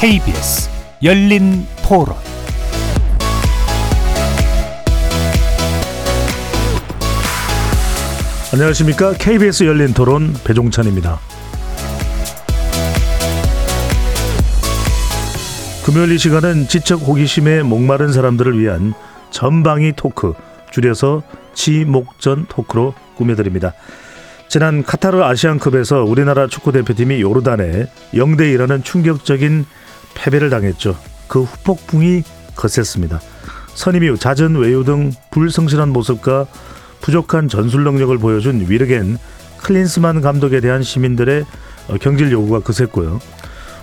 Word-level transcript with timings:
KBS 0.00 0.70
열린 1.02 1.66
토론 1.82 2.14
안녕하십니까 8.52 9.14
KBS 9.14 9.64
열린 9.64 9.92
토론 9.94 10.34
배종찬입니다. 10.44 11.18
금요일 15.84 16.12
이 16.12 16.18
시간은 16.18 16.68
지적 16.68 17.00
호기심에 17.00 17.64
목마른 17.64 18.12
사람들을 18.12 18.56
위한 18.56 18.94
전방위 19.32 19.94
토크 19.96 20.32
줄여서 20.70 21.24
지목전 21.54 22.46
토크로 22.48 22.94
꾸며드립니다. 23.16 23.72
지난 24.46 24.84
카타르 24.84 25.24
아시안컵에서 25.24 26.04
우리나라 26.04 26.46
축구 26.46 26.70
대표팀이 26.70 27.20
요르단에 27.20 27.86
0대 28.14 28.56
2라는 28.56 28.84
충격적인 28.84 29.66
패배를 30.14 30.50
당했죠. 30.50 30.96
그 31.26 31.42
후폭풍이 31.42 32.22
거셌습니다. 32.56 33.20
선임 33.74 34.02
이후 34.04 34.18
잦은 34.18 34.56
외유 34.56 34.84
등 34.84 35.12
불성실한 35.30 35.90
모습과 35.90 36.46
부족한 37.00 37.48
전술 37.48 37.84
능력을 37.84 38.16
보여준 38.18 38.66
위르겐 38.68 39.18
클린스만 39.58 40.20
감독에 40.20 40.60
대한 40.60 40.82
시민들의 40.82 41.44
경질 42.00 42.32
요구가 42.32 42.60
거셌고요. 42.60 43.20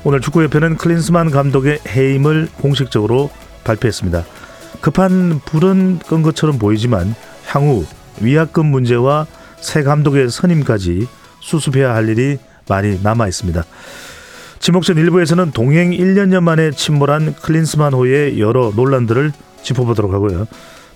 오늘 0.03 0.21
축구협회는 0.21 0.77
클린스만 0.77 1.31
감독의 1.31 1.79
해임을 1.87 2.49
공식적으로 2.57 3.31
발표했습니다. 3.63 4.23
급한 4.81 5.39
불은 5.45 5.99
끈 6.07 6.21
것처럼 6.21 6.59
보이지만 6.59 7.15
향후 7.47 7.85
위약금 8.21 8.65
문제와 8.65 9.25
새 9.59 9.81
감독의 9.81 10.29
선임까지 10.29 11.07
수습해야 11.39 11.95
할 11.95 12.09
일이 12.09 12.37
많이 12.67 12.99
남아 13.01 13.27
있습니다. 13.27 13.63
지목전 14.65 14.97
일부에서는 14.97 15.51
동행 15.51 15.91
1년여 15.91 16.41
만에 16.41 16.71
침몰한 16.71 17.35
클린스만호의 17.35 18.39
여러 18.39 18.71
논란들을 18.75 19.31
짚어보도록 19.61 20.11
하고요. 20.11 20.47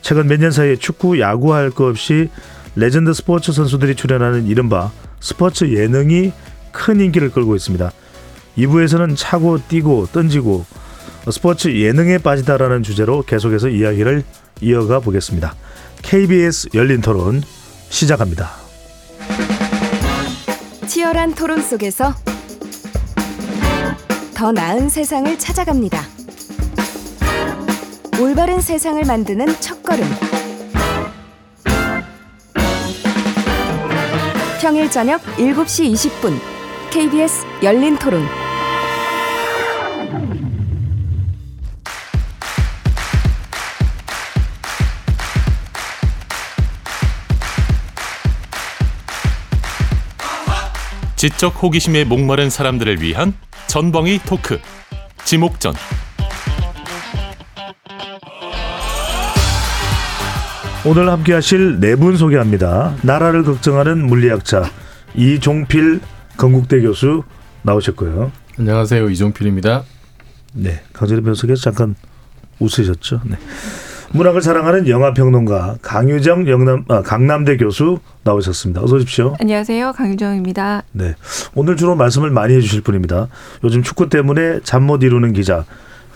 최근 0.02 0.26
몇 0.28 0.40
년 0.40 0.50
사이에 0.50 0.76
축구, 0.76 1.20
야구 1.20 1.54
할 1.54 1.70
것 1.70 1.84
없이 1.88 2.30
레전드 2.76 3.14
스포츠 3.14 3.52
선수들이 3.52 3.94
출연하는 3.94 4.48
이른바 4.48 4.92
스포츠 5.20 5.66
예능이 5.66 6.34
큰 6.72 7.00
인기를 7.00 7.30
끌고 7.30 7.56
있습니다. 7.56 7.92
2부에서는 8.58 9.16
차고 9.16 9.60
뛰고 9.68 10.08
던지고 10.14 10.66
스포츠 11.30 11.68
예능에 11.72 12.18
빠지다라는 12.18 12.82
주제로 12.82 13.22
계속해서 13.22 13.70
이야기를 13.70 14.24
이어가 14.62 15.00
보겠습니다. 15.00 15.54
KBS 16.02 16.70
열린 16.74 17.02
토론 17.02 17.44
시작합니다. 17.90 18.50
치열한 20.88 21.36
토론 21.36 21.62
속에서 21.62 22.16
더 24.40 24.54
나은 24.54 24.88
세상을 24.88 25.38
찾아갑니다. 25.38 26.02
올바른 28.22 28.62
세상을 28.62 29.04
만드는 29.04 29.60
첫걸음. 29.60 30.06
평일 34.62 34.90
저녁 34.90 35.22
7시 35.36 35.92
20분 35.92 36.40
KBS 36.90 37.46
열린 37.64 37.98
토론. 37.98 38.26
지적 51.18 51.62
호기심에 51.62 52.06
목마른 52.06 52.50
사람들을 52.50 53.02
위한 53.02 53.34
전방위 53.70 54.20
토크 54.26 54.60
지목전 55.26 55.76
오늘 60.84 61.08
함께 61.12 61.34
하실 61.34 61.80
네 61.80 61.96
분 61.96 62.18
소개합니다. 62.18 62.96
나라를 63.04 63.44
걱정하는 63.44 64.08
물리학자 64.08 64.72
이종필 65.14 66.02
건국대 66.36 66.82
교수 66.82 67.22
나오셨고요. 67.62 68.32
안녕하세요. 68.58 69.08
이종필입니다. 69.08 69.84
네, 70.56 70.82
강재림 70.94 71.24
변호사께서 71.24 71.62
잠깐 71.62 71.94
웃으셨죠. 72.60 73.22
네. 73.26 73.38
문학을 74.12 74.42
사랑하는 74.42 74.88
영화 74.88 75.14
평론가 75.14 75.78
강유정 75.84 76.48
영남, 76.50 76.84
아, 76.88 77.02
강남대 77.04 77.58
교수 77.58 78.00
나오셨습니다. 78.24 78.82
어서 78.82 78.96
오십시오. 78.96 79.36
안녕하세요. 79.40 79.94
강유정입니다. 79.94 80.84
네. 80.94 81.16
오늘 81.54 81.78
주로 81.78 81.96
말씀을 81.96 82.32
많이 82.32 82.56
해 82.56 82.62
주실 82.62 82.82
분입니다. 82.82 83.28
요즘 83.64 83.84
축구 83.84 84.10
때문에 84.10 84.62
잠 84.64 84.84
못 84.90 85.04
이루는 85.04 85.34
기자 85.34 85.66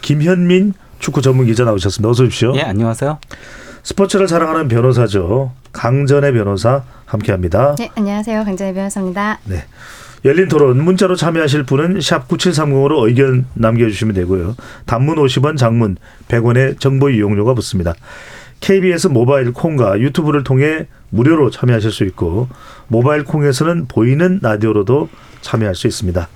김현민 0.01 0.73
축구 0.97 1.21
전문 1.21 1.45
기자 1.45 1.65
나오셨습니다. 1.65 2.09
어서 2.09 2.23
오십시오. 2.23 2.53
예, 2.55 2.61
안녕하세요. 2.61 3.19
스포츠를 3.83 4.27
사랑하는 4.27 4.67
변호사죠. 4.69 5.51
강전의 5.73 6.33
변호사 6.33 6.83
함께합니다. 7.05 7.75
네, 7.75 7.89
안녕하세요. 7.95 8.43
강전의 8.43 8.73
변호사입니다. 8.73 9.39
네. 9.45 9.65
열린 10.25 10.47
토론 10.47 10.81
문자로 10.83 11.15
참여하실 11.15 11.63
분은 11.63 11.99
샵 12.01 12.27
9730으로 12.27 13.05
의견 13.07 13.45
남겨주시면 13.55 14.15
되고요. 14.15 14.55
단문 14.85 15.17
50원, 15.17 15.57
장문 15.57 15.97
100원의 16.29 16.79
정보 16.79 17.09
이용료가 17.09 17.53
붙습니다. 17.53 17.93
KBS 18.61 19.07
모바일 19.07 19.51
콩과 19.51 19.99
유튜브를 19.99 20.45
통해 20.45 20.87
무료로 21.09 21.49
참여하실 21.49 21.91
수 21.91 22.05
있고 22.05 22.47
모바일 22.87 23.25
콩에서는 23.25 23.87
보이는 23.89 24.39
라디오로도 24.41 25.09
참여할 25.41 25.75
수 25.75 25.87
있습니다. 25.87 26.29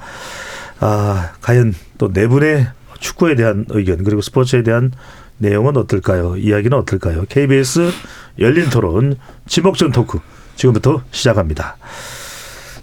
아, 0.81 1.31
과연 1.41 1.73
또 1.97 2.11
네 2.11 2.27
분의 2.27 2.67
축구에 2.99 3.35
대한 3.35 3.65
의견 3.69 4.03
그리고 4.03 4.21
스포츠에 4.21 4.63
대한 4.63 4.91
내용은 5.37 5.77
어떨까요? 5.77 6.35
이야기는 6.35 6.77
어떨까요? 6.77 7.23
KBS 7.29 7.91
열린 8.39 8.69
토론 8.69 9.15
지목전 9.45 9.91
토크 9.91 10.19
지금부터 10.55 11.03
시작합니다. 11.11 11.77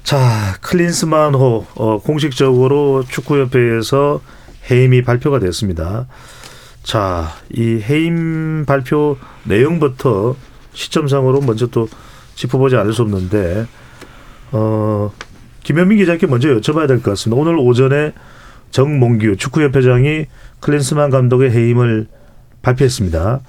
자, 0.04 0.56
클린스만호 0.60 1.66
어, 1.76 1.98
공식적으로 1.98 3.04
축구협회에서 3.09 4.20
해임이 4.70 5.03
발표가 5.03 5.38
됐습니다. 5.38 6.06
자, 6.82 7.28
이 7.50 7.81
해임 7.82 8.66
발표 8.66 9.16
내용부터 9.44 10.37
시점상으로 10.75 11.41
먼저 11.41 11.66
또 11.69 11.88
짚어보지 12.34 12.76
않을 12.76 12.93
수 12.93 13.00
없는데, 13.00 13.66
어, 14.53 15.10
김현민 15.62 15.97
기자께 15.97 16.26
먼저 16.26 16.48
여쭤봐야 16.48 16.87
될 16.87 16.98
것 17.00 17.12
같습니다. 17.12 17.41
오늘 17.41 17.56
오전에 17.56 18.12
정몽규 18.72 19.37
축구협회장이 19.38 20.26
클린스만 20.60 21.09
감독의 21.09 21.50
해임을 21.50 22.09
발표했습니다. 22.60 23.41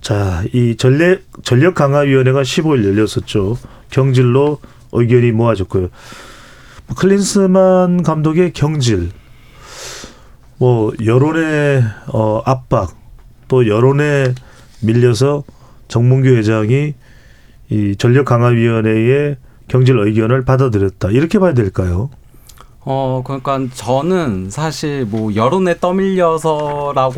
자, 0.00 0.42
이 0.54 0.76
전력, 0.78 1.20
전력 1.42 1.74
강화 1.74 2.00
위원회가 2.00 2.40
15일 2.42 2.86
열렸었죠. 2.86 3.58
경질로 3.90 4.58
의견이 4.96 5.32
모아졌고요. 5.32 5.88
클린스만 6.96 8.02
감독의 8.02 8.52
경질, 8.52 9.10
뭐 10.58 10.92
여론의 11.04 11.82
어, 12.12 12.42
압박, 12.44 12.96
또 13.48 13.66
여론에 13.68 14.34
밀려서 14.82 15.44
정문규 15.88 16.28
회장이 16.28 16.94
이 17.70 17.96
전력 17.96 18.26
강화위원회의 18.26 19.36
경질 19.68 19.98
의견을 19.98 20.44
받아들였다. 20.44 21.10
이렇게 21.10 21.38
봐야 21.38 21.52
될까요? 21.54 22.10
어, 22.88 23.22
그러니까 23.24 23.58
저는 23.74 24.48
사실 24.48 25.04
뭐 25.04 25.34
여론에 25.34 25.80
떠밀려서라고 25.80 27.16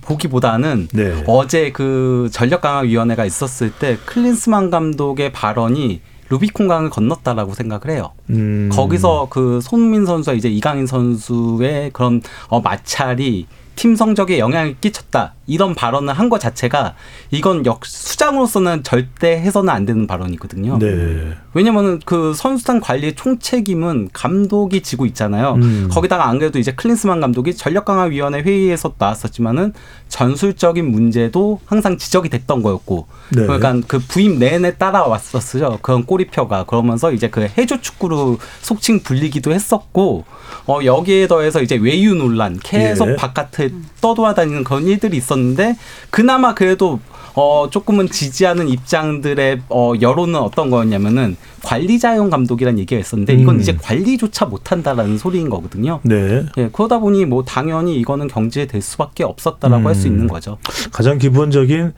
보기보다는 0.00 0.88
네. 0.94 1.22
어제 1.26 1.72
그 1.72 2.30
전력 2.32 2.62
강화 2.62 2.80
위원회가 2.80 3.26
있었을 3.26 3.70
때 3.70 3.98
클린스만 4.06 4.70
감독의 4.70 5.32
발언이 5.32 6.00
루비콘강을 6.30 6.90
건넜다라고 6.90 7.54
생각을 7.54 7.90
해요. 7.90 8.12
음. 8.30 8.68
거기서 8.72 9.28
그 9.30 9.60
손민 9.62 10.04
선수와 10.06 10.34
이제 10.34 10.48
이강인 10.48 10.86
선수의 10.86 11.90
그런 11.92 12.22
어, 12.48 12.60
마찰이 12.60 13.46
팀 13.76 13.96
성적에 13.96 14.38
영향을 14.38 14.76
끼쳤다 14.80 15.34
이런 15.48 15.74
발언을 15.74 16.14
한 16.14 16.28
것 16.28 16.38
자체가 16.40 16.94
이건 17.30 17.64
역 17.64 17.86
수장으로서는 17.86 18.82
절대 18.82 19.32
해서는 19.40 19.70
안 19.70 19.86
되는 19.86 20.06
발언이거든요. 20.06 20.78
네. 20.78 21.32
왜냐면은 21.54 22.00
그 22.04 22.34
선수단 22.34 22.80
관리의 22.80 23.14
총책임은 23.14 24.10
감독이 24.12 24.82
지고 24.82 25.06
있잖아요. 25.06 25.54
음. 25.54 25.88
거기다가 25.90 26.28
안 26.28 26.38
그래도 26.38 26.58
이제 26.58 26.72
클린스만 26.72 27.20
감독이 27.20 27.56
전력 27.56 27.86
강화 27.86 28.04
위원회 28.04 28.42
회의에서 28.42 28.92
나왔었지만은 28.98 29.72
전술적인 30.08 30.90
문제도 30.90 31.60
항상 31.64 31.96
지적이 31.96 32.28
됐던 32.28 32.62
거였고 32.62 33.06
네. 33.30 33.46
그러니까 33.46 33.80
그 33.86 33.98
부임 33.98 34.38
내내 34.38 34.76
따라왔었어요. 34.76 35.78
그런 35.80 36.04
꼬리표가 36.04 36.64
그러면서 36.64 37.12
이제 37.12 37.30
그 37.30 37.48
해조 37.56 37.80
축구로 37.80 38.38
속칭 38.60 39.00
불리기도 39.00 39.52
했었고 39.52 40.24
어 40.66 40.80
여기에 40.84 41.28
더해서 41.28 41.62
이제 41.62 41.76
외유 41.76 42.14
논란 42.14 42.58
계속 42.62 43.10
예. 43.10 43.16
바깥에 43.16 43.70
떠돌아다니는 44.00 44.64
그런 44.64 44.86
일들이 44.86 45.16
있었 45.16 45.37
는데 45.38 45.76
그나마 46.10 46.54
그래도 46.54 47.00
어 47.34 47.68
조금은 47.70 48.08
지지하는 48.08 48.68
입장들의 48.68 49.62
어 49.68 49.92
여론은 50.00 50.36
어떤 50.36 50.70
거였냐면은 50.70 51.36
관리자용 51.62 52.30
감독이라는 52.30 52.78
얘기가 52.80 53.00
있었는데 53.00 53.34
이건 53.34 53.56
음. 53.56 53.60
이제 53.60 53.76
관리조차 53.80 54.46
못한다라는 54.46 55.18
소리인 55.18 55.48
거거든요. 55.48 56.00
네. 56.02 56.44
예, 56.56 56.68
그러다 56.72 56.98
보니 56.98 57.26
뭐 57.26 57.44
당연히 57.44 57.96
이거는 58.00 58.26
경지에 58.26 58.66
될 58.66 58.82
수밖에 58.82 59.24
없었다라고 59.24 59.88
할수 59.88 60.08
음. 60.08 60.12
있는 60.12 60.28
거죠. 60.28 60.58
가장 60.90 61.18
기본적인 61.18 61.92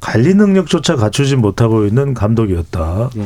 관리 0.00 0.34
능력조차 0.34 0.96
갖추지 0.96 1.36
못하고 1.36 1.86
있는 1.86 2.12
감독이었다. 2.12 3.10
예. 3.16 3.24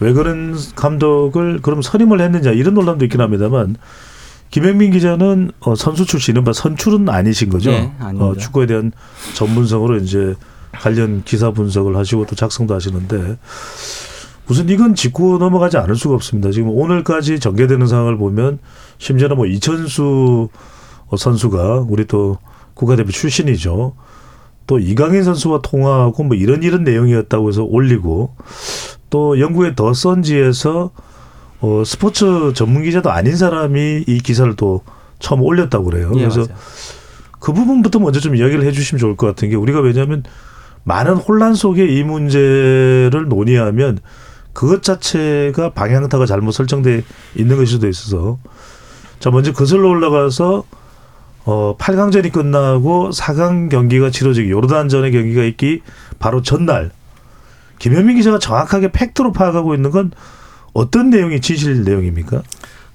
왜 0.00 0.12
그런 0.12 0.56
감독을 0.74 1.60
그럼 1.62 1.82
선임을 1.82 2.20
했느냐 2.20 2.50
이런 2.50 2.74
논란도 2.74 3.04
있긴 3.04 3.20
합니다만 3.20 3.76
김영민 4.50 4.92
기자는 4.92 5.50
어, 5.60 5.74
선수 5.74 6.06
출신은 6.06 6.44
뭐 6.44 6.52
선출은 6.52 7.08
아니신 7.08 7.50
거죠. 7.50 7.70
예, 7.70 7.92
아닙니다. 7.98 8.26
어, 8.26 8.34
축구에 8.36 8.66
대한 8.66 8.92
전문성으로 9.34 9.98
이제 9.98 10.34
관련 10.72 11.22
기사 11.24 11.50
분석을 11.50 11.96
하시고 11.96 12.26
또 12.26 12.36
작성도 12.36 12.74
하시는데 12.74 13.38
우선 14.48 14.68
이건 14.68 14.94
짚고 14.94 15.38
넘어가지 15.38 15.76
않을 15.78 15.96
수가 15.96 16.14
없습니다. 16.14 16.50
지금 16.50 16.70
오늘까지 16.70 17.40
전개되는 17.40 17.86
상황을 17.86 18.16
보면 18.16 18.58
심지어는 18.98 19.36
뭐 19.36 19.46
이천수 19.46 20.48
어, 21.08 21.16
선수가 21.16 21.86
우리 21.88 22.06
또 22.06 22.38
국가대표 22.74 23.10
출신이죠. 23.10 23.94
또 24.66 24.78
이강인 24.78 25.22
선수와 25.22 25.60
통화하고 25.62 26.24
뭐 26.24 26.36
이런 26.36 26.62
이런 26.62 26.82
내용이었다고 26.84 27.48
해서 27.48 27.62
올리고 27.62 28.34
또 29.10 29.38
영국의 29.38 29.76
더 29.76 29.94
선지에서 29.94 30.90
어 31.66 31.82
스포츠 31.84 32.52
전문 32.54 32.84
기자도 32.84 33.10
아닌 33.10 33.36
사람이 33.36 34.04
이 34.06 34.18
기사를 34.20 34.54
또 34.54 34.82
처음 35.18 35.42
올렸다고 35.42 35.84
그래요. 35.84 36.12
예, 36.14 36.20
그래서 36.20 36.40
맞아요. 36.40 36.56
그 37.40 37.52
부분부터 37.52 37.98
먼저 37.98 38.20
좀 38.20 38.36
이야기를 38.36 38.64
해주시면 38.64 39.00
좋을 39.00 39.16
것 39.16 39.26
같은 39.26 39.50
게 39.50 39.56
우리가 39.56 39.80
왜냐하면 39.80 40.22
많은 40.84 41.14
혼란 41.14 41.54
속에 41.54 41.84
이 41.86 42.04
문제를 42.04 43.26
논의하면 43.28 43.98
그것 44.52 44.82
자체가 44.84 45.70
방향타가 45.70 46.24
잘못 46.26 46.52
설정돼 46.52 47.02
있는 47.34 47.56
것일 47.56 47.66
수도 47.66 47.88
있어서 47.88 48.38
자 49.18 49.30
먼저 49.30 49.52
거슬러 49.52 49.88
올라가서 49.88 50.64
어 51.46 51.76
8강전이 51.78 52.32
끝나고 52.32 53.10
4강 53.10 53.70
경기가 53.70 54.10
치러지기 54.10 54.50
요르단전의 54.50 55.10
경기가 55.10 55.42
있기 55.44 55.82
바로 56.18 56.42
전날 56.42 56.90
김현민 57.78 58.16
기자가 58.16 58.38
정확하게 58.38 58.92
팩트로 58.92 59.32
파악하고 59.32 59.74
있는 59.74 59.90
건 59.90 60.12
어떤 60.76 61.10
내용이 61.10 61.40
진실 61.40 61.84
내용입니까? 61.84 62.42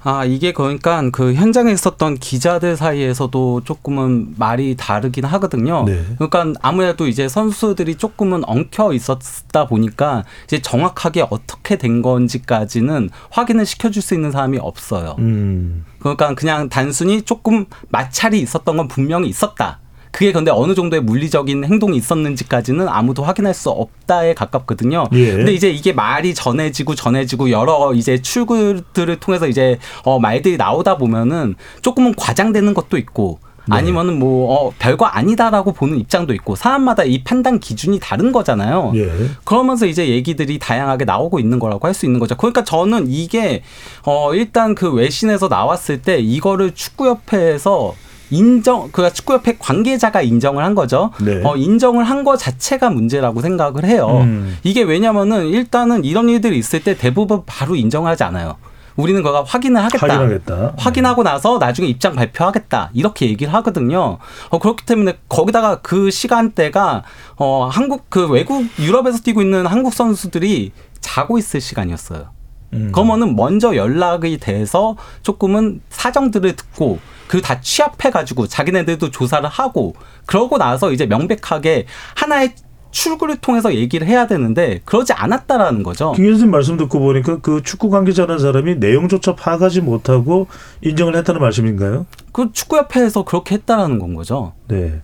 아, 0.03 0.25
이게 0.25 0.51
그러니까 0.51 1.07
그 1.11 1.33
현장에 1.33 1.71
있었던 1.71 2.17
기자들 2.17 2.75
사이에서도 2.75 3.61
조금은 3.63 4.33
말이 4.37 4.75
다르긴 4.75 5.25
하거든요. 5.25 5.83
네. 5.85 6.03
그러니까 6.17 6.59
아무래도 6.63 7.07
이제 7.07 7.27
선수들이 7.27 7.95
조금은 7.95 8.41
엉켜 8.47 8.93
있었다 8.93 9.67
보니까 9.67 10.23
이제 10.45 10.59
정확하게 10.59 11.27
어떻게 11.29 11.77
된 11.77 12.01
건지까지는 12.01 13.09
확인을 13.29 13.65
시켜줄 13.65 14.01
수 14.01 14.15
있는 14.15 14.31
사람이 14.31 14.57
없어요. 14.57 15.15
음. 15.19 15.85
그러니까 15.99 16.33
그냥 16.33 16.67
단순히 16.67 17.21
조금 17.21 17.65
마찰이 17.89 18.39
있었던 18.39 18.77
건 18.77 18.87
분명히 18.87 19.29
있었다. 19.29 19.79
그게 20.11 20.31
근데 20.31 20.51
어느 20.51 20.75
정도의 20.75 21.01
물리적인 21.01 21.63
행동이 21.63 21.97
있었는지까지는 21.97 22.87
아무도 22.89 23.23
확인할 23.23 23.53
수 23.53 23.69
없다에 23.69 24.33
가깝거든요. 24.33 25.05
예. 25.13 25.31
근데 25.31 25.53
이제 25.53 25.69
이게 25.69 25.93
말이 25.93 26.33
전해지고 26.33 26.95
전해지고 26.95 27.49
여러 27.51 27.93
이제 27.93 28.21
출구들을 28.21 29.19
통해서 29.19 29.47
이제 29.47 29.79
어 30.03 30.19
말들이 30.19 30.57
나오다 30.57 30.97
보면은 30.97 31.55
조금은 31.81 32.15
과장되는 32.15 32.73
것도 32.73 32.97
있고 32.97 33.39
네. 33.67 33.75
아니면은 33.75 34.17
뭐 34.17 34.53
어, 34.53 34.73
별거 34.79 35.05
아니다라고 35.05 35.71
보는 35.73 35.97
입장도 35.99 36.33
있고 36.33 36.55
사람마다 36.55 37.03
이 37.03 37.23
판단 37.23 37.59
기준이 37.59 37.99
다른 37.99 38.31
거잖아요. 38.31 38.91
예. 38.95 39.11
그러면서 39.43 39.85
이제 39.85 40.09
얘기들이 40.09 40.57
다양하게 40.59 41.05
나오고 41.05 41.39
있는 41.39 41.59
거라고 41.59 41.87
할 41.87 41.93
수 41.93 42.05
있는 42.05 42.19
거죠. 42.19 42.35
그러니까 42.35 42.63
저는 42.63 43.05
이게 43.09 43.61
어 44.03 44.33
일단 44.33 44.75
그 44.75 44.91
외신에서 44.91 45.47
나왔을 45.47 46.01
때 46.01 46.17
이거를 46.19 46.71
축구협회에서 46.73 47.93
인정 48.31 48.89
그가 48.91 49.09
축구협회 49.11 49.57
관계자가 49.59 50.21
인정을 50.21 50.63
한 50.63 50.73
거죠. 50.75 51.11
네. 51.21 51.41
어 51.43 51.55
인정을 51.55 52.03
한 52.05 52.21
거 52.21 52.37
자체가 52.37 52.91
문제라고 52.91 53.41
생각을 53.41 53.83
해요. 53.85 54.19
음. 54.21 54.55
이게 54.63 54.83
왜냐면은 54.83 55.47
일단은 55.47 56.05
이런 56.05 56.29
일들이 56.29 56.57
있을 56.57 56.83
때 56.83 56.95
대부분 56.95 57.41
바로 57.47 57.75
인정하지 57.75 58.23
않아요. 58.23 58.57
우리는 58.95 59.23
그가 59.23 59.43
확인을 59.43 59.83
하겠다. 59.83 60.05
확인하겠다. 60.05 60.73
확인하고 60.77 61.23
나서 61.23 61.57
나중에 61.57 61.87
입장 61.87 62.13
발표하겠다 62.15 62.91
이렇게 62.93 63.25
얘기를 63.27 63.51
하거든요. 63.55 64.19
어, 64.49 64.59
그렇기 64.59 64.85
때문에 64.85 65.17
거기다가 65.29 65.79
그 65.81 66.11
시간대가 66.11 67.01
어, 67.37 67.67
한국 67.71 68.05
그 68.09 68.27
외국 68.27 68.65
유럽에서 68.77 69.19
뛰고 69.23 69.41
있는 69.41 69.65
한국 69.65 69.93
선수들이 69.93 70.71
자고 70.99 71.37
있을 71.39 71.59
시간이었어요. 71.59 72.29
음. 72.73 72.91
그러면은 72.93 73.35
먼저 73.35 73.75
연락이 73.75 74.37
돼서 74.37 74.95
조금은 75.23 75.81
사정들을 75.89 76.55
듣고 76.55 76.99
그리고 77.31 77.47
다 77.47 77.61
취합해 77.61 78.11
가지고 78.11 78.45
자기네들도 78.45 79.09
조사를 79.09 79.47
하고 79.47 79.95
그러고 80.25 80.57
나서 80.57 80.91
이제 80.91 81.05
명백하게 81.05 81.85
하나의 82.13 82.55
출구를 82.91 83.37
통해서 83.37 83.73
얘기를 83.73 84.05
해야 84.05 84.27
되는데 84.27 84.81
그러지 84.83 85.13
않았다라는 85.13 85.81
거죠. 85.81 86.11
김 86.11 86.25
교수님 86.25 86.51
말씀 86.51 86.75
듣고 86.75 86.99
보니까 86.99 87.39
그 87.39 87.61
축구 87.63 87.89
관계자라는 87.89 88.37
사람이 88.37 88.75
내용조차 88.75 89.35
파악하지 89.35 89.79
못하고 89.79 90.47
인정을 90.81 91.15
했다는 91.15 91.39
말씀인가요? 91.39 92.05
그 92.33 92.51
축구협회에서 92.51 93.23
그렇게 93.23 93.55
했다라는 93.55 93.97
건 93.97 94.13
거죠. 94.13 94.51
네. 94.67 95.01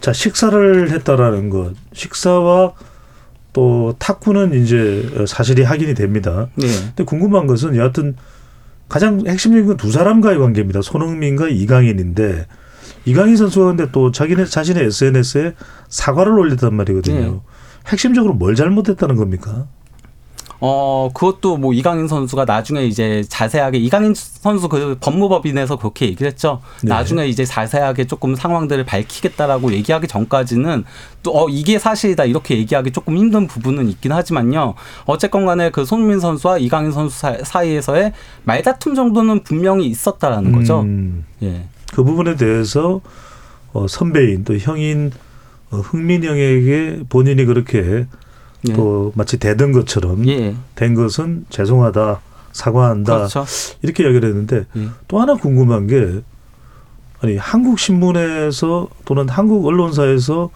자, 0.00 0.12
식사를 0.12 0.92
했다라는 0.92 1.50
것. 1.50 1.72
식사와 1.92 2.74
또 3.52 3.96
탁구는 3.98 4.54
이제 4.62 5.26
사실이 5.26 5.64
확인이 5.64 5.94
됩니다. 5.94 6.46
네. 6.54 6.68
근데 6.68 7.02
궁금한 7.02 7.48
것은 7.48 7.74
여하튼 7.74 8.14
가장 8.88 9.26
핵심적인 9.26 9.66
건 9.66 9.76
두 9.76 9.90
사람과의 9.90 10.38
관계입니다. 10.38 10.82
손흥민과 10.82 11.48
이강인인데 11.48 12.46
이강인 13.04 13.36
선수가 13.36 13.66
근데 13.66 13.90
또 13.92 14.10
자기네 14.10 14.44
자신의 14.46 14.84
SNS에 14.86 15.54
사과를 15.88 16.38
올렸단 16.38 16.74
말이거든요. 16.74 17.18
네. 17.18 17.40
핵심적으로 17.88 18.34
뭘 18.34 18.54
잘못했다는 18.54 19.16
겁니까? 19.16 19.68
어, 20.60 21.10
그것도 21.12 21.58
뭐 21.58 21.72
이강인 21.74 22.08
선수가 22.08 22.46
나중에 22.46 22.84
이제 22.86 23.22
자세하게 23.28 23.78
이강인 23.78 24.14
선수 24.14 24.68
그 24.68 24.96
법무법인에서 25.00 25.76
그렇게 25.76 26.06
얘기를 26.06 26.26
했죠. 26.30 26.60
네. 26.82 26.88
나중에 26.88 27.26
이제 27.26 27.44
자세하게 27.44 28.06
조금 28.06 28.34
상황들을 28.34 28.84
밝히겠다라고 28.84 29.72
얘기하기 29.72 30.06
전까지는 30.08 30.84
또 31.22 31.32
어, 31.38 31.48
이게 31.50 31.78
사실이다 31.78 32.24
이렇게 32.24 32.56
얘기하기 32.58 32.92
조금 32.92 33.16
힘든 33.18 33.46
부분은 33.46 33.88
있긴 33.90 34.12
하지만요. 34.12 34.74
어쨌건 35.04 35.44
간에 35.44 35.70
그 35.70 35.84
손민 35.84 36.20
선수와 36.20 36.58
이강인 36.58 36.90
선수 36.92 37.18
사- 37.18 37.36
사이에서의 37.44 38.12
말다툼 38.44 38.94
정도는 38.94 39.42
분명히 39.42 39.86
있었다라는 39.86 40.52
거죠. 40.52 40.80
음, 40.80 41.24
예. 41.42 41.66
그 41.92 42.02
부분에 42.02 42.36
대해서 42.36 43.00
어, 43.72 43.86
선배인 43.86 44.44
또 44.44 44.56
형인 44.56 45.12
어, 45.70 45.78
흥민 45.78 46.24
형에게 46.24 47.00
본인이 47.08 47.44
그렇게 47.44 48.06
예. 48.68 48.72
또 48.72 49.12
마치 49.14 49.38
대든 49.38 49.72
것처럼 49.72 50.26
예. 50.28 50.54
된 50.74 50.94
것은 50.94 51.46
죄송하다 51.50 52.20
사과한다 52.52 53.16
그렇죠. 53.16 53.44
이렇게 53.82 54.04
이야기를 54.04 54.28
했는데 54.28 54.66
예. 54.76 54.88
또 55.08 55.20
하나 55.20 55.34
궁금한 55.34 55.86
게 55.86 56.22
아니 57.20 57.36
한국 57.36 57.78
신문에서 57.78 58.88
또는 59.04 59.28
한국 59.28 59.66
언론사에서 59.66 60.50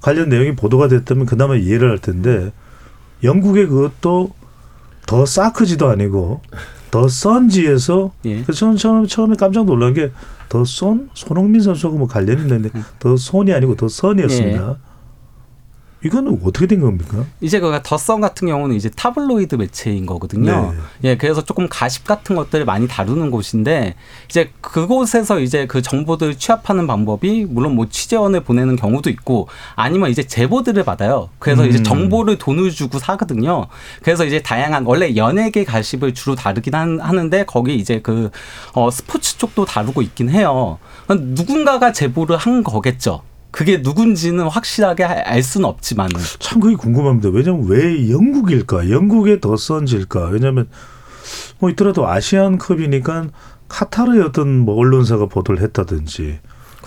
관련 0.00 0.28
내용이 0.28 0.56
보도가 0.56 0.88
됐다면 0.88 1.26
그나마 1.26 1.56
이해를 1.56 1.90
할 1.90 1.98
텐데 1.98 2.52
영국의 3.22 3.66
그것도 3.68 4.30
더 5.06 5.26
사크지도 5.26 5.88
아니고 5.88 6.40
더 6.90 7.06
선지에서 7.08 8.12
예. 8.24 8.42
그래서 8.42 8.52
저는 8.60 8.76
처음, 8.76 9.06
처음에 9.06 9.36
깜짝 9.36 9.64
놀란 9.66 9.94
게 9.94 10.10
더 10.50 10.64
손 10.64 11.08
손흥민 11.14 11.62
선수하고 11.62 11.96
뭐 11.96 12.08
관련이 12.08 12.42
있는데 12.42 12.70
더 12.98 13.16
손이 13.16 13.54
아니고 13.54 13.76
더 13.76 13.88
선이었습니다. 13.88 14.76
이거는 16.02 16.40
어떻게 16.44 16.66
된 16.66 16.80
겁니까? 16.80 17.24
이제 17.40 17.60
그 17.60 17.78
더선 17.82 18.20
같은 18.22 18.48
경우는 18.48 18.74
이제 18.74 18.88
타블로이드 18.88 19.56
매체인 19.56 20.06
거거든요. 20.06 20.72
네. 21.02 21.10
예, 21.10 21.16
그래서 21.16 21.42
조금 21.44 21.68
가십 21.68 22.04
같은 22.04 22.36
것들을 22.36 22.64
많이 22.64 22.88
다루는 22.88 23.30
곳인데 23.30 23.94
이제 24.28 24.50
그곳에서 24.62 25.40
이제 25.40 25.66
그 25.66 25.82
정보들을 25.82 26.36
취합하는 26.36 26.86
방법이 26.86 27.46
물론 27.48 27.74
뭐 27.74 27.86
취재원을 27.90 28.40
보내는 28.40 28.76
경우도 28.76 29.10
있고 29.10 29.48
아니면 29.76 30.10
이제 30.10 30.22
제보들을 30.22 30.82
받아요. 30.84 31.28
그래서 31.38 31.66
이제 31.66 31.78
음. 31.78 31.84
정보를 31.84 32.38
돈을 32.38 32.70
주고 32.70 32.98
사거든요. 32.98 33.66
그래서 34.02 34.24
이제 34.24 34.40
다양한 34.40 34.86
원래 34.86 35.14
연예계 35.16 35.64
가십을 35.64 36.14
주로 36.14 36.34
다루긴 36.34 36.74
한- 36.74 37.00
하는데 37.00 37.44
거기 37.44 37.74
이제 37.76 38.00
그 38.02 38.30
어, 38.72 38.90
스포츠 38.90 39.36
쪽도 39.36 39.66
다루고 39.66 40.00
있긴 40.00 40.30
해요. 40.30 40.78
누군가가 41.08 41.92
제보를 41.92 42.36
한 42.36 42.62
거겠죠. 42.64 43.22
그게 43.50 43.78
누군지는 43.82 44.46
확실하게 44.46 45.04
알- 45.04 45.18
알 45.26 45.42
수는 45.42 45.68
없지만은. 45.68 46.14
참 46.38 46.60
그게 46.60 46.76
궁금합니다. 46.76 47.28
왜냐면 47.30 47.64
왜 47.66 48.10
영국일까? 48.10 48.90
영국의 48.90 49.40
더 49.40 49.56
선지일까? 49.56 50.26
왜냐면 50.28 50.68
뭐 51.58 51.68
있더라도 51.70 52.06
아시안컵이니까 52.08 53.28
카타르의 53.68 54.22
어떤 54.22 54.58
뭐 54.58 54.74
언론사가 54.76 55.26
보도를 55.26 55.60
했다든지 55.62 56.38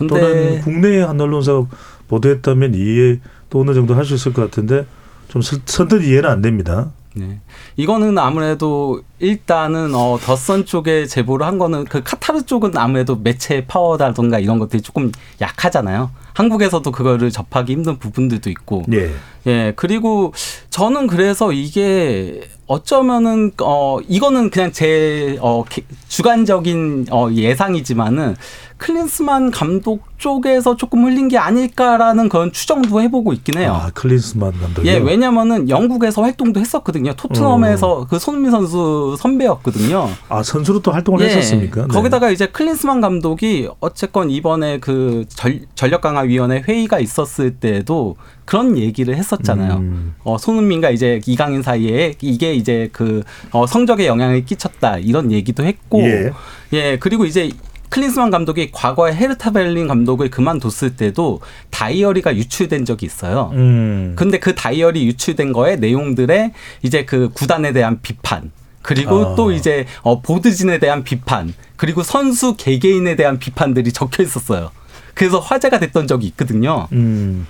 또는 0.08 0.62
국내의 0.62 1.06
한 1.06 1.20
언론사가 1.22 1.66
보도했다면 2.08 2.74
이해 2.76 3.20
또 3.50 3.62
어느 3.62 3.74
정도 3.74 3.94
할 3.96 4.06
수 4.06 4.16
있을 4.16 4.34
것 4.34 4.42
같은데 4.44 4.86
좀 5.28 5.42
선- 5.42 5.62
선뜻 5.66 6.04
이해는 6.04 6.30
안 6.30 6.42
됩니다. 6.42 6.92
네. 7.16 7.40
이거는 7.76 8.18
아무래도 8.18 9.02
일단은 9.20 9.94
어 9.96 10.18
더선 10.22 10.66
쪽에 10.66 11.06
제보를 11.06 11.46
한 11.46 11.58
거는 11.60 11.86
그 11.86 12.02
카타르 12.04 12.44
쪽은 12.44 12.76
아무래도 12.78 13.16
매체 13.16 13.66
파워라든가 13.66 14.40
이런 14.40 14.60
것들이 14.60 14.82
조금 14.82 15.12
약하잖아요. 15.40 16.12
한국에서도 16.34 16.92
그거를 16.92 17.30
접하기 17.30 17.72
힘든 17.72 18.00
부분들도 18.00 18.50
있고. 18.50 18.84
예. 18.94 19.12
예, 19.46 19.74
그리고 19.76 20.34
저는 20.70 21.08
그래서 21.08 21.52
이게 21.52 22.42
어쩌면은 22.66 23.52
어 23.62 24.00
이거는 24.08 24.50
그냥 24.50 24.72
제 24.72 25.38
어 25.42 25.64
주관적인 26.08 27.08
어 27.12 27.30
예상이지만은 27.32 28.36
클린스만 28.78 29.52
감독 29.52 30.04
쪽에서 30.18 30.78
조금 30.78 31.06
흘린 31.06 31.28
게 31.28 31.38
아닐까라는 31.38 32.30
그런 32.30 32.52
추정도 32.52 33.02
해보고 33.02 33.34
있긴 33.34 33.58
해요. 33.58 33.74
아 33.74 33.90
클린스만 33.92 34.54
감독이. 34.60 34.88
예, 34.88 34.98
왜냐면은 34.98 35.70
영국에서 35.70 36.22
활동도 36.22 36.60
했었거든요. 36.60 37.14
토트넘에서 37.14 38.08
그 38.10 38.20
손흥민 38.20 38.52
선수 38.52 39.16
선배였거든요. 39.20 40.10
아 40.30 40.44
선수로 40.44 40.82
또 40.82 40.92
활동을 40.92 41.22
예, 41.22 41.26
했었습니까? 41.26 41.82
네. 41.82 41.88
거기다가 41.88 42.30
이제 42.30 42.48
클린스만 42.48 43.02
감독이 43.02 43.68
어쨌건 43.80 44.30
이번에 44.30 44.80
그 44.80 45.26
전, 45.28 45.60
전력 45.76 46.02
강화 46.02 46.22
위원회 46.22 46.62
회의가 46.68 47.00
있었을 47.00 47.56
때도 47.56 48.16
그런 48.46 48.78
얘기를 48.78 49.16
했었잖아요. 49.16 49.76
음. 49.76 50.16
어, 50.24 50.38
손흥민과 50.38 50.90
이제 50.90 51.22
이강인 51.26 51.62
사이에 51.62 52.16
이게 52.22 52.54
이제 52.54 52.90
그 52.92 53.24
어, 53.52 53.66
성적에 53.66 54.08
영향을 54.08 54.46
끼쳤다 54.46 54.98
이런 54.98 55.32
얘기도 55.32 55.64
했고, 55.64 56.02
예. 56.02 56.32
예, 56.74 56.98
그리고 57.00 57.26
이제 57.26 57.52
클린스만 57.94 58.32
감독이 58.32 58.72
과거에 58.72 59.14
헤르타 59.14 59.52
벨린 59.52 59.88
감독을 59.88 60.32
그만뒀을 60.32 60.96
때도 60.96 61.42
다이어리가 61.70 62.36
유출된 62.36 62.86
적이 62.86 63.06
있어요. 63.06 63.52
음. 63.54 64.14
근데 64.16 64.40
그 64.40 64.56
다이어리 64.56 65.06
유출된 65.06 65.54
거에 65.54 65.76
내용들에 65.76 66.54
이제 66.82 67.06
그 67.06 67.30
구단에 67.30 67.72
대한 67.72 68.02
비판 68.02 68.50
그리고 68.82 69.28
아. 69.28 69.36
또 69.36 69.52
이제 69.52 69.86
어 70.02 70.22
보드진에 70.22 70.80
대한 70.80 71.04
비판 71.04 71.54
그리고 71.76 72.02
선수 72.02 72.56
개개인에 72.58 73.16
대한 73.16 73.38
비판들이 73.38 73.92
적혀 73.92 74.24
있었어요. 74.24 74.72
그래서 75.14 75.38
화제가 75.38 75.78
됐던 75.78 76.08
적이 76.08 76.26
있거든요. 76.28 76.88
음. 76.94 77.46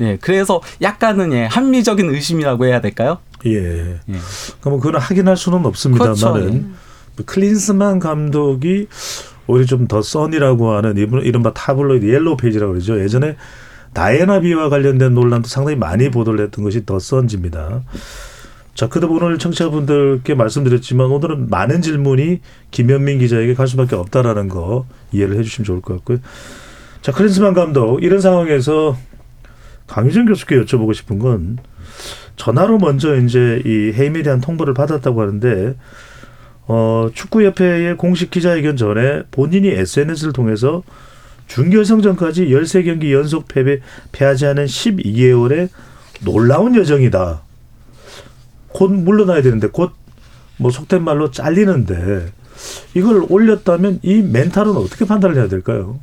예, 0.00 0.16
그래서 0.22 0.62
약간은 0.80 1.34
예, 1.34 1.44
합리적인 1.44 2.08
의심이라고 2.08 2.64
해야 2.64 2.80
될까요? 2.80 3.18
예. 3.44 4.00
예. 4.08 4.16
그럼 4.62 4.80
그건 4.80 5.02
확인할 5.02 5.36
수는 5.36 5.66
없습니다만은 5.66 6.16
그렇죠. 6.16 6.38
예. 6.38 7.22
클린스만 7.26 7.98
감독이 7.98 8.86
오히려 9.46 9.66
좀 9.66 9.84
더 9.84 10.02
선이라고 10.02 10.70
하는 10.70 10.96
이른바 10.96 11.52
타블로이드 11.52 12.06
yellow 12.06 12.36
page라고 12.36 12.72
그러죠. 12.72 13.00
예전에 13.00 13.36
다이애나 13.92 14.40
비와 14.40 14.68
관련된 14.68 15.14
논란도 15.14 15.48
상당히 15.48 15.76
많이 15.76 16.10
보도를 16.10 16.44
했던 16.44 16.64
것이 16.64 16.86
더 16.86 16.98
선지입니다. 16.98 17.82
자, 18.74 18.88
그다 18.88 19.06
오늘 19.06 19.38
청취자분들께 19.38 20.34
말씀드렸지만 20.34 21.08
오늘은 21.08 21.50
많은 21.50 21.82
질문이 21.82 22.40
김현민 22.70 23.18
기자에게 23.18 23.54
갈 23.54 23.68
수밖에 23.68 23.96
없다라는 23.96 24.48
거 24.48 24.86
이해를 25.12 25.38
해 25.38 25.42
주시면 25.42 25.66
좋을 25.66 25.82
것 25.82 25.96
같고요. 25.96 26.18
자, 27.02 27.12
클린스만 27.12 27.52
감독 27.52 28.02
이런 28.02 28.20
상황에서 28.20 28.96
강유정 29.88 30.24
교수께 30.24 30.58
여쭤보고 30.62 30.94
싶은 30.94 31.18
건 31.18 31.58
전화로 32.36 32.78
먼저 32.78 33.16
이제 33.16 33.60
이 33.66 33.92
해임에 33.92 34.22
대한 34.22 34.40
통보를 34.40 34.72
받았다고 34.72 35.20
하는데 35.20 35.74
어, 36.66 37.08
축구협회의 37.12 37.96
공식 37.96 38.30
기자회견 38.30 38.76
전에 38.76 39.22
본인이 39.30 39.68
SNS를 39.68 40.32
통해서 40.32 40.82
준결승전까지 41.48 42.46
13경기 42.46 43.12
연속 43.12 43.48
패배, 43.48 43.80
패하지 44.12 44.46
않은 44.46 44.66
12개월의 44.66 45.68
놀라운 46.24 46.74
여정이다. 46.76 47.42
곧 48.68 48.92
물러나야 48.92 49.42
되는데 49.42 49.68
곧 49.68 50.02
뭐 50.62 50.70
속된 50.70 51.02
말로 51.02 51.32
잘리는데 51.32 52.32
이걸 52.94 53.26
올렸다면 53.28 53.98
이 54.02 54.22
멘탈은 54.22 54.76
어떻게 54.76 55.04
판단을 55.04 55.36
해야 55.36 55.48
될까요? 55.48 55.98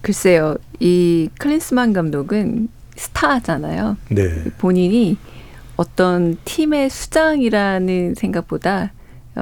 글쎄요, 0.00 0.56
이 0.80 1.28
클린스만 1.38 1.92
감독은 1.92 2.68
스타잖아요. 2.96 3.98
네. 4.08 4.44
본인이 4.58 5.18
어떤 5.76 6.38
팀의 6.46 6.88
수장이라는 6.88 8.14
생각보다 8.14 8.84
어, 8.84 8.93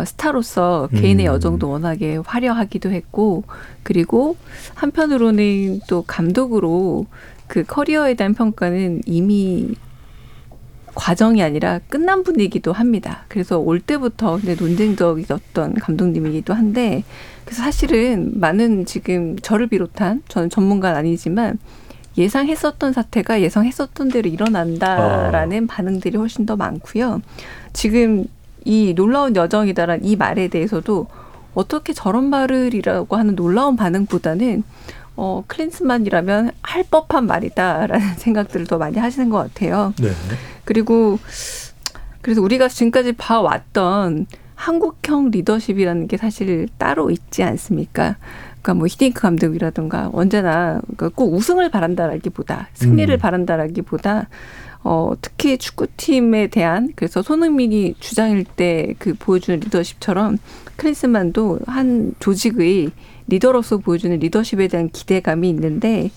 스타로서 0.07 0.89
개인의 0.93 1.27
음. 1.27 1.35
여정도 1.35 1.69
워낙에 1.69 2.19
화려하기도 2.25 2.91
했고 2.91 3.45
그리고 3.83 4.37
한편으로는 4.75 5.81
또 5.89 6.03
감독으로 6.03 7.07
그 7.47 7.65
커리어에 7.65 8.15
대한 8.15 8.35
평가는 8.35 9.03
이미 9.07 9.75
과정이 10.95 11.43
아니라 11.43 11.81
끝난 11.89 12.23
분이기도 12.23 12.73
합니다. 12.73 13.25
그래서 13.29 13.59
올 13.59 13.81
때부터 13.81 14.37
근데 14.37 14.55
논쟁적이었던 14.55 15.75
감독님이기도 15.75 16.55
한데 16.55 17.05
그래서 17.45 17.63
사실은 17.63 18.33
많은 18.35 18.85
지금 18.85 19.39
저를 19.39 19.67
비롯한 19.67 20.23
저는 20.29 20.51
전문가는 20.51 20.97
아니지만 20.99 21.59
예상했었던 22.17 22.93
사태가 22.93 23.41
예상했었던 23.41 24.09
대로 24.09 24.29
일어난다라는 24.29 25.67
반응들이 25.67 26.19
훨씬 26.19 26.45
더 26.45 26.57
많고요. 26.57 27.23
지금 27.73 28.27
이 28.65 28.95
놀라운 28.95 29.37
여정이다라는 29.37 30.05
이 30.05 30.17
말에 30.17 30.49
대해서도 30.49 31.07
어떻게 31.55 31.93
저런 31.93 32.25
말을이라고 32.25 33.17
하는 33.17 33.37
놀라운 33.37 33.77
반응보다는 33.77 34.63
어, 35.17 35.45
클린스만이라면 35.47 36.53
할 36.63 36.85
법한 36.91 37.27
말이다라는 37.27 38.15
생각들을 38.17 38.67
더 38.67 38.79
많이 38.79 38.99
하시는 38.99 39.29
것 39.29 39.39
같아요. 39.39 39.93
네. 40.01 40.11
그리고 40.65 41.19
그래서 42.23 42.41
우리가 42.41 42.69
지금까지 42.69 43.13
봐왔던 43.13 44.27
한국형 44.55 45.31
리더십이라는 45.33 46.07
게 46.07 46.17
사실 46.17 46.69
따로 46.79 47.11
있지 47.11 47.43
않습니까? 47.43 48.17
그러니까 48.63 48.75
뭐 48.75 48.87
히딩크 48.87 49.21
감독이라든가 49.21 50.11
언제나 50.13 50.81
그러니까 50.83 51.09
꼭 51.09 51.35
우승을 51.35 51.69
바란다라기보다 51.71 52.69
승리를 52.75 53.13
음. 53.13 53.19
바란다라기보다 53.19 54.29
어 54.85 55.13
특히 55.21 55.59
축구팀에 55.59 56.49
대한 56.49 56.93
그래서 56.97 57.23
손흥민이 57.23 57.95
주장일 58.01 58.45
때 58.45 58.95
그 58.99 59.15
보여주는 59.15 59.59
리더십처럼 59.61 60.39
크리스만도 60.77 61.61
한 61.67 62.15
조직의 62.21 62.91
리더로서 63.29 63.79
보여주는 63.79 64.19
리더십에 64.19 64.69
대한 64.69 64.91
기대감이 64.91 65.49
있는데 65.51 66.11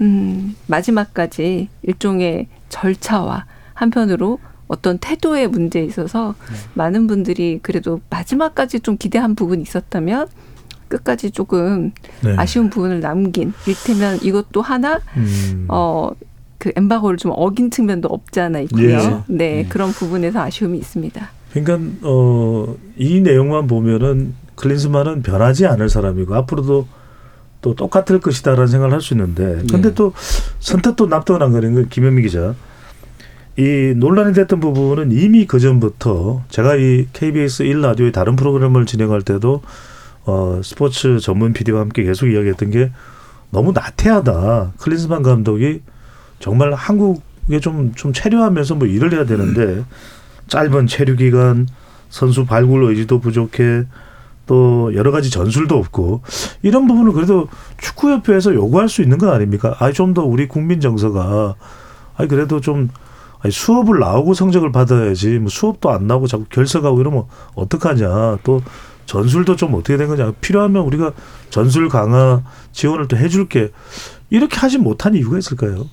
음 0.00 0.56
마지막까지 0.66 1.68
일종의 1.82 2.48
절차와 2.68 3.46
한편으로 3.74 4.38
어떤 4.66 4.98
태도의 4.98 5.48
문제에 5.48 5.84
있어서 5.84 6.34
많은 6.74 7.06
분들이 7.06 7.58
그래도 7.62 8.00
마지막까지 8.10 8.80
좀 8.80 8.96
기대한 8.96 9.34
부분이 9.34 9.62
있었다면 9.62 10.28
끝까지 10.88 11.30
조금 11.30 11.92
네. 12.22 12.34
아쉬운 12.36 12.70
부분을 12.70 13.00
남긴 13.00 13.52
일테면 13.66 14.18
이것도 14.22 14.62
하나 14.62 15.00
음. 15.16 15.66
어 15.68 16.10
그 16.58 16.72
엠바고를 16.74 17.16
좀 17.18 17.32
어긴 17.34 17.70
측면도 17.70 18.08
없지 18.08 18.40
않아 18.40 18.60
있고요. 18.60 19.24
네, 19.28 19.66
그런 19.68 19.90
부분에서 19.92 20.40
아쉬움이 20.40 20.76
있습니다. 20.78 21.30
그러니까 21.52 21.78
어, 22.02 22.76
이 22.96 23.20
내용만 23.20 23.66
보면은 23.68 24.34
클린스만은 24.56 25.22
변하지 25.22 25.66
않을 25.66 25.88
사람이고 25.88 26.34
앞으로도 26.34 26.86
또 27.60 27.74
똑같을 27.74 28.20
것이다라는 28.20 28.66
생각을 28.66 28.92
할 28.92 29.00
수 29.00 29.14
있는데 29.14 29.62
근데 29.70 29.88
네. 29.88 29.94
또 29.94 30.12
선뜻 30.60 30.96
또 30.96 31.06
납득을 31.06 31.42
안 31.42 31.52
가는 31.52 31.74
건 31.74 31.88
김현미 31.88 32.22
기자. 32.22 32.54
이 33.56 33.92
논란이 33.96 34.34
됐던 34.34 34.60
부분은 34.60 35.10
이미 35.10 35.44
그 35.46 35.58
전부터 35.58 36.44
제가 36.48 36.76
이 36.76 37.06
KBS 37.12 37.64
1라디오의 37.64 38.12
다른 38.12 38.36
프로그램을 38.36 38.86
진행할 38.86 39.22
때도 39.22 39.62
어, 40.26 40.60
스포츠 40.62 41.18
전문 41.18 41.52
PD와 41.52 41.80
함께 41.80 42.04
계속 42.04 42.28
이야기했던 42.28 42.70
게 42.70 42.90
너무 43.50 43.72
나태하다. 43.72 44.74
클린스만 44.78 45.22
감독이 45.22 45.80
정말 46.38 46.72
한국에 46.72 47.60
좀, 47.60 47.92
좀 47.94 48.12
체류하면서 48.12 48.74
뭐 48.76 48.86
일을 48.86 49.12
해야 49.12 49.24
되는데 49.24 49.84
짧은 50.48 50.86
체류 50.86 51.16
기간, 51.16 51.66
선수 52.08 52.46
발굴 52.46 52.84
의지도 52.84 53.20
부족해, 53.20 53.84
또 54.46 54.94
여러 54.94 55.10
가지 55.12 55.30
전술도 55.30 55.76
없고 55.76 56.22
이런 56.62 56.86
부분을 56.86 57.12
그래도 57.12 57.48
축구협회에서 57.80 58.54
요구할 58.54 58.88
수 58.88 59.02
있는 59.02 59.18
거 59.18 59.30
아닙니까? 59.30 59.76
아니 59.78 59.92
좀 59.92 60.14
더 60.14 60.24
우리 60.24 60.48
국민 60.48 60.80
정서가 60.80 61.54
아니 62.16 62.28
그래도 62.28 62.60
좀 62.60 62.88
아니 63.40 63.52
수업을 63.52 63.98
나오고 64.00 64.32
성적을 64.32 64.72
받아야지 64.72 65.38
뭐 65.38 65.50
수업도 65.50 65.90
안 65.90 66.06
나오고 66.06 66.26
자꾸 66.26 66.44
결석하고 66.48 66.98
이러면 66.98 67.24
어떡하냐 67.54 68.38
또 68.42 68.62
전술도 69.04 69.56
좀 69.56 69.74
어떻게 69.74 69.98
된 69.98 70.08
거냐 70.08 70.32
필요하면 70.40 70.82
우리가 70.82 71.12
전술 71.50 71.90
강화 71.90 72.42
지원을 72.72 73.06
또 73.06 73.18
해줄게 73.18 73.70
이렇게 74.30 74.56
하지 74.56 74.78
못한 74.78 75.14
이유가 75.14 75.36
있을까요? 75.38 75.84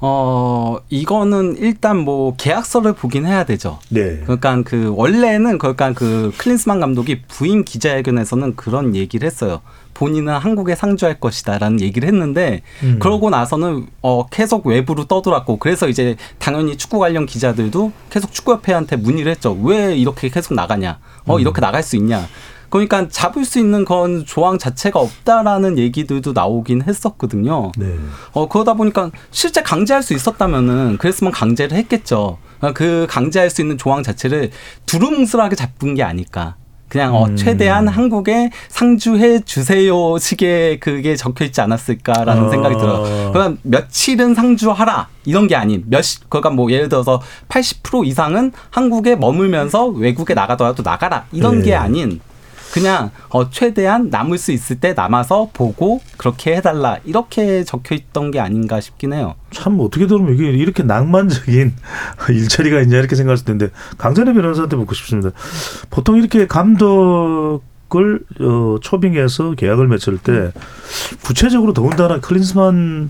어 0.00 0.78
이거는 0.90 1.56
일단 1.58 1.96
뭐 1.96 2.34
계약서를 2.36 2.92
보긴 2.92 3.26
해야 3.26 3.44
되죠. 3.44 3.80
네. 3.88 4.20
그러니까 4.22 4.62
그 4.64 4.92
원래는 4.94 5.58
그러니까 5.58 5.92
그 5.92 6.32
클린스만 6.38 6.78
감독이 6.78 7.22
부인 7.22 7.64
기자회견에서는 7.64 8.54
그런 8.54 8.94
얘기를 8.94 9.26
했어요. 9.26 9.60
본인은 9.94 10.32
한국에 10.34 10.76
상주할 10.76 11.18
것이다라는 11.18 11.80
얘기를 11.80 12.06
했는데 12.06 12.62
음. 12.84 13.00
그러고 13.00 13.30
나서는 13.30 13.88
어 14.00 14.26
계속 14.28 14.66
외부로 14.66 15.06
떠돌았고 15.06 15.56
그래서 15.56 15.88
이제 15.88 16.14
당연히 16.38 16.76
축구 16.76 17.00
관련 17.00 17.26
기자들도 17.26 17.90
계속 18.08 18.32
축구협회한테 18.32 18.94
문의를 18.96 19.32
했죠. 19.32 19.58
왜 19.60 19.96
이렇게 19.96 20.28
계속 20.28 20.54
나가냐? 20.54 21.00
어 21.26 21.36
음. 21.36 21.40
이렇게 21.40 21.60
나갈 21.60 21.82
수 21.82 21.96
있냐? 21.96 22.28
그러니까 22.70 23.08
잡을 23.08 23.44
수 23.44 23.58
있는 23.58 23.84
건 23.84 24.24
조항 24.26 24.58
자체가 24.58 25.00
없다라는 25.00 25.78
얘기들도 25.78 26.32
나오긴 26.32 26.82
했었거든요. 26.82 27.72
네. 27.78 27.94
어 28.32 28.48
그러다 28.48 28.74
보니까 28.74 29.10
실제 29.30 29.62
강제할 29.62 30.02
수 30.02 30.14
있었다면은 30.14 30.98
그랬으면 30.98 31.32
강제를 31.32 31.76
했겠죠. 31.78 32.38
그그 32.60 33.06
강제할 33.08 33.50
수 33.50 33.62
있는 33.62 33.78
조항 33.78 34.02
자체를 34.02 34.50
두루뭉술하게 34.86 35.56
잡은 35.56 35.94
게 35.94 36.02
아닐까. 36.02 36.56
그냥 36.88 37.14
어 37.14 37.26
음. 37.26 37.36
최대한 37.36 37.86
한국에 37.86 38.50
상주해 38.68 39.40
주세요 39.40 40.16
식의 40.16 40.80
그게 40.80 41.16
적혀 41.16 41.44
있지 41.44 41.60
않았을까라는 41.60 42.46
어. 42.46 42.50
생각이 42.50 42.76
들어요. 42.76 43.30
그러니까 43.32 43.60
며칠은 43.62 44.34
상주하라 44.34 45.08
이런 45.26 45.46
게 45.48 45.54
아닌 45.54 45.84
몇 45.86 46.00
시- 46.00 46.20
그러니까 46.30 46.48
뭐 46.48 46.70
예를 46.72 46.88
들어서 46.88 47.20
80% 47.50 48.06
이상은 48.06 48.52
한국에 48.70 49.16
머물면서 49.16 49.86
외국에 49.88 50.32
나가더라도 50.32 50.82
나가라 50.82 51.26
이런 51.30 51.58
네. 51.58 51.66
게 51.66 51.74
아닌 51.74 52.20
그냥 52.72 53.10
어 53.30 53.50
최대한 53.50 54.10
남을 54.10 54.38
수 54.38 54.52
있을 54.52 54.80
때 54.80 54.92
남아서 54.92 55.50
보고 55.52 56.00
그렇게 56.16 56.56
해달라 56.56 56.98
이렇게 57.04 57.64
적혀 57.64 57.94
있던 57.94 58.30
게 58.30 58.40
아닌가 58.40 58.80
싶긴 58.80 59.12
해요. 59.12 59.34
참 59.50 59.78
어떻게 59.80 60.06
들으면 60.06 60.34
이게 60.34 60.50
이렇게 60.50 60.82
낭만적인 60.82 61.74
일처리가 62.30 62.80
있냐 62.82 62.98
이렇게 62.98 63.16
생각할 63.16 63.36
수 63.38 63.44
있는데 63.48 63.72
강전의 63.96 64.34
변호사한테 64.34 64.76
묻고 64.76 64.94
싶습니다. 64.94 65.30
보통 65.90 66.16
이렇게 66.16 66.46
감독 66.46 67.62
을 67.96 68.20
어, 68.40 68.76
초빙해서 68.82 69.52
계약을 69.52 69.88
맺을 69.88 70.18
때 70.18 70.52
구체적으로 71.24 71.72
더군다나 71.72 72.20
클린스만 72.20 73.08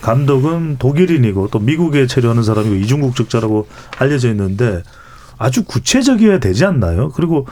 감독은 0.00 0.78
독일인이고 0.78 1.50
또 1.52 1.60
미국에 1.60 2.08
체류하는 2.08 2.42
사람이고 2.42 2.74
이중국적자라고 2.74 3.68
알려져 3.96 4.28
있는데 4.30 4.82
아주 5.38 5.64
구체적이어야 5.64 6.40
되지 6.40 6.64
않나요? 6.64 7.10
그리고 7.10 7.46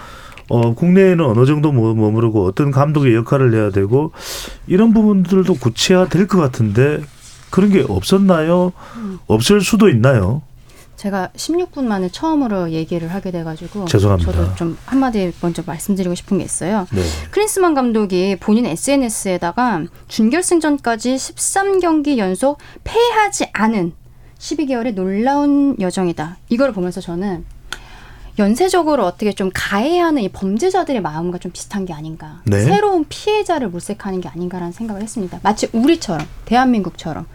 어, 0.49 0.75
국내에는 0.75 1.25
어느 1.25 1.45
정도 1.47 1.73
머- 1.73 1.95
머무르고 1.95 2.45
어떤 2.47 2.71
감독의 2.71 3.15
역할을 3.15 3.55
해야 3.55 3.71
되고 3.71 4.13
이런 4.67 4.93
부분들도 4.95 5.55
구체화 5.55 6.09
될 6.09 6.27
것 6.29 6.39
같은데 6.39 7.01
그런 7.51 7.71
게 7.71 7.85
없었나요? 7.89 8.73
없을 9.27 9.61
수도 9.61 9.89
있나요? 9.89 10.43
제가 10.97 11.29
16분 11.37 11.85
만에 11.85 12.09
처음으로 12.09 12.71
얘기를 12.71 13.13
하게 13.13 13.31
돼가지고 13.31 13.85
죄송합니다. 13.85 14.33
저도 14.33 14.55
좀 14.55 14.79
한마디 14.87 15.31
먼저 15.43 15.63
말씀드리고 15.67 16.15
싶은 16.15 16.39
게 16.39 16.45
있어요. 16.45 16.87
네. 16.91 17.03
크린스만 17.33 17.75
감독이 17.75 18.37
본인 18.41 18.65
SNS에다가 18.67 19.83
준결승전까지 20.09 21.17
13경기 21.17 22.17
연속 22.17 22.59
패하지 22.85 23.51
않은 23.53 23.93
12개월의 24.39 24.95
놀라운 24.95 25.77
여정이다. 25.81 26.39
이걸 26.49 26.73
보면서 26.73 27.01
저는 27.03 27.45
연쇄적으로 28.39 29.05
어떻게 29.05 29.33
좀 29.33 29.51
가해하는 29.53 30.23
이 30.23 30.29
범죄자들의 30.29 31.01
마음과 31.01 31.39
좀 31.39 31.53
비슷한 31.53 31.85
게 31.85 31.93
아닌가. 31.93 32.43
네. 32.45 32.63
새로운 32.63 33.05
피해자를 33.09 33.69
물색하는 33.69 34.21
게 34.21 34.29
아닌가라는 34.29 34.73
생각을 34.73 35.03
했습니다. 35.03 35.41
마치 35.43 35.69
우리처럼, 35.73 36.27
대한민국처럼. 36.45 37.27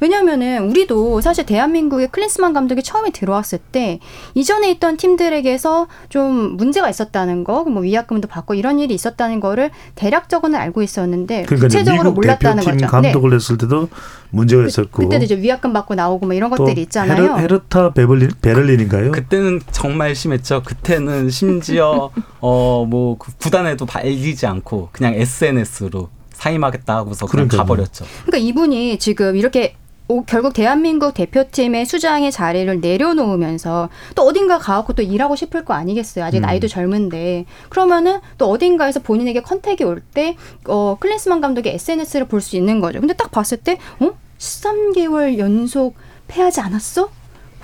왜냐하면은 0.00 0.68
우리도 0.68 1.20
사실 1.20 1.46
대한민국의 1.46 2.08
클린스만 2.08 2.52
감독이 2.52 2.82
처음에 2.82 3.10
들어왔을 3.10 3.58
때 3.58 3.98
이전에 4.34 4.70
있던 4.72 4.96
팀들에게서 4.96 5.86
좀 6.08 6.56
문제가 6.56 6.88
있었다는 6.88 7.44
거, 7.44 7.64
뭐 7.64 7.82
위약금도 7.82 8.28
받고 8.28 8.54
이런 8.54 8.78
일이 8.78 8.94
있었다는 8.94 9.40
거를 9.40 9.70
대략적으로는 9.94 10.58
알고 10.58 10.82
있었는데 10.82 11.44
그러니까 11.44 11.66
구체적으로 11.66 12.10
미국 12.10 12.14
몰랐다는 12.14 12.62
대표팀 12.62 12.86
거죠. 12.86 13.00
네. 13.02 13.12
감독을 13.12 13.34
했을 13.34 13.58
때도 13.58 13.88
문제가 14.30 14.66
있었고 14.66 15.02
그때도 15.02 15.24
이제 15.24 15.36
위약금 15.36 15.72
받고 15.72 15.94
나오고 15.94 16.26
뭐 16.26 16.34
이런 16.34 16.50
또 16.50 16.64
것들이 16.64 16.82
있잖아요. 16.82 17.36
헤르, 17.38 17.60
타 17.68 17.92
베를린, 17.92 18.30
베를린인가요? 18.42 19.12
그 19.12 19.24
때는 19.24 19.60
정말 19.70 20.14
심했죠. 20.14 20.62
그때는 20.64 21.30
심지어 21.30 22.10
어뭐 22.40 23.18
그 23.18 23.32
구단에도 23.38 23.86
알리지 23.90 24.46
않고 24.46 24.90
그냥 24.92 25.14
SNS로 25.14 26.08
사임하겠다 26.32 26.94
하고서 26.96 27.26
그냥 27.26 27.48
그러니까요. 27.48 27.58
가버렸죠. 27.58 28.04
그러니까 28.26 28.38
이분이 28.38 28.98
지금 28.98 29.36
이렇게 29.36 29.76
오- 30.08 30.22
결국 30.24 30.52
대한민국 30.52 31.14
대표팀의 31.14 31.84
수장의 31.86 32.30
자리를 32.30 32.80
내려놓으면서 32.80 33.88
또 34.14 34.22
어딘가 34.22 34.58
가갖고 34.58 34.92
또 34.92 35.02
일하고 35.02 35.34
싶을 35.36 35.64
거 35.64 35.74
아니겠어요. 35.74 36.24
아직 36.24 36.38
음. 36.38 36.42
나이도 36.42 36.68
젊은데 36.68 37.44
그러면은 37.70 38.20
또 38.38 38.48
어딘가에서 38.50 39.00
본인에게 39.00 39.42
컨택이 39.42 39.82
올 39.84 40.02
때 40.14 40.36
어, 40.68 40.96
클린스만 41.00 41.40
감독의 41.40 41.74
SNS를 41.74 42.26
볼 42.28 42.40
수 42.40 42.56
있는 42.56 42.80
거죠. 42.80 43.00
근데 43.00 43.14
딱 43.14 43.30
봤을 43.30 43.56
때 43.58 43.78
어? 44.00 44.10
13개월 44.38 45.38
연속 45.38 45.94
패하지 46.28 46.60
않았어? 46.60 47.08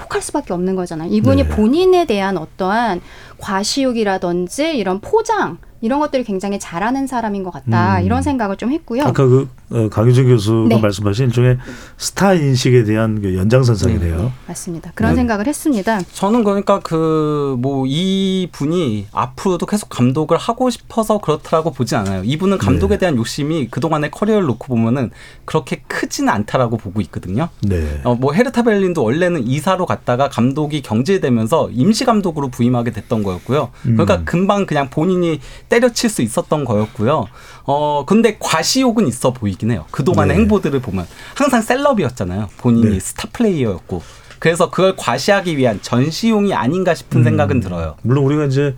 혹할 0.03 0.21
수밖에 0.23 0.53
없는 0.53 0.75
거잖아요. 0.75 1.11
이분이 1.13 1.45
네. 1.45 1.49
본인에 1.49 2.05
대한 2.07 2.37
어떠한 2.37 3.01
과시욕이라든지 3.39 4.77
이런 4.77 5.01
포장 5.01 5.59
이런 5.81 5.99
것들을 6.01 6.25
굉장히 6.25 6.59
잘하는 6.59 7.07
사람인 7.07 7.43
것 7.43 7.51
같다 7.53 7.99
음. 7.99 8.05
이런 8.05 8.23
생각을 8.23 8.57
좀 8.57 8.71
했고요. 8.73 9.03
아까 9.03 9.25
그 9.27 9.43
어, 9.43 9.62
강유정 9.91 10.27
교수가 10.27 10.69
네. 10.69 10.81
말씀하신 10.81 11.27
일종의 11.27 11.59
스타 11.97 12.35
인식에 12.35 12.85
대한 12.85 13.21
그 13.21 13.37
연장선상이네요. 13.37 14.33
맞습니다. 14.49 14.93
그런 14.95 15.13
네. 15.13 15.17
생각을 15.17 15.47
했습니다. 15.47 16.01
저는 16.13 16.45
그러니까 16.45 16.81
그 16.81 17.57
뭐 17.61 17.83
이 17.87 18.49
분이 18.53 19.07
앞으로도 19.13 19.67
계속 19.67 19.89
감독을 19.89 20.37
하고 20.39 20.71
싶어서 20.71 21.19
그렇다라고 21.19 21.73
보진 21.73 21.99
않아요. 21.99 22.23
이분은 22.25 22.59
감독에 22.59 22.95
네. 22.95 22.99
대한 23.01 23.17
욕심이 23.17 23.69
그동안의 23.69 24.11
커리어를 24.11 24.47
놓고 24.47 24.67
보면은 24.69 25.11
그렇게 25.45 25.83
크지는 25.87 26.33
않다라고 26.33 26.77
보고 26.77 27.01
있거든요. 27.03 27.49
네. 27.63 28.01
어, 28.05 28.15
뭐 28.15 28.33
헤르타 28.33 28.63
벨린도 28.63 29.03
원래는 29.03 29.47
이사로 29.47 29.87
갔다가 29.87 30.29
감독이 30.29 30.83
경질되면서 30.83 31.71
임시 31.73 32.05
감독으로 32.05 32.49
부임하게 32.49 32.93
됐던 32.93 33.23
거였고요. 33.23 33.71
그러니까 33.83 34.17
음. 34.17 34.25
금방 34.25 34.67
그냥 34.67 34.89
본인이 34.91 35.41
때려칠 35.69 36.09
수 36.11 36.23
있었던 36.23 36.65
거였고요. 36.65 37.27
어 37.65 38.05
근데 38.07 38.37
과시욕은 38.41 39.07
있어 39.09 39.33
보이긴 39.33 39.71
해요. 39.71 39.85
그동안의 39.91 40.37
네. 40.37 40.43
행보들을 40.43 40.81
보면 40.81 41.07
항상 41.35 41.63
셀럽이었잖아요. 41.63 42.49
본인이 42.59 42.91
네. 42.91 43.01
스타 43.01 43.29
플레이어였고. 43.33 44.03
그래서 44.39 44.71
그걸 44.71 44.97
과시하기 44.97 45.57
위한 45.57 45.81
전시용이 45.83 46.53
아닌가 46.53 46.95
싶은 46.95 47.21
음. 47.21 47.25
생각은 47.25 47.61
들어요. 47.61 47.95
물론 48.03 48.25
우리가 48.25 48.47
이제 48.47 48.75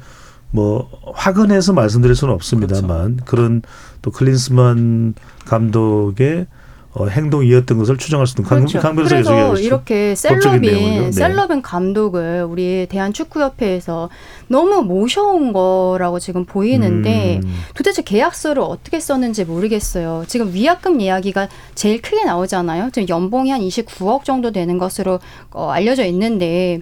뭐 0.50 0.90
확언해서 1.14 1.72
말씀드릴 1.72 2.14
수는 2.14 2.34
없습니다만 2.34 3.20
그런또 3.24 4.10
클린스만 4.12 5.14
감독의 5.46 6.46
어, 6.96 7.08
행동이었던 7.08 7.76
것을 7.76 7.98
추정할 7.98 8.26
수 8.26 8.34
있는 8.38 8.48
강, 8.48 8.58
그렇죠. 8.60 8.78
강 8.80 8.94
변호사 8.94 9.16
그래서. 9.16 9.56
이렇게? 9.58 10.14
셀럽인 10.14 10.60
네. 10.62 11.12
셀럽인 11.12 11.60
감독을 11.60 12.46
우리 12.48 12.86
대한축구협회에서 12.88 14.10
너무 14.46 14.82
모셔온 14.82 15.52
거라고 15.52 16.20
지금 16.20 16.44
보이는데 16.44 17.40
음. 17.42 17.54
도대체 17.74 18.02
계약서를 18.02 18.62
어떻게 18.62 19.00
썼는지 19.00 19.44
모르겠어요. 19.44 20.24
지금 20.28 20.52
위약금 20.54 21.00
이야기가 21.00 21.48
제일 21.74 22.00
크게 22.00 22.24
나오잖아요. 22.24 22.90
지금 22.92 23.08
연봉이 23.08 23.50
한 23.50 23.60
29억 23.60 24.22
정도 24.24 24.52
되는 24.52 24.78
것으로 24.78 25.18
어, 25.50 25.70
알려져 25.70 26.04
있는데 26.04 26.80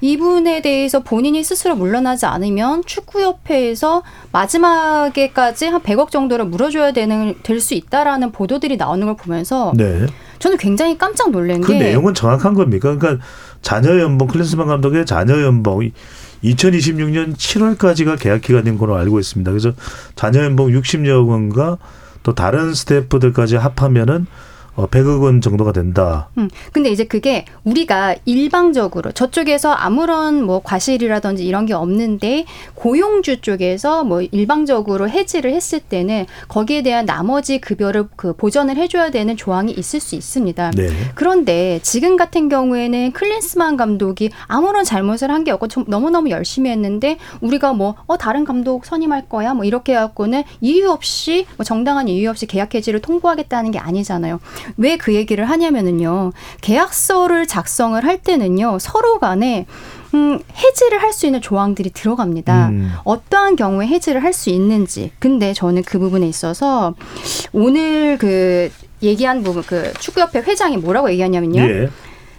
이분에 0.00 0.62
대해서 0.62 1.00
본인이 1.00 1.42
스스로 1.44 1.76
물러나지 1.76 2.26
않으면 2.26 2.82
축구협회에서 2.84 4.02
마지막에까지 4.32 5.66
한 5.66 5.80
100억 5.80 6.10
정도를 6.10 6.44
물어줘야 6.46 6.92
되는 6.92 7.36
될 7.42 7.60
수 7.60 7.72
있다라는 7.74 8.32
보도들이 8.32 8.76
나오는 8.76 9.06
걸 9.06 9.16
보면 9.16 9.43
서 9.44 9.72
네. 9.76 10.06
저는 10.38 10.56
굉장히 10.58 10.96
깜짝 10.98 11.30
놀란 11.30 11.60
그 11.60 11.72
게 11.72 11.78
내용은 11.78 12.14
정확한 12.14 12.54
겁니까? 12.54 12.96
그러니까 12.96 13.24
자녀 13.62 13.98
연봉 14.00 14.28
클린스만 14.28 14.66
감독의 14.66 15.06
자녀 15.06 15.40
연봉 15.42 15.80
2026년 16.42 17.34
7월까지가 17.36 18.18
계약 18.20 18.42
기간인 18.42 18.76
걸로 18.78 18.96
알고 18.96 19.18
있습니다. 19.18 19.50
그래서 19.50 19.72
자녀 20.16 20.44
연봉 20.44 20.68
60여 20.68 21.26
원과 21.26 21.78
또 22.22 22.34
다른 22.34 22.74
스태프들까지 22.74 23.56
합하면은 23.56 24.26
어 24.76 24.86
100억 24.88 25.22
원 25.22 25.40
정도가 25.40 25.70
된다. 25.72 26.28
음, 26.36 26.50
근데 26.72 26.90
이제 26.90 27.04
그게 27.04 27.44
우리가 27.62 28.16
일방적으로 28.24 29.12
저쪽에서 29.12 29.70
아무런 29.72 30.42
뭐 30.42 30.60
과실이라든지 30.64 31.46
이런 31.46 31.64
게 31.66 31.74
없는데 31.74 32.44
고용주 32.74 33.40
쪽에서 33.40 34.02
뭐 34.02 34.20
일방적으로 34.22 35.08
해지를 35.08 35.52
했을 35.52 35.78
때는 35.78 36.26
거기에 36.48 36.82
대한 36.82 37.06
나머지 37.06 37.60
급여를 37.60 38.08
그 38.16 38.32
보전을 38.34 38.76
해줘야 38.76 39.10
되는 39.10 39.36
조항이 39.36 39.70
있을 39.72 40.00
수 40.00 40.16
있습니다. 40.16 40.72
네. 40.72 40.88
그런데 41.14 41.78
지금 41.82 42.16
같은 42.16 42.48
경우에는 42.48 43.12
클린스만 43.12 43.76
감독이 43.76 44.30
아무런 44.48 44.84
잘못을 44.84 45.30
한 45.30 45.44
게 45.44 45.50
없고 45.50 45.68
좀 45.68 45.84
너무너무 45.88 46.30
열심히 46.30 46.70
했는데 46.70 47.18
우리가 47.42 47.74
뭐 47.74 47.96
어, 48.06 48.16
다른 48.16 48.44
감독 48.46 48.86
선임할 48.86 49.28
거야 49.28 49.52
뭐 49.52 49.66
이렇게 49.66 49.92
해갖고는 49.92 50.42
이유 50.62 50.90
없이 50.90 51.44
뭐 51.58 51.64
정당한 51.64 52.08
이유 52.08 52.30
없이 52.30 52.46
계약 52.46 52.74
해지를 52.74 53.00
통보하겠다는 53.02 53.70
게 53.70 53.78
아니잖아요. 53.78 54.40
왜 54.76 54.96
그 54.96 55.14
얘기를 55.14 55.44
하냐면은요. 55.48 56.32
계약서를 56.60 57.46
작성을 57.46 58.02
할 58.04 58.18
때는요. 58.18 58.78
서로 58.80 59.18
간에 59.18 59.66
음, 60.14 60.38
해지를 60.56 61.02
할 61.02 61.12
수 61.12 61.26
있는 61.26 61.40
조항들이 61.40 61.90
들어갑니다. 61.90 62.68
음. 62.68 62.92
어떠한 63.04 63.56
경우에 63.56 63.86
해지를 63.86 64.22
할 64.22 64.32
수 64.32 64.50
있는지. 64.50 65.10
근데 65.18 65.52
저는 65.52 65.82
그 65.82 65.98
부분에 65.98 66.26
있어서 66.28 66.94
오늘 67.52 68.16
그 68.18 68.70
얘기한 69.02 69.42
부분 69.42 69.62
그 69.64 69.92
축구협회 70.00 70.40
회장이 70.40 70.76
뭐라고 70.78 71.10
얘기하냐면요. 71.10 71.60
예. 71.62 71.88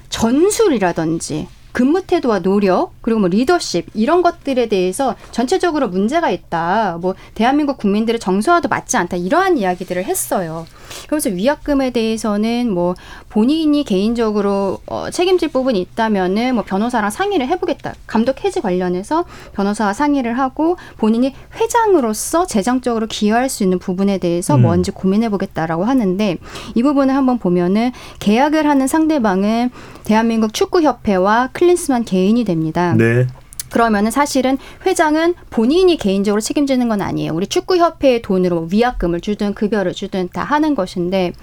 전술이라든지 0.09 1.47
근무 1.75 2.03
태도와 2.03 2.39
노력 2.39 2.93
그리고 3.01 3.19
뭐 3.19 3.27
리더십 3.27 3.87
이런 3.93 4.21
것들에 4.21 4.69
대해서 4.69 5.13
전체적으로 5.31 5.89
문제가 5.89 6.29
있다. 6.29 6.99
뭐 7.01 7.15
대한민국 7.33 7.77
국민들의 7.77 8.17
정서와도 8.17 8.69
맞지 8.69 8.95
않다. 8.95 9.17
이러한 9.17 9.57
이야기들을 9.57 10.05
했어요. 10.05 10.65
그래서 11.09 11.29
위약금에 11.29 11.89
대해서는 11.89 12.71
뭐 12.71 12.95
본인이 13.27 13.83
개인적으로 13.83 14.79
어, 14.85 15.09
책임질 15.11 15.49
부분이 15.49 15.81
있다면은 15.81 16.55
뭐 16.55 16.63
변호사랑 16.63 17.09
상의를 17.09 17.49
해보겠다. 17.49 17.93
감독 18.07 18.45
해지 18.45 18.61
관련해서 18.61 19.25
변호사와 19.53 19.91
상의를 19.91 20.39
하고 20.39 20.77
본인이 20.95 21.35
회장으로서 21.59 22.47
재정적으로 22.47 23.07
기여할 23.07 23.49
수 23.49 23.63
있는 23.63 23.79
부분에 23.79 24.19
대해서 24.19 24.55
음. 24.55 24.61
뭔지 24.61 24.91
고민해보겠다라고 24.91 25.83
하는데 25.83 26.37
이 26.73 26.83
부분을 26.83 27.13
한번 27.13 27.37
보면은 27.37 27.91
계약을 28.19 28.65
하는 28.65 28.87
상대방은 28.87 29.71
대한민국 30.05 30.53
축구협회와 30.53 31.49
클 31.51 31.64
린스만 31.67 32.05
개인이 32.05 32.43
됩니다. 32.43 32.93
네. 32.97 33.27
그러면은 33.71 34.11
사실은 34.11 34.57
회장은 34.85 35.33
본인이 35.49 35.97
개인적으로 35.97 36.39
책임지는 36.39 36.87
건 36.87 37.01
아니에요. 37.01 37.33
우리 37.33 37.47
축구협회의 37.47 38.21
돈으로 38.21 38.55
뭐 38.61 38.69
위약금을 38.71 39.19
주든 39.21 39.53
급여를 39.53 39.93
주든 39.93 40.29
다 40.31 40.43
하는 40.43 40.75
것인데 40.75 41.33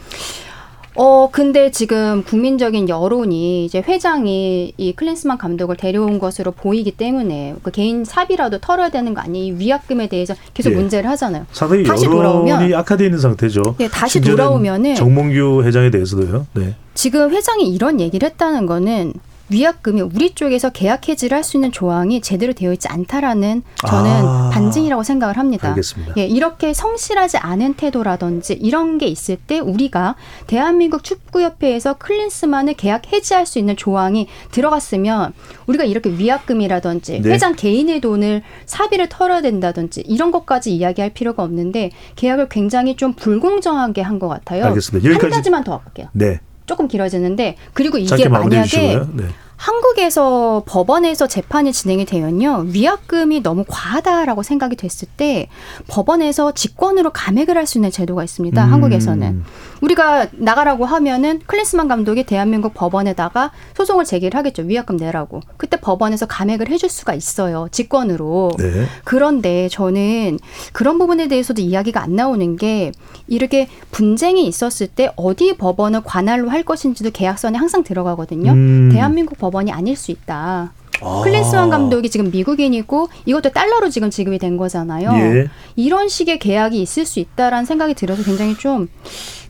어, 0.95 1.31
근데 1.33 1.71
지금 1.71 2.23
국민적인 2.23 2.87
여론이 2.89 3.65
이제 3.65 3.83
회장이 3.87 4.75
이 4.77 4.93
클린스만 4.93 5.39
감독을 5.39 5.77
데려온 5.77 6.19
것으로 6.19 6.51
보이기 6.53 6.91
때문에 6.93 7.55
그 7.63 7.71
개인 7.71 8.05
사비라도 8.05 8.59
털어야 8.59 8.91
되는 8.91 9.15
거 9.15 9.23
아니에요? 9.23 9.55
이 9.55 9.59
위약금에 9.59 10.09
대해서 10.09 10.35
계속 10.53 10.71
예. 10.73 10.75
문제를 10.77 11.09
하잖아요. 11.11 11.47
상당히 11.51 11.83
다시 11.83 12.07
돌아오면- 12.07 12.75
악화되어 12.75 13.07
있는 13.07 13.19
상태죠. 13.19 13.63
예, 13.81 13.89
다시 13.89 14.21
돌아오면은 14.21 14.95
정몽규 14.95 15.63
회장에 15.65 15.91
대해서도요. 15.91 16.47
네. 16.55 16.75
지금 16.93 17.31
회장이 17.31 17.73
이런 17.73 17.99
얘기를 17.99 18.29
했다는 18.29 18.67
거는 18.67 19.15
위약금이 19.49 20.01
우리 20.01 20.35
쪽에서 20.35 20.71
계약 20.71 21.09
해지를 21.09 21.37
할 21.37 21.43
수 21.45 21.57
있는 21.57 21.73
조항이 21.73 22.21
제대로 22.21 22.53
되어 22.53 22.73
있지 22.73 22.89
않다라는 22.89 23.63
저는 23.87 24.11
아. 24.11 24.51
반증이라고 24.53 25.03
생각을 25.03 25.37
합니다. 25.37 25.69
알겠습니다. 25.71 26.15
예, 26.17 26.25
이렇게 26.27 26.73
성실하지 26.73 27.37
않은 27.39 27.75
태도라든지 27.75 28.55
이런 28.55 28.97
게 28.99 29.07
있을 29.07 29.37
때 29.37 29.59
우리가 29.59 30.15
대한민국 30.47 31.03
축구협회에서 31.05 31.95
클린스만을 31.95 32.75
계약 32.75 33.13
해지할 33.13 33.45
수 33.47 33.59
있는 33.59 33.77
조항이 33.77 34.29
들어갔으면 34.53 35.33
우리가 35.67 35.85
이렇게 35.85 36.11
위약금이라든지 36.11 37.21
네. 37.23 37.31
회장 37.31 37.55
개인의 37.57 38.01
돈을 38.01 38.43
사비를 38.67 39.09
털어야 39.09 39.43
된다든지 39.43 40.03
이런 40.07 40.31
것까지 40.31 40.75
이야기할 40.75 41.11
필요가 41.11 41.43
없는데 41.43 41.91
계약을 42.17 42.49
굉장히 42.49 42.97
좀 42.97 43.13
불공정하게 43.15 44.01
한 44.01 44.19
것 44.23 44.29
같아요. 44.29 44.67
알겠습니다. 44.67 45.09
한 45.09 45.17
여기까지- 45.19 45.31
가지만 45.35 45.65
더 45.65 45.79
할게요. 45.85 46.07
네. 46.13 46.39
조금 46.73 46.89
길어지는데 46.89 47.57
그리고 47.75 47.99
이게 47.99 48.29
만약에. 48.29 48.99
네. 49.13 49.25
한국에서 49.57 50.65
법원에서 50.67 51.29
재판이 51.29 51.73
진행이 51.73 52.05
되면요 52.05 52.65
위약금이 52.67 53.43
너무 53.43 53.65
과하다라고 53.69 54.43
생각이 54.43 54.75
됐을 54.75 55.07
때 55.17 55.49
법원에서 55.87 56.51
직권으로 56.53 57.11
감액을 57.11 57.57
할 57.57 57.67
수 57.67 57.79
있는 57.79 57.93
제도가 57.93 58.25
있습니다. 58.25 58.65
음. 58.65 58.73
한국에서는 58.73 59.45
우리가 59.83 60.29
나가라고 60.33 60.85
하면은 60.87 61.41
클린스만 61.47 61.89
감독이 61.89 62.25
대한민국 62.25 62.73
법원에다가 62.75 63.51
소송을 63.75 64.05
제기를 64.05 64.39
하겠죠 64.39 64.63
위약금 64.63 64.97
내라고 64.97 65.41
그때 65.57 65.77
법원에서 65.79 66.27
감액을 66.27 66.69
해줄 66.69 66.89
수가 66.89 67.15
있어요 67.15 67.69
직권으로 67.71 68.53
네. 68.59 68.87
그런데 69.05 69.69
저는 69.69 70.39
그런 70.73 70.99
부분에 70.99 71.29
대해서도 71.29 71.61
이야기가 71.61 72.03
안 72.03 72.17
나오는 72.17 72.57
게 72.57 72.93
이렇게 73.27 73.69
분쟁이 73.91 74.47
있었을 74.47 74.87
때 74.87 75.13
어디 75.17 75.57
법원을 75.57 76.03
관할로 76.05 76.49
할 76.49 76.63
것인지도 76.63 77.11
계약서에 77.11 77.53
항상 77.55 77.83
들어가거든요. 77.83 78.53
음. 78.53 78.91
대한민국 78.93 79.39
법원이 79.39 79.73
아닐 79.73 79.97
수 79.97 80.11
있다. 80.11 80.73
아. 81.01 81.23
클린스만 81.25 81.71
감독이 81.71 82.11
지금 82.11 82.31
미국인이고 82.31 83.09
이것도 83.25 83.51
달러로 83.51 83.89
지금 83.91 84.11
지급이 84.11 84.39
된 84.39 84.57
거잖아요. 84.57 85.11
예. 85.15 85.49
이런 85.77 86.09
식의 86.09 86.39
계약이 86.39 86.81
있을 86.81 87.07
수 87.07 87.21
있다라는 87.21 87.65
생각이 87.65 87.95
들어서 87.95 88.23
굉장히 88.23 88.57
좀 88.57 88.89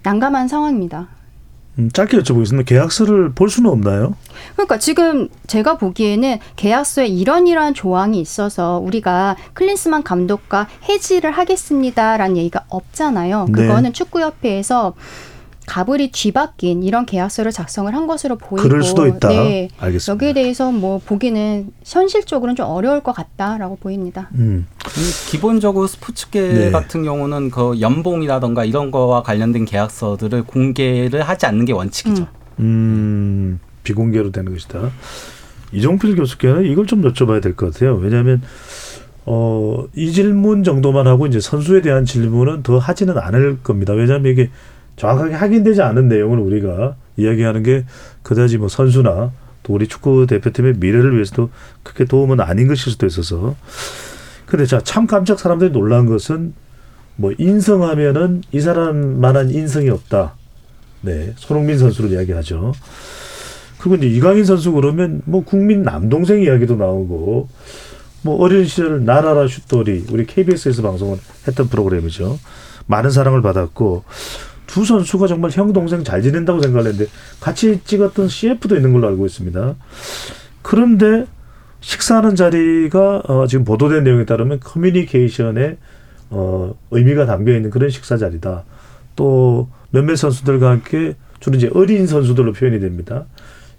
난감한 0.02 0.48
상황입니다. 0.48 1.08
음, 1.78 1.90
짧게 1.90 2.18
여쭤보겠습니다. 2.18 2.66
계약서를 2.66 3.32
볼 3.32 3.48
수는 3.48 3.70
없나요? 3.70 4.14
그러니까 4.54 4.78
지금 4.78 5.28
제가 5.46 5.78
보기에는 5.78 6.38
계약서에 6.56 7.06
이런 7.06 7.46
이러한 7.46 7.72
조항이 7.72 8.20
있어서 8.20 8.78
우리가 8.78 9.36
클린스만 9.54 10.02
감독과 10.02 10.68
해지를 10.88 11.30
하겠습니다라는 11.30 12.36
얘기가 12.36 12.64
없잖아요. 12.68 13.46
네. 13.48 13.62
그거는 13.62 13.94
축구협회에서 13.94 14.92
가불이 15.66 16.10
뒤바뀐 16.10 16.82
이런 16.82 17.06
계약서를 17.06 17.52
작성을 17.52 17.92
한 17.94 18.06
것으로 18.06 18.36
보이고 18.36 18.68
그럴 18.68 18.82
수도 18.82 19.06
있다. 19.06 19.28
네. 19.28 19.68
알겠습니다. 19.78 20.12
여기에 20.12 20.32
대해서 20.42 20.72
뭐 20.72 21.00
보기는 21.04 21.68
현실적으로는 21.84 22.56
좀 22.56 22.66
어려울 22.66 23.00
것 23.02 23.12
같다라고 23.12 23.76
보입니다. 23.76 24.28
음. 24.34 24.66
이 24.96 25.30
기본적으로 25.30 25.86
스포츠계 25.86 26.40
네. 26.52 26.70
같은 26.70 27.04
경우는 27.04 27.50
그 27.50 27.80
연봉이라던가 27.80 28.64
이런 28.64 28.90
거와 28.90 29.22
관련된 29.22 29.64
계약서들을 29.64 30.42
공개를 30.44 31.22
하지 31.22 31.46
않는 31.46 31.64
게 31.64 31.72
원칙이죠. 31.72 32.22
음. 32.22 32.26
음, 32.58 33.60
비공개로 33.84 34.32
되는 34.32 34.52
것이다. 34.52 34.90
이종필 35.72 36.16
교수께는 36.16 36.66
이걸 36.66 36.86
좀 36.86 37.02
여쭤봐야 37.02 37.40
될 37.42 37.54
것 37.54 37.72
같아요. 37.72 37.96
왜냐하면 37.96 38.42
어, 39.24 39.84
이 39.94 40.10
질문 40.12 40.64
정도만 40.64 41.06
하고 41.06 41.26
이제 41.26 41.38
선수에 41.40 41.80
대한 41.80 42.04
질문은 42.04 42.62
더 42.64 42.78
하지는 42.78 43.16
않을 43.16 43.60
겁니다. 43.62 43.92
왜냐하면 43.92 44.32
이게 44.32 44.50
정확하게 45.02 45.34
확인되지 45.34 45.82
않은 45.82 46.06
내용을 46.06 46.38
우리가 46.38 46.94
이야기하는 47.16 47.64
게 47.64 47.84
그다지 48.22 48.58
뭐 48.58 48.68
선수나 48.68 49.32
또 49.64 49.72
우리 49.72 49.88
축구 49.88 50.28
대표팀의 50.28 50.74
미래를 50.76 51.14
위해서도 51.14 51.50
크게 51.82 52.04
도움은 52.04 52.40
아닌 52.40 52.68
것일 52.68 52.92
수도 52.92 53.06
있어서. 53.06 53.56
근데 54.46 54.64
자, 54.64 54.80
참 54.80 55.08
깜짝 55.08 55.40
사람들이 55.40 55.72
놀란 55.72 56.06
것은 56.06 56.54
뭐 57.16 57.32
인성하면은 57.36 58.42
이 58.52 58.60
사람만한 58.60 59.50
인성이 59.50 59.90
없다. 59.90 60.34
네, 61.00 61.32
손흥민 61.36 61.78
선수를 61.78 62.12
이야기하죠. 62.12 62.72
그리고 63.78 63.96
이제 63.96 64.06
이강인 64.06 64.44
선수 64.44 64.70
그러면 64.70 65.20
뭐 65.24 65.42
국민 65.42 65.82
남동생 65.82 66.42
이야기도 66.42 66.76
나오고 66.76 67.48
뭐 68.22 68.36
어린 68.36 68.64
시절 68.66 69.04
나라라 69.04 69.48
슛돌이 69.48 70.06
우리 70.12 70.26
KBS에서 70.26 70.80
방송을 70.82 71.18
했던 71.48 71.68
프로그램이죠. 71.68 72.38
많은 72.86 73.10
사랑을 73.10 73.42
받았고 73.42 74.04
두 74.72 74.86
선수가 74.86 75.26
정말 75.26 75.50
형 75.50 75.74
동생 75.74 76.02
잘 76.02 76.22
지낸다고 76.22 76.62
생각을 76.62 76.90
했는데 76.90 77.10
같이 77.40 77.80
찍었던 77.84 78.28
CF도 78.28 78.74
있는 78.74 78.94
걸로 78.94 79.06
알고 79.08 79.26
있습니다. 79.26 79.74
그런데 80.62 81.26
식사하는 81.80 82.36
자리가 82.36 83.22
어, 83.26 83.46
지금 83.46 83.66
보도된 83.66 84.02
내용에 84.02 84.24
따르면 84.24 84.60
커뮤니케이션에 84.60 85.76
어, 86.30 86.74
의미가 86.90 87.26
담겨 87.26 87.52
있는 87.52 87.68
그런 87.68 87.90
식사 87.90 88.16
자리다. 88.16 88.64
또 89.14 89.68
몇몇 89.90 90.16
선수들과 90.16 90.70
함께 90.70 91.16
주로 91.38 91.58
이제 91.58 91.68
어린 91.74 92.06
선수들로 92.06 92.54
표현이 92.54 92.80
됩니다. 92.80 93.26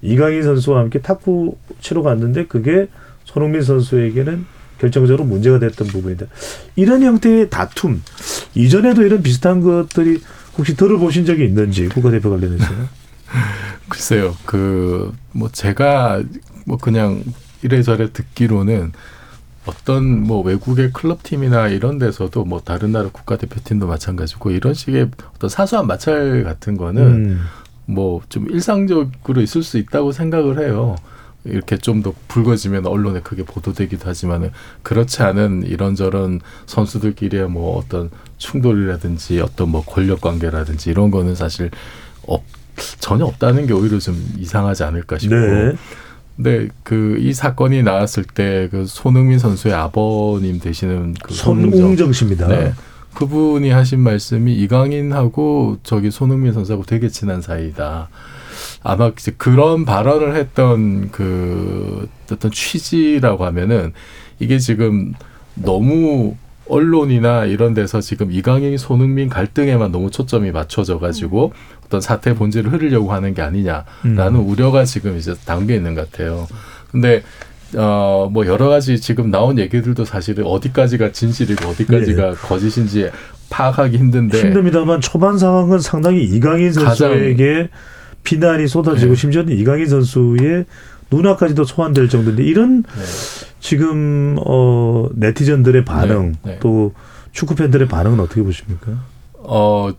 이강인 0.03 0.43
선수와 0.43 0.79
함께 0.79 0.99
탁구 0.99 1.58
치러 1.82 2.03
갔는데 2.03 2.45
그게 2.45 2.88
손흥민 3.23 3.63
선수에게는 3.63 4.45
결정적으로 4.77 5.23
문제가 5.25 5.58
됐던 5.58 5.88
부분이다. 5.88 6.27
이런 6.75 7.01
형태의 7.01 7.49
다툼 7.49 8.03
이전에도 8.53 9.01
이런 9.01 9.23
비슷한 9.23 9.62
것들이 9.62 10.21
혹시 10.57 10.75
들어보신 10.75 11.25
적이 11.25 11.45
있는지 11.45 11.87
국가대표 11.89 12.29
관련해서요? 12.29 12.87
글쎄요. 13.89 14.35
그 14.45 15.11
뭐 15.33 15.49
제가 15.51 16.21
뭐 16.65 16.77
그냥 16.77 17.23
이래저래 17.63 18.11
듣기로는 18.13 18.91
어떤 19.65 20.21
뭐 20.21 20.41
외국의 20.41 20.91
클럽 20.91 21.23
팀이나 21.23 21.67
이런 21.69 21.97
데서도 21.97 22.45
뭐 22.45 22.59
다른 22.59 22.91
나라 22.91 23.09
국가대표팀도 23.09 23.87
마찬가지고 23.87 24.51
이런 24.51 24.73
식의 24.73 25.09
어떤 25.35 25.49
사소한 25.49 25.87
마찰 25.87 26.43
같은 26.43 26.77
거는 26.77 27.01
음. 27.01 27.41
뭐좀 27.85 28.49
일상적으로 28.49 29.41
있을 29.41 29.63
수 29.63 29.77
있다고 29.77 30.11
생각을 30.11 30.59
해요. 30.59 30.95
이렇게 31.45 31.77
좀 31.77 32.01
더 32.03 32.13
붉어지면 32.29 32.85
언론에 32.85 33.19
크게 33.21 33.43
보도되기도 33.43 34.07
하지만은 34.07 34.51
그렇지 34.81 35.23
않은 35.23 35.63
이런저런 35.63 36.39
선수들끼리의 36.67 37.49
뭐 37.49 37.77
어떤 37.77 38.09
충돌이라든지 38.43 39.39
어떤 39.39 39.69
뭐 39.69 39.84
권력 39.84 40.21
관계라든지 40.21 40.89
이런 40.89 41.12
거는 41.12 41.36
사실 41.36 41.71
없 42.27 42.43
전혀 42.99 43.25
없다는 43.25 43.67
게 43.67 43.73
오히려 43.73 43.99
좀 43.99 44.15
이상하지 44.38 44.84
않을까 44.84 45.17
싶고. 45.17 45.36
네. 45.36 45.73
근데 46.36 46.67
그 46.84 47.17
이 47.19 47.32
사건이 47.32 47.84
나왔을 47.84 48.23
때 48.23 48.67
그 48.71 48.86
손흥민 48.88 49.39
선수의 49.39 49.73
아버님 49.75 50.60
되시는 50.60 51.13
그 51.21 51.34
손웅정 51.34 52.12
씨입니다. 52.12 52.47
네. 52.47 52.73
그분이 53.13 53.69
하신 53.69 53.99
말씀이 53.99 54.53
이강인하고 54.56 55.77
저기 55.84 56.10
손흥민 56.10 56.51
선수하고 56.53 56.84
되게 56.84 57.10
친한 57.10 57.41
사이다. 57.41 58.10
아마 58.82 59.12
이제 59.17 59.32
그런 59.38 59.86
발언을 59.86 60.36
했던 60.36 61.12
그 61.12 62.10
어떤 62.32 62.51
취지라고 62.51 63.45
하면은 63.45 63.93
이게 64.39 64.58
지금 64.58 65.13
너무 65.53 66.36
언론이나 66.67 67.45
이런 67.45 67.73
데서 67.73 68.02
지금 68.02 68.32
이강인, 68.32 68.78
손흥민 68.78 69.30
갈등에만 69.30 69.91
너무 69.91 70.10
초점이 70.12 70.52
맞춰져 70.52 70.99
가지고 70.99 71.54
어떤 71.86 72.02
사태 72.02 72.34
본질을 72.34 72.71
흐르려고 72.71 73.12
하는 73.12 73.34
게 73.34 73.41
아니냐라는 73.41 74.36
음. 74.36 74.47
우려가 74.47 74.86
지금 74.86 75.17
이제 75.17 75.36
담겨 75.45 75.73
있는 75.73 75.93
것 75.95 76.10
같아요. 76.12 76.47
근데 76.91 77.23
어 77.76 78.30
뭐 78.32 78.45
여러 78.45 78.67
가지 78.69 78.99
지금 78.99 79.32
나온 79.32 79.58
얘기들도 79.60 80.06
사실은 80.06 80.45
어디까지가 80.45 81.12
진실이고 81.12 81.69
어디까지가 81.69 82.34
거짓인지 82.36 83.10
파악하기 83.49 83.97
힘든데 83.97 84.39
힘듭니다만 84.39 85.02
초반 85.02 85.38
상황은 85.38 85.80
상당히 85.80 86.23
이강인 86.23 86.71
선수에게 86.71 87.69
비난이 88.23 88.67
쏟아지고 88.67 89.13
네. 89.13 89.15
심지어는 89.15 89.54
이강인 89.58 89.88
선수의 89.88 90.65
누나까지도 91.12 91.63
소환될 91.65 92.10
정도인데 92.10 92.43
이런 92.43 92.84
네. 92.84 93.02
지금 93.63 94.36
어 94.45 95.08
네티즌들의 95.13 95.86
반응 95.86 96.34
네, 96.43 96.52
네. 96.52 96.60
또 96.60 96.93
축구 97.32 97.56
팬들의 97.56 97.88
반응은 97.88 98.19
어떻게 98.19 98.43
보십니까? 98.43 98.91
어 99.36 99.89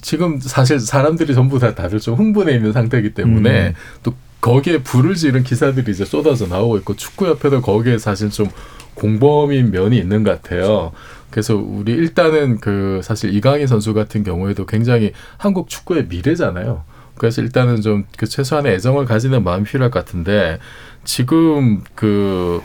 지금 0.00 0.40
사실 0.40 0.80
사람들이 0.80 1.34
전부 1.34 1.58
다 1.58 1.74
다들 1.74 2.00
좀 2.00 2.14
흥분해 2.14 2.54
있는 2.54 2.72
상태이기 2.72 3.12
때문에 3.12 3.68
음. 3.68 3.74
또 4.02 4.14
거기에 4.40 4.78
불을 4.82 5.16
지른 5.16 5.44
기사들이 5.44 5.92
이제 5.92 6.06
쏟아져 6.06 6.46
나오고 6.46 6.78
있고 6.78 6.96
축구협회도 6.96 7.60
거기에 7.60 7.98
사실 7.98 8.30
좀 8.30 8.48
공범인 8.94 9.70
면이 9.70 9.98
있는 9.98 10.24
것 10.24 10.40
같아요. 10.42 10.92
그래서 11.28 11.56
우리 11.56 11.92
일단은 11.92 12.58
그 12.58 13.00
사실 13.04 13.34
이강인 13.34 13.66
선수 13.66 13.92
같은 13.92 14.24
경우에도 14.24 14.64
굉장히 14.64 15.12
한국 15.36 15.68
축구의 15.68 16.06
미래잖아요. 16.06 16.84
그래서 17.18 17.42
일단은 17.42 17.82
좀 17.82 18.06
그 18.16 18.26
최소한의 18.26 18.74
애정을 18.74 19.06
가지는 19.06 19.42
마음이 19.44 19.64
필요할 19.64 19.90
것 19.90 19.98
같은데 19.98 20.58
지금 21.04 21.82
그 21.94 22.60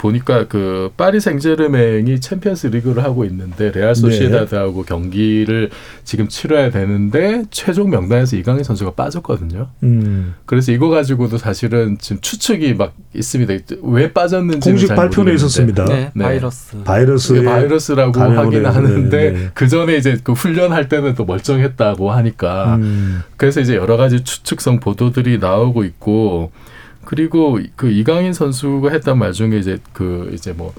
보니까 0.00 0.46
그 0.48 0.90
파리 0.96 1.20
생제르맹이 1.20 2.20
챔피언스 2.20 2.68
리그를 2.68 3.04
하고 3.04 3.26
있는데 3.26 3.70
레알 3.70 3.94
소시에다드하고 3.94 4.84
경기를 4.84 5.70
지금 6.04 6.26
치러야 6.26 6.70
되는데 6.70 7.44
최종 7.50 7.90
명단에서 7.90 8.36
이강인 8.36 8.64
선수가 8.64 8.92
빠졌거든요. 8.92 9.68
음. 9.82 10.34
그래서 10.46 10.72
이거 10.72 10.88
가지고도 10.88 11.36
사실은 11.36 11.98
지금 12.00 12.20
추측이 12.22 12.74
막 12.74 12.94
있습니다. 13.14 13.76
왜 13.82 14.10
빠졌는지 14.12 14.70
공식 14.70 14.88
발표는 14.88 15.34
있었습니다. 15.34 15.84
네, 15.84 16.10
네. 16.14 16.24
바이러스. 16.24 16.82
바이러스의 16.82 17.44
바이러스라고 17.44 18.18
하긴 18.20 18.60
해서, 18.60 18.70
하는데 18.70 19.16
네, 19.16 19.30
네. 19.32 19.50
그 19.52 19.68
전에 19.68 19.96
이제 19.96 20.18
그 20.24 20.32
훈련할 20.32 20.88
때는 20.88 21.14
또 21.14 21.26
멀쩡했다고 21.26 22.10
하니까 22.10 22.76
음. 22.76 23.22
그래서 23.36 23.60
이제 23.60 23.76
여러 23.76 23.98
가지 23.98 24.24
추측성 24.24 24.80
보도들이 24.80 25.38
나오고 25.38 25.84
있고 25.84 26.52
그리고 27.10 27.58
그 27.74 27.90
이강인 27.90 28.32
선수가 28.32 28.88
했던 28.90 29.18
말 29.18 29.32
중에 29.32 29.58
이제 29.58 29.78
그 29.92 30.30
이제 30.32 30.52
뭐 30.52 30.72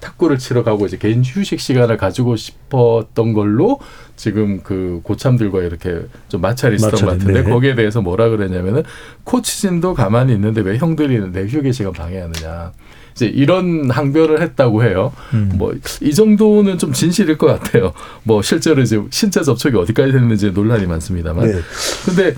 탁구를 0.00 0.36
치러 0.36 0.62
가고 0.62 0.84
이제 0.84 0.98
개인 0.98 1.24
휴식 1.24 1.58
시간을 1.58 1.96
가지고 1.96 2.36
싶었던 2.36 3.32
걸로 3.32 3.80
지금 4.14 4.60
그 4.62 5.00
고참들과 5.02 5.62
이렇게 5.62 6.02
좀 6.28 6.42
마찰이 6.42 6.76
있었던 6.76 7.00
것 7.00 7.06
같은데 7.06 7.44
네. 7.44 7.50
거기에 7.50 7.76
대해서 7.76 8.02
뭐라 8.02 8.28
그랬냐면은 8.28 8.82
코치진도 9.24 9.94
가만히 9.94 10.34
있는데 10.34 10.60
왜 10.60 10.76
형들이 10.76 11.18
내 11.32 11.46
휴게 11.46 11.72
시간 11.72 11.94
방해하느냐. 11.94 12.72
이제 13.12 13.24
이런 13.24 13.90
항변을 13.90 14.42
했다고 14.42 14.84
해요. 14.84 15.14
음. 15.32 15.50
뭐이 15.54 16.12
정도는 16.14 16.76
좀 16.76 16.92
진실일 16.92 17.38
것 17.38 17.46
같아요. 17.46 17.94
뭐 18.22 18.42
실제로 18.42 18.82
이제 18.82 19.02
신체 19.08 19.42
접촉이 19.42 19.76
어디까지 19.76 20.12
됐는지 20.12 20.50
논란이 20.50 20.84
많습니다만. 20.84 21.50
네. 21.50 21.58
근데 22.04 22.34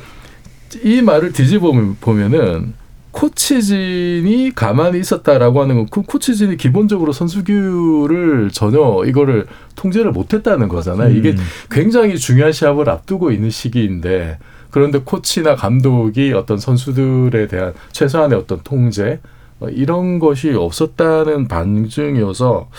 이 0.85 1.02
말을 1.02 1.33
뒤집어 1.33 1.72
보면은 2.00 2.81
코치진이 3.12 4.53
가만히 4.55 4.98
있었다라고 5.01 5.61
하는 5.62 5.77
건 5.77 5.87
그 5.90 6.03
코치진이 6.03 6.57
기본적으로 6.57 7.12
선수규를 7.12 8.51
전혀 8.53 9.03
이거를 9.07 9.46
통제를 9.77 10.11
못했다는 10.12 10.68
거잖아요. 10.68 11.14
이게 11.14 11.31
음. 11.33 11.37
굉장히 11.70 12.16
중요한 12.18 12.53
시합을 12.53 12.88
앞두고 12.88 13.31
있는 13.31 13.51
시기인데 13.51 14.38
그런데 14.70 15.01
코치나 15.05 15.55
감독이 15.55 16.33
어떤 16.33 16.57
선수들에 16.59 17.46
대한 17.48 17.75
최소한의 17.92 18.38
어떤 18.38 18.61
통제 18.64 19.20
어, 19.61 19.68
이런 19.68 20.18
것이 20.18 20.51
없었다는 20.51 21.46
반증이어서 21.48 22.70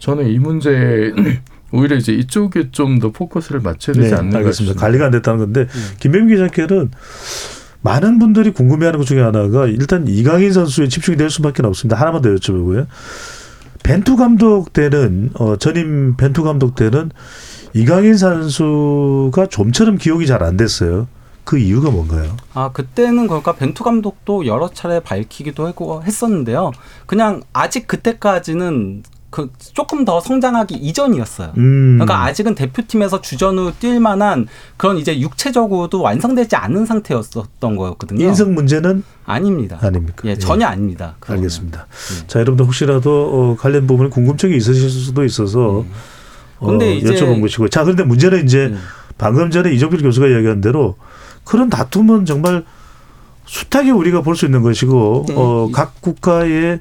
저는 0.00 0.28
이 0.28 0.38
문제 0.38 1.12
오히려 1.70 1.96
이제 1.96 2.12
이쪽에 2.12 2.70
좀 2.72 2.98
더 2.98 3.10
포커스를 3.12 3.60
맞춰야 3.60 3.94
되지 3.94 4.10
네, 4.10 4.16
않는가 4.16 4.38
알겠습니다. 4.38 4.80
관리가 4.80 5.04
안 5.06 5.10
됐다는 5.12 5.38
건데 5.38 5.66
김병민 6.00 6.34
기자께는 6.34 6.90
많은 7.80 8.18
분들이 8.18 8.50
궁금해하는 8.52 8.98
것 8.98 9.04
중에 9.06 9.20
하나가 9.22 9.66
일단 9.66 10.06
이강인 10.08 10.52
선수에 10.52 10.88
집중이 10.88 11.16
될 11.16 11.30
수밖에 11.30 11.62
없습니다. 11.64 11.98
하나만 12.00 12.22
더 12.22 12.30
여쭤보고요. 12.30 12.86
벤투 13.82 14.16
감독 14.16 14.72
때는 14.72 15.30
어, 15.34 15.56
전임 15.56 16.16
벤투 16.16 16.42
감독 16.42 16.74
때는 16.74 17.10
이강인 17.74 18.16
선수가 18.16 19.46
좀처럼 19.46 19.98
기억이 19.98 20.26
잘 20.26 20.42
안 20.42 20.56
됐어요. 20.56 21.06
그 21.44 21.56
이유가 21.58 21.90
뭔가요? 21.90 22.36
아 22.52 22.70
그때는 22.72 23.26
그러니까 23.26 23.54
벤투 23.54 23.82
감독도 23.82 24.44
여러 24.46 24.68
차례 24.68 25.00
밝히기도 25.00 25.66
하고 25.66 26.02
했었는데요. 26.02 26.72
그냥 27.06 27.42
아직 27.54 27.86
그때까지는 27.86 29.02
그 29.30 29.50
조금 29.74 30.04
더 30.06 30.20
성장하기 30.20 30.74
이전이었어요. 30.76 31.52
음. 31.58 31.98
그러니까 31.98 32.24
아직은 32.24 32.54
대표팀에서 32.54 33.20
주전으로 33.20 33.72
뛸 33.78 34.00
만한 34.00 34.46
그런 34.78 34.96
이제 34.96 35.20
육체적으로도 35.20 36.00
완성되지 36.00 36.56
않은 36.56 36.86
상태였었던 36.86 37.76
거였거든요. 37.76 38.24
인성 38.24 38.54
문제는 38.54 39.02
아닙니다. 39.26 39.78
아닙니까? 39.82 40.22
예, 40.24 40.36
전혀 40.38 40.66
아닙니다. 40.66 41.16
그거는. 41.20 41.40
알겠습니다. 41.40 41.86
예. 42.22 42.26
자, 42.26 42.38
여러분들 42.40 42.64
혹시라도 42.64 43.10
어, 43.30 43.56
관련 43.60 43.86
부분에 43.86 44.08
궁금증이 44.08 44.56
있으실 44.56 44.88
수도 44.88 45.24
있어서 45.24 45.84
어, 46.58 46.66
근데 46.66 46.94
이제- 46.96 47.12
여쭤본 47.14 47.42
것이고. 47.42 47.68
자, 47.68 47.84
그런데 47.84 48.04
문제는 48.04 48.44
이제 48.44 48.66
음. 48.72 48.80
방금 49.18 49.50
전에 49.50 49.72
이종필 49.74 50.00
교수가 50.02 50.26
이야기한 50.28 50.60
대로 50.62 50.96
그런 51.44 51.68
다툼은 51.68 52.24
정말 52.24 52.64
숱하게 53.46 53.90
우리가 53.90 54.22
볼 54.22 54.36
수 54.36 54.44
있는 54.46 54.62
것이고 54.62 55.24
네. 55.28 55.34
어, 55.36 55.68
각 55.72 56.00
국가의 56.00 56.80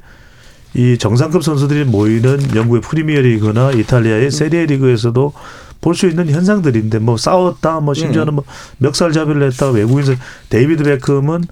이 0.77 0.97
정상급 0.97 1.43
선수들이 1.43 1.85
모이는 1.85 2.55
영국의 2.55 2.81
프리미어리그나 2.81 3.71
이탈리아의 3.71 4.31
세리에 4.31 4.65
리그에서도 4.67 5.33
볼 5.81 5.93
수 5.95 6.07
있는 6.07 6.29
현상들인데 6.29 6.99
뭐 6.99 7.17
싸웠다 7.17 7.79
뭐 7.79 7.93
심지어는 7.93 8.33
뭐 8.35 8.43
멱살잡이를 8.79 9.43
했다 9.43 9.69
외국인서 9.69 10.13
데이비드 10.49 10.83
베컴은 10.83 11.43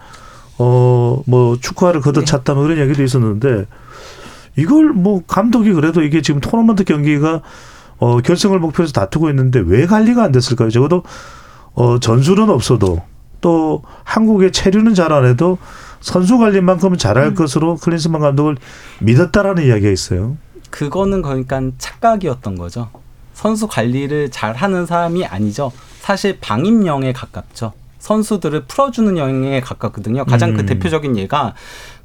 어 0.57 1.23
뭐 1.27 1.57
축구화를 1.59 2.01
걷어찼다 2.01 2.53
뭐 2.53 2.63
그런 2.63 2.77
얘기도 2.79 3.01
있었는데 3.03 3.65
이걸 4.57 4.89
뭐 4.93 5.21
감독이 5.25 5.73
그래도 5.73 6.01
이게 6.03 6.21
지금 6.21 6.39
토너먼트 6.41 6.83
경기가 6.83 7.41
어 7.97 8.19
결승을 8.21 8.59
목표해서 8.59 8.93
다투고 8.93 9.29
있는데 9.29 9.61
왜 9.65 9.85
관리가 9.85 10.23
안 10.23 10.31
됐을까요? 10.31 10.69
적어도 10.69 11.03
어 11.73 11.99
전술은 11.99 12.49
없어도 12.49 13.01
또 13.41 13.83
한국의 14.03 14.51
체류는 14.51 14.93
잘 14.95 15.11
안 15.13 15.25
해도 15.25 15.57
선수 16.01 16.37
관리만큼은 16.37 16.97
잘할 16.97 17.35
것으로 17.35 17.77
클린스만 17.77 18.21
감독을 18.21 18.57
믿었다라는 18.99 19.65
이야기가 19.65 19.89
있어요. 19.89 20.37
그거는 20.69 21.21
그러니까 21.21 21.61
착각이었던 21.77 22.57
거죠. 22.57 22.89
선수 23.33 23.67
관리를 23.67 24.31
잘 24.31 24.53
하는 24.53 24.85
사람이 24.85 25.25
아니죠. 25.25 25.71
사실 25.99 26.39
방임령에 26.39 27.13
가깝죠. 27.13 27.73
선수들을 27.99 28.65
풀어주는 28.65 29.17
영에 29.17 29.61
가깝거든요. 29.61 30.25
가장 30.25 30.51
음. 30.51 30.57
그 30.57 30.65
대표적인 30.65 31.17
예가 31.17 31.55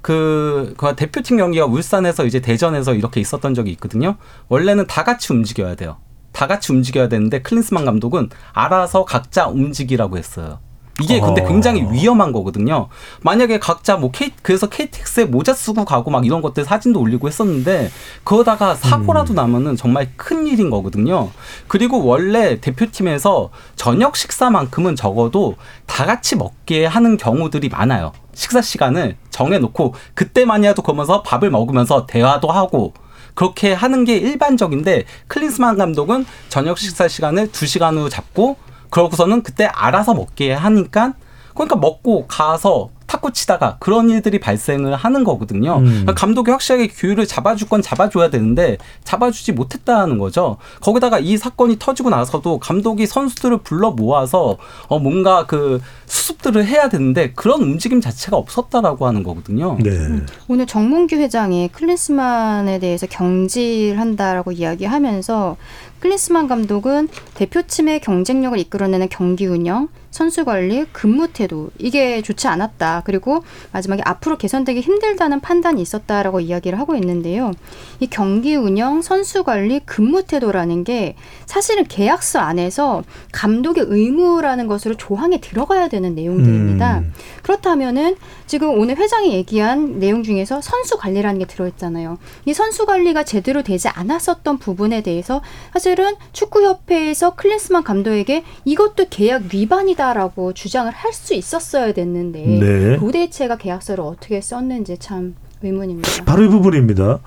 그, 0.00 0.72
그 0.78 0.96
대표팀 0.96 1.36
경기가 1.36 1.66
울산에서 1.66 2.24
이제 2.24 2.40
대전에서 2.40 2.94
이렇게 2.94 3.20
있었던 3.20 3.54
적이 3.54 3.72
있거든요. 3.72 4.16
원래는 4.48 4.86
다 4.86 5.04
같이 5.04 5.32
움직여야 5.32 5.74
돼요. 5.74 5.98
다 6.32 6.46
같이 6.46 6.72
움직여야 6.72 7.08
되는데 7.08 7.42
클린스만 7.42 7.84
감독은 7.84 8.30
알아서 8.52 9.04
각자 9.04 9.48
움직이라고 9.48 10.16
했어요. 10.16 10.60
이게 11.02 11.20
근데 11.20 11.42
어. 11.42 11.46
굉장히 11.46 11.82
위험한 11.90 12.32
거거든요. 12.32 12.88
만약에 13.22 13.58
각자 13.58 13.96
뭐 13.96 14.10
K 14.10 14.32
그래서 14.42 14.68
KTX에 14.68 15.24
모자 15.26 15.54
쓰고 15.54 15.84
가고 15.84 16.10
막 16.10 16.24
이런 16.26 16.42
것들 16.42 16.64
사진도 16.64 17.00
올리고 17.00 17.28
했었는데 17.28 17.90
그러다가 18.24 18.74
사고라도 18.74 19.34
나면은 19.34 19.76
정말 19.76 20.10
큰 20.16 20.46
일인 20.46 20.70
거거든요. 20.70 21.30
그리고 21.68 22.04
원래 22.04 22.60
대표팀에서 22.60 23.50
저녁 23.76 24.16
식사만큼은 24.16 24.96
적어도 24.96 25.56
다 25.86 26.06
같이 26.06 26.36
먹게 26.36 26.86
하는 26.86 27.16
경우들이 27.16 27.68
많아요. 27.68 28.12
식사 28.34 28.62
시간을 28.62 29.16
정해놓고 29.30 29.94
그때만이라도 30.14 30.82
거면서 30.82 31.22
밥을 31.22 31.50
먹으면서 31.50 32.06
대화도 32.06 32.48
하고 32.48 32.94
그렇게 33.34 33.72
하는 33.72 34.04
게 34.04 34.16
일반적인데 34.16 35.04
클린스만 35.28 35.78
감독은 35.78 36.26
저녁 36.48 36.78
식사 36.78 37.08
시간을 37.08 37.52
두 37.52 37.66
시간으로 37.66 38.08
잡고 38.08 38.56
그러고서는 38.90 39.42
그때 39.42 39.66
알아서 39.66 40.14
먹게 40.14 40.52
하니까 40.52 41.14
그러니까 41.54 41.76
먹고 41.76 42.26
가서 42.26 42.90
탁구 43.10 43.32
치다가 43.32 43.76
그런 43.80 44.08
일들이 44.08 44.38
발생을 44.38 44.94
하는 44.94 45.24
거거든요. 45.24 45.78
음. 45.78 45.84
그러니까 45.84 46.14
감독이 46.14 46.52
확실하게 46.52 46.86
규율을 46.86 47.26
잡아줄 47.26 47.68
건 47.68 47.82
잡아줘야 47.82 48.30
되는데 48.30 48.78
잡아주지 49.02 49.50
못했다는 49.50 50.18
거죠. 50.18 50.58
거기다가 50.80 51.18
이 51.18 51.36
사건이 51.36 51.78
터지고 51.80 52.10
나서도 52.10 52.60
감독이 52.60 53.08
선수들을 53.08 53.58
불러 53.58 53.90
모아서 53.90 54.58
어 54.86 55.00
뭔가 55.00 55.44
그 55.46 55.80
수습들을 56.06 56.64
해야 56.64 56.88
되는데 56.88 57.32
그런 57.32 57.62
움직임 57.62 58.00
자체가 58.00 58.36
없었다라고 58.36 59.08
하는 59.08 59.24
거거든요. 59.24 59.76
네. 59.80 59.90
오늘 60.46 60.66
정몽규 60.66 61.16
회장이 61.16 61.68
클린스만에 61.72 62.78
대해서 62.78 63.08
경질한다라고 63.08 64.52
이야기하면서 64.52 65.56
클린스만 66.00 66.48
감독은 66.48 67.08
대표팀의 67.34 68.00
경쟁력을 68.00 68.58
이끌어내는 68.58 69.08
경기 69.10 69.46
운영, 69.46 69.88
선수 70.10 70.44
관리, 70.44 70.84
근무 70.92 71.28
태도 71.28 71.70
이게 71.78 72.20
좋지 72.20 72.48
않았다. 72.48 73.02
그리고 73.04 73.44
마지막에 73.72 74.02
앞으로 74.04 74.38
개선되기 74.38 74.80
힘들다는 74.80 75.40
판단이 75.40 75.80
있었다라고 75.80 76.40
이야기를 76.40 76.78
하고 76.78 76.96
있는데요. 76.96 77.52
이 78.00 78.08
경기 78.08 78.56
운영, 78.56 79.02
선수 79.02 79.44
관리, 79.44 79.80
근무 79.80 80.24
태도라는 80.24 80.84
게 80.84 81.14
사실은 81.46 81.84
계약서 81.84 82.40
안에서 82.40 83.04
감독의 83.32 83.84
의무라는 83.88 84.66
것으로 84.66 84.96
조항에 84.96 85.40
들어가야 85.40 85.88
되는 85.88 86.14
내용들입니다. 86.14 86.98
음. 86.98 87.12
그렇다면은 87.42 88.16
지금 88.46 88.76
오늘 88.76 88.96
회장이 88.96 89.32
얘기한 89.32 90.00
내용 90.00 90.24
중에서 90.24 90.60
선수 90.60 90.96
관리라는 90.96 91.38
게 91.38 91.46
들어있잖아요. 91.46 92.18
이 92.46 92.52
선수 92.52 92.84
관리가 92.84 93.22
제대로 93.22 93.62
되지 93.62 93.88
않았었던 93.88 94.58
부분에 94.58 95.02
대해서 95.02 95.40
사실 95.72 95.89
은 95.98 96.14
축구협회에서 96.32 97.34
클린스만 97.34 97.82
감독에게 97.84 98.44
이것도 98.64 99.06
계약 99.10 99.42
위반이다라고 99.52 100.52
주장을 100.52 100.90
할 100.92 101.10
수 101.12 101.34
있었어야 101.34 101.92
됐는데 101.92 102.40
네. 102.46 102.96
도대체가 102.98 103.56
계약서를 103.56 104.04
어떻게 104.04 104.40
썼는지 104.40 104.96
참 104.98 105.34
의문입니다. 105.62 106.24
바로 106.24 106.44
이 106.44 106.48
부분입니다. 106.48 107.18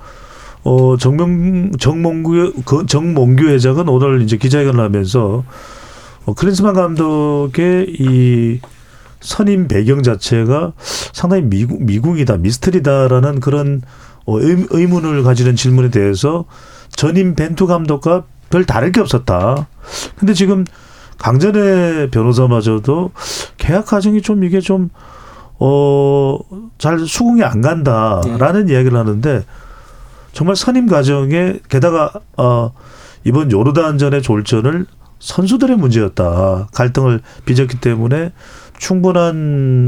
어, 0.64 0.96
정명, 0.96 1.72
정몽규, 1.78 2.52
그 2.64 2.86
정몽규 2.86 3.46
회장은 3.48 3.88
오늘 3.88 4.22
이제 4.22 4.38
기자회견을 4.38 4.82
하면서 4.82 5.44
어, 6.24 6.34
클린스만 6.34 6.74
감독의 6.74 7.86
이 7.90 8.60
선임 9.20 9.68
배경 9.68 10.02
자체가 10.02 10.72
상당히 11.12 11.42
미국, 11.42 11.82
미국이다, 11.82 12.38
미스터리다라는 12.38 13.40
그런 13.40 13.82
어, 14.26 14.40
의, 14.40 14.66
의문을 14.70 15.22
가지는 15.22 15.54
질문에 15.56 15.90
대해서 15.90 16.46
전임 16.90 17.34
벤투 17.34 17.66
감독과 17.66 18.24
별 18.50 18.64
다를 18.64 18.92
게 18.92 19.00
없었다. 19.00 19.66
근데 20.16 20.34
지금 20.34 20.64
강전의 21.18 22.10
변호사마저도 22.10 23.12
계약 23.56 23.86
과정이 23.86 24.22
좀 24.22 24.44
이게 24.44 24.60
좀, 24.60 24.90
어, 25.58 26.38
잘 26.78 26.98
수긍이 26.98 27.42
안 27.42 27.60
간다라는 27.60 28.68
이야기를 28.68 28.98
하는데 28.98 29.44
정말 30.32 30.56
선임 30.56 30.86
과정에 30.86 31.60
게다가, 31.68 32.12
어, 32.36 32.72
이번 33.24 33.50
요르단전의 33.50 34.22
졸전을 34.22 34.86
선수들의 35.18 35.76
문제였다. 35.76 36.68
갈등을 36.74 37.20
빚었기 37.46 37.80
때문에 37.80 38.32
충분한 38.78 39.34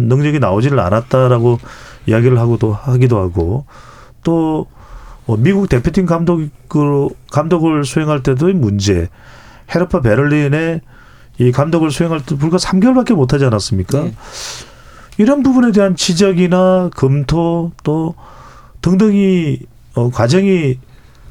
능력이 0.09 0.39
나오지를 0.39 0.81
않았다라고 0.81 1.59
이야기를 2.07 2.39
하고도 2.39 2.73
하기도 2.73 3.19
하고 3.19 3.67
또 4.23 4.67
어, 4.71 4.76
미국 5.35 5.69
대표팀 5.69 6.07
감독으로 6.07 7.11
감독을 7.33 7.85
수행할 7.85 8.23
때도의 8.23 8.55
문제 8.55 9.09
헤르파 9.75 10.01
베를린의 10.01 10.81
이 11.39 11.53
감독을 11.53 11.91
수행할 11.91 12.25
때 12.25 12.37
불과 12.37 12.57
3개월밖에 12.57 13.15
못 13.15 13.33
하지 13.33 13.45
않았습니까? 13.45 14.05
네. 14.05 14.15
이런 15.19 15.43
부분에 15.43 15.73
대한 15.73 15.97
지적이나 15.97 16.91
검토 16.95 17.73
또 17.83 18.15
등등이 18.83 19.59
어, 19.95 20.11
과정이 20.11 20.79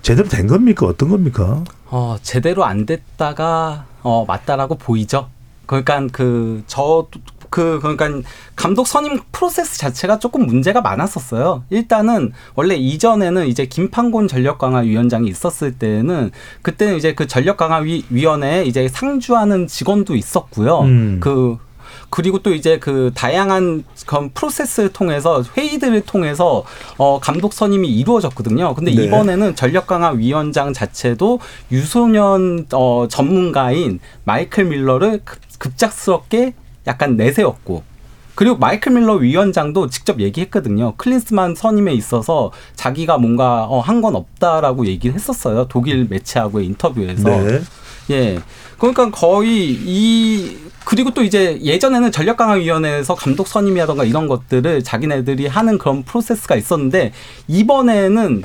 제대로 0.01 0.27
된 0.27 0.47
겁니까? 0.47 0.85
어떤 0.87 1.09
겁니까? 1.09 1.63
어, 1.85 2.17
제대로 2.21 2.65
안 2.65 2.85
됐다가 2.85 3.85
어, 4.01 4.25
맞다라고 4.25 4.75
보이죠. 4.75 5.29
그러니까 5.65 6.05
그 6.11 6.63
저 6.67 7.07
그 7.49 7.79
그러니까 7.81 8.27
감독 8.55 8.87
선임 8.87 9.19
프로세스 9.31 9.77
자체가 9.77 10.19
조금 10.19 10.45
문제가 10.45 10.81
많았었어요. 10.81 11.63
일단은 11.69 12.31
원래 12.55 12.75
이전에는 12.75 13.47
이제 13.47 13.65
김판곤 13.65 14.27
전력 14.27 14.57
강화 14.57 14.79
위원장이 14.79 15.27
있었을 15.29 15.77
때는 15.77 16.31
그때는 16.61 16.97
이제 16.97 17.13
그 17.13 17.27
전력 17.27 17.57
강화위원회에 17.57 18.65
이제 18.65 18.87
상주하는 18.87 19.67
직원도 19.67 20.15
있었고요. 20.15 20.81
음. 20.81 21.17
그 21.19 21.57
그리고 22.09 22.39
또 22.39 22.53
이제 22.53 22.79
그 22.79 23.11
다양한 23.13 23.83
그런 24.05 24.29
프로세스를 24.29 24.93
통해서 24.93 25.43
회의들을 25.57 26.01
통해서 26.01 26.63
어 26.97 27.19
감독 27.19 27.53
선임이 27.53 27.89
이루어졌거든요. 27.89 28.73
근데 28.75 28.93
네. 28.93 29.03
이번에는 29.03 29.55
전력 29.55 29.87
강화 29.87 30.09
위원장 30.11 30.73
자체도 30.73 31.39
유소년 31.71 32.67
어 32.73 33.07
전문가인 33.09 33.99
마이클 34.23 34.65
밀러를 34.65 35.21
급, 35.23 35.39
급작스럽게 35.59 36.53
약간 36.87 37.15
내세웠고 37.17 37.83
그리고 38.35 38.57
마이클 38.57 38.91
밀러 38.91 39.13
위원장도 39.13 39.89
직접 39.89 40.19
얘기했거든요. 40.19 40.93
클린스만 40.97 41.55
선임에 41.55 41.93
있어서 41.93 42.51
자기가 42.75 43.17
뭔가 43.17 43.63
어, 43.63 43.79
한 43.79 44.01
건 44.01 44.15
없다라고 44.15 44.85
얘기를 44.87 45.15
했었어요. 45.15 45.67
독일 45.69 46.05
매체하고의 46.09 46.65
인터뷰에서. 46.65 47.29
네. 47.29 47.61
예. 48.11 48.39
그러니까 48.77 49.09
거의 49.09 49.71
이 49.71 50.57
그리고 50.83 51.11
또 51.11 51.23
이제 51.23 51.59
예전에는 51.63 52.11
전력강화위원회에서 52.11 53.15
감독 53.15 53.47
선임이라던가 53.47 54.03
이런 54.03 54.27
것들을 54.27 54.83
자기네들이 54.83 55.47
하는 55.47 55.77
그런 55.77 56.03
프로세스가 56.03 56.55
있었는데 56.57 57.13
이번에는 57.47 58.43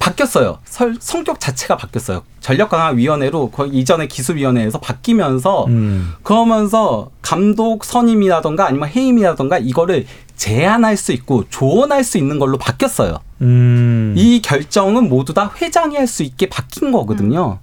바뀌었어요. 0.00 0.58
설, 0.64 0.96
성격 0.98 1.38
자체가 1.38 1.76
바뀌었어요. 1.76 2.22
전력강화위원회로 2.40 3.50
거의 3.50 3.70
이전에 3.72 4.08
기술위원회에서 4.08 4.80
바뀌면서 4.80 5.66
음. 5.66 6.14
그러면서 6.22 7.10
감독 7.22 7.84
선임이라던가 7.84 8.66
아니면 8.66 8.88
해임이라던가 8.88 9.58
이거를 9.58 10.06
제한할 10.36 10.96
수 10.96 11.12
있고 11.12 11.44
조언할 11.50 12.02
수 12.02 12.16
있는 12.18 12.38
걸로 12.38 12.56
바뀌었어요. 12.56 13.18
음. 13.42 14.14
이 14.16 14.40
결정은 14.42 15.08
모두 15.08 15.34
다 15.34 15.52
회장이 15.60 15.96
할 15.96 16.06
수 16.08 16.22
있게 16.22 16.48
바뀐 16.48 16.90
거거든요. 16.92 17.58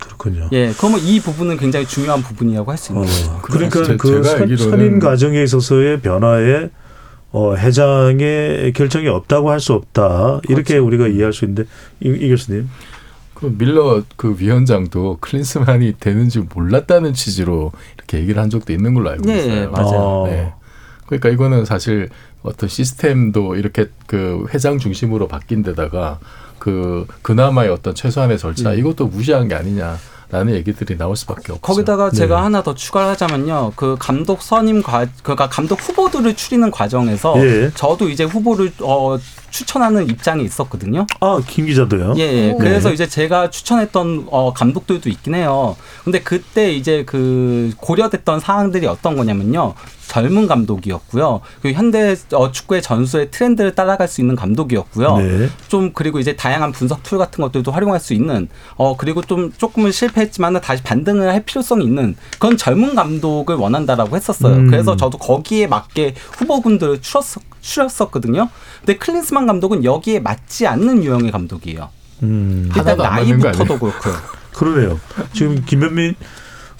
그렇군요. 0.00 0.48
예, 0.52 0.72
그러면 0.78 1.00
이 1.00 1.20
부분은 1.20 1.58
굉장히 1.58 1.86
중요한 1.86 2.22
부분이라고 2.22 2.70
할 2.70 2.78
수 2.78 2.92
있는 2.92 3.04
어, 3.04 3.06
거죠. 3.06 3.38
그러니까 3.42 3.84
제- 3.84 3.96
그 3.96 4.22
선, 4.24 4.56
선임 4.56 4.98
과정에 4.98 5.42
있어서의 5.42 6.00
변화에 6.00 6.70
어, 7.32 7.54
회장의 7.56 8.72
결정이 8.72 9.08
없다고 9.08 9.50
할 9.50 9.60
수 9.60 9.74
없다. 9.74 10.40
이렇게 10.48 10.74
그렇죠. 10.74 10.86
우리가 10.86 11.08
이해할 11.08 11.32
수 11.32 11.44
있는데 11.44 11.68
이, 12.00 12.08
이 12.08 12.28
교수님. 12.28 12.68
그 13.34 13.54
밀러 13.56 14.02
그 14.16 14.34
위원장도 14.38 15.18
클린스만이 15.20 15.94
되는지 16.00 16.40
몰랐다는 16.52 17.12
취지로 17.14 17.70
이렇게 17.96 18.18
얘기를 18.18 18.42
한 18.42 18.50
적도 18.50 18.72
있는 18.72 18.94
걸로 18.94 19.10
알고 19.10 19.30
예, 19.30 19.38
있어요. 19.38 19.52
예, 19.52 19.66
맞아요. 19.66 19.98
어. 20.00 20.26
네. 20.28 20.52
그러니까 21.06 21.28
이거는 21.28 21.64
사실 21.64 22.08
어떤 22.42 22.68
시스템도 22.68 23.54
이렇게 23.56 23.86
그 24.06 24.44
회장 24.52 24.78
중심으로 24.78 25.28
바뀐 25.28 25.62
데다가 25.62 26.18
그 26.58 27.06
그나마의 27.22 27.70
어떤 27.70 27.94
최소한의 27.94 28.38
절차 28.38 28.74
예. 28.74 28.78
이것도 28.78 29.06
무시한 29.06 29.46
게 29.48 29.54
아니냐 29.54 29.96
라는 30.30 30.54
얘기들이 30.54 30.98
나올 30.98 31.16
수밖에 31.16 31.52
없죠. 31.52 31.58
거기다가 31.60 32.10
네. 32.10 32.16
제가 32.16 32.44
하나 32.44 32.62
더 32.62 32.74
추가를 32.74 33.08
하자면요. 33.10 33.72
그 33.76 33.96
감독 33.98 34.42
선임 34.42 34.82
과, 34.82 35.06
그러니까 35.22 35.48
감독 35.48 35.80
후보들을 35.80 36.36
추리는 36.36 36.70
과정에서 36.70 37.34
예. 37.44 37.70
저도 37.74 38.10
이제 38.10 38.24
후보를 38.24 38.72
어, 38.82 39.18
추천하는 39.50 40.08
입장이 40.08 40.44
있었거든요. 40.44 41.06
아, 41.20 41.40
김 41.46 41.66
기자도요. 41.66 42.14
예, 42.18 42.22
예. 42.22 42.50
오. 42.52 42.58
그래서 42.58 42.88
네. 42.88 42.94
이제 42.94 43.06
제가 43.06 43.50
추천했던 43.50 44.28
어, 44.30 44.52
감독들도 44.52 45.08
있긴 45.08 45.34
해요. 45.34 45.76
근데 46.04 46.20
그때 46.20 46.72
이제 46.72 47.04
그 47.04 47.72
고려됐던 47.78 48.40
사항들이 48.40 48.86
어떤 48.86 49.16
거냐면요. 49.16 49.74
젊은 50.08 50.46
감독이었고요. 50.46 51.40
그리고 51.60 51.78
현대 51.78 52.16
어, 52.32 52.50
축구의 52.50 52.82
전술의 52.82 53.30
트렌드를 53.30 53.74
따라갈 53.74 54.08
수 54.08 54.20
있는 54.20 54.34
감독이었고요. 54.34 55.16
네. 55.18 55.48
좀 55.68 55.92
그리고 55.92 56.18
이제 56.18 56.34
다양한 56.34 56.72
분석 56.72 57.02
툴 57.02 57.18
같은 57.18 57.42
것들도 57.42 57.70
활용할 57.70 58.00
수 58.00 58.14
있는 58.14 58.48
어 58.76 58.96
그리고 58.96 59.20
좀 59.22 59.52
조금은 59.56 59.92
실패했지만 59.92 60.58
다시 60.60 60.82
반등을 60.82 61.30
할 61.30 61.44
필요성이 61.44 61.84
있는 61.84 62.16
그런 62.38 62.56
젊은 62.56 62.94
감독을 62.94 63.56
원한다라고 63.56 64.16
했었어요. 64.16 64.54
음. 64.54 64.70
그래서 64.70 64.96
저도 64.96 65.18
거기에 65.18 65.66
맞게 65.66 66.14
후보군들을 66.38 67.02
추렸었, 67.02 67.42
추렸었거든요. 67.60 68.48
근데 68.80 68.96
클린스만 68.96 69.37
감독은 69.46 69.84
여기에 69.84 70.20
맞지 70.20 70.66
않는 70.66 71.04
유형의 71.04 71.30
감독이에요. 71.30 71.88
음. 72.22 72.70
일단 72.76 72.96
나이부터도? 72.96 73.78
그렇고요. 73.78 74.14
그러네요. 74.54 75.00
지금 75.32 75.62
김현민 75.64 76.14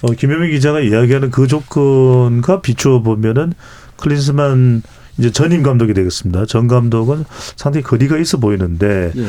어, 0.01 0.11
김현민 0.11 0.51
기자가 0.51 0.79
이야기하는 0.79 1.31
그 1.31 1.47
조건과 1.47 2.61
비추어 2.61 3.01
보면은 3.01 3.53
클린스만 3.97 4.81
이제 5.17 5.31
전임 5.31 5.63
감독이 5.63 5.93
되겠습니다. 5.93 6.45
전 6.45 6.67
감독은 6.67 7.25
상당히 7.57 7.83
거리가 7.83 8.17
있어 8.17 8.37
보이는데 8.37 9.11
예. 9.15 9.25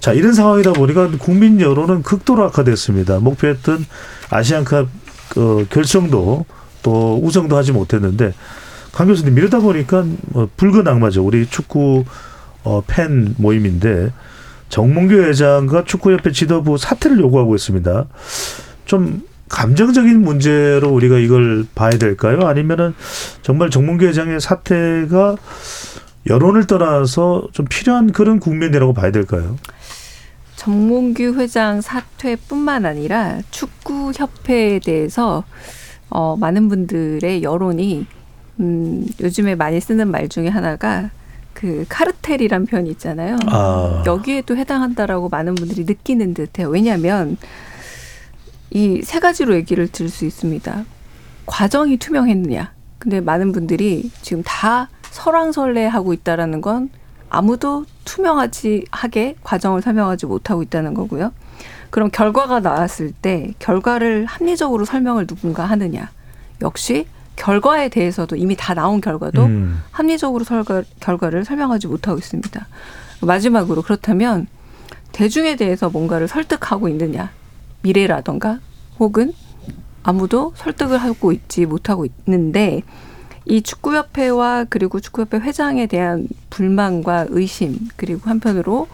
자 0.00 0.12
이런 0.12 0.32
상황이다 0.32 0.72
보니까 0.72 1.08
국민 1.18 1.60
여론은 1.60 2.02
극도로 2.02 2.44
악화됐습니다. 2.44 3.20
목표했던 3.20 3.86
아시안컵 4.30 4.88
어, 5.36 5.64
결승도 5.70 6.46
또 6.82 7.20
우승도 7.22 7.56
하지 7.56 7.70
못했는데 7.70 8.34
강 8.92 9.06
교수님 9.06 9.38
이러다 9.38 9.60
보니까 9.60 10.04
뭐 10.30 10.48
붉은 10.56 10.88
악마죠. 10.88 11.24
우리 11.24 11.46
축구 11.46 12.04
어, 12.64 12.82
팬 12.86 13.34
모임인데 13.38 14.12
정몽규 14.68 15.14
회장과 15.14 15.84
축구협회 15.84 16.32
지도부 16.32 16.78
사퇴를 16.78 17.18
요구하고 17.20 17.54
있습니다. 17.54 18.06
좀 18.84 19.22
감정적인 19.48 20.20
문제로 20.22 20.90
우리가 20.90 21.18
이걸 21.18 21.66
봐야 21.74 21.90
될까요? 21.90 22.46
아니면은 22.46 22.94
정말 23.42 23.68
정몽규 23.70 24.06
회장의 24.06 24.40
사퇴가 24.40 25.36
여론을 26.28 26.66
떠나서 26.66 27.48
좀 27.52 27.66
필요한 27.68 28.12
그런 28.12 28.38
국면이라고 28.38 28.94
봐야 28.94 29.10
될까요? 29.10 29.56
정몽규 30.56 31.34
회장 31.38 31.80
사퇴뿐만 31.80 32.84
아니라 32.84 33.40
축구 33.50 34.12
협회에 34.14 34.78
대해서 34.78 35.44
어, 36.10 36.36
많은 36.36 36.68
분들의 36.68 37.42
여론이 37.42 38.06
음, 38.60 39.06
요즘에 39.20 39.54
많이 39.54 39.80
쓰는 39.80 40.08
말 40.08 40.28
중에 40.28 40.48
하나가 40.48 41.10
그 41.54 41.84
카르텔이란 41.88 42.66
표현이 42.66 42.90
있잖아요. 42.92 43.36
아. 43.46 44.02
여기에도 44.06 44.56
해당한다라고 44.56 45.28
많은 45.28 45.54
분들이 45.54 45.84
느끼는 45.84 46.34
듯해요. 46.34 46.68
왜냐하면 46.68 47.36
이 48.70 49.02
세 49.02 49.18
가지로 49.18 49.54
얘기를 49.54 49.88
들을 49.88 50.08
수 50.08 50.24
있습니다. 50.24 50.84
과정이 51.46 51.96
투명했느냐. 51.96 52.72
근데 52.98 53.20
많은 53.20 53.52
분들이 53.52 54.10
지금 54.22 54.42
다 54.44 54.88
설왕설래하고 55.10 56.12
있다라는 56.12 56.60
건 56.60 56.90
아무도 57.28 57.84
투명하지 58.04 58.86
하게 58.90 59.34
과정을 59.42 59.82
설명하지 59.82 60.26
못하고 60.26 60.62
있다는 60.62 60.94
거고요. 60.94 61.32
그럼 61.90 62.10
결과가 62.12 62.60
나왔을 62.60 63.10
때 63.10 63.52
결과를 63.58 64.26
합리적으로 64.26 64.84
설명을 64.84 65.26
누군가 65.26 65.64
하느냐. 65.64 66.10
역시 66.62 67.06
결과에 67.40 67.88
대해서도 67.88 68.36
이미 68.36 68.54
다 68.54 68.74
나온 68.74 69.00
결과도 69.00 69.44
음. 69.46 69.82
합리적으로 69.92 70.44
설가, 70.44 70.82
결과를 71.00 71.46
설명하지 71.46 71.86
못하고 71.86 72.18
있습니다. 72.18 72.66
마지막으로 73.22 73.80
그렇다면 73.80 74.46
대중에 75.12 75.56
대해서 75.56 75.88
뭔가를 75.88 76.28
설득하고 76.28 76.88
있느냐 76.90 77.30
미래라던가 77.80 78.60
혹은 78.98 79.32
아무도 80.02 80.52
설득을 80.54 80.98
하고 80.98 81.32
있지 81.32 81.64
못하고 81.64 82.04
있는데 82.26 82.82
이 83.46 83.62
축구협회와 83.62 84.66
그리고 84.68 85.00
축구협회 85.00 85.38
회장에 85.38 85.86
대한 85.86 86.28
불만과 86.50 87.26
의심 87.30 87.88
그리고 87.96 88.28
한편으로 88.28 88.86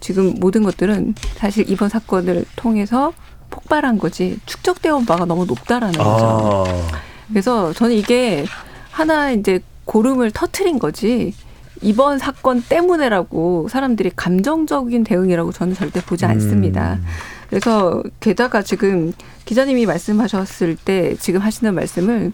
지금 0.00 0.34
모든 0.38 0.62
것들은 0.64 1.14
사실 1.36 1.68
이번 1.70 1.88
사건을 1.88 2.44
통해서 2.56 3.14
폭발한 3.48 3.98
거지 3.98 4.38
축적되어 4.44 4.96
온 4.96 5.06
바가 5.06 5.24
너무 5.24 5.46
높다라는 5.46 5.98
거죠. 5.98 6.64
아. 6.68 7.15
그래서 7.28 7.72
저는 7.72 7.94
이게 7.94 8.44
하나 8.90 9.32
이제 9.32 9.60
고름을 9.84 10.30
터트린 10.30 10.78
거지 10.78 11.34
이번 11.82 12.18
사건 12.18 12.62
때문에라고 12.62 13.68
사람들이 13.68 14.10
감정적인 14.16 15.04
대응이라고 15.04 15.52
저는 15.52 15.74
절대 15.74 16.00
보지 16.00 16.24
않습니다. 16.24 16.94
음. 16.94 17.04
그래서 17.48 18.02
게다가 18.20 18.62
지금 18.62 19.12
기자님이 19.44 19.86
말씀하셨을 19.86 20.76
때 20.76 21.14
지금 21.20 21.40
하시는 21.40 21.74
말씀을 21.74 22.32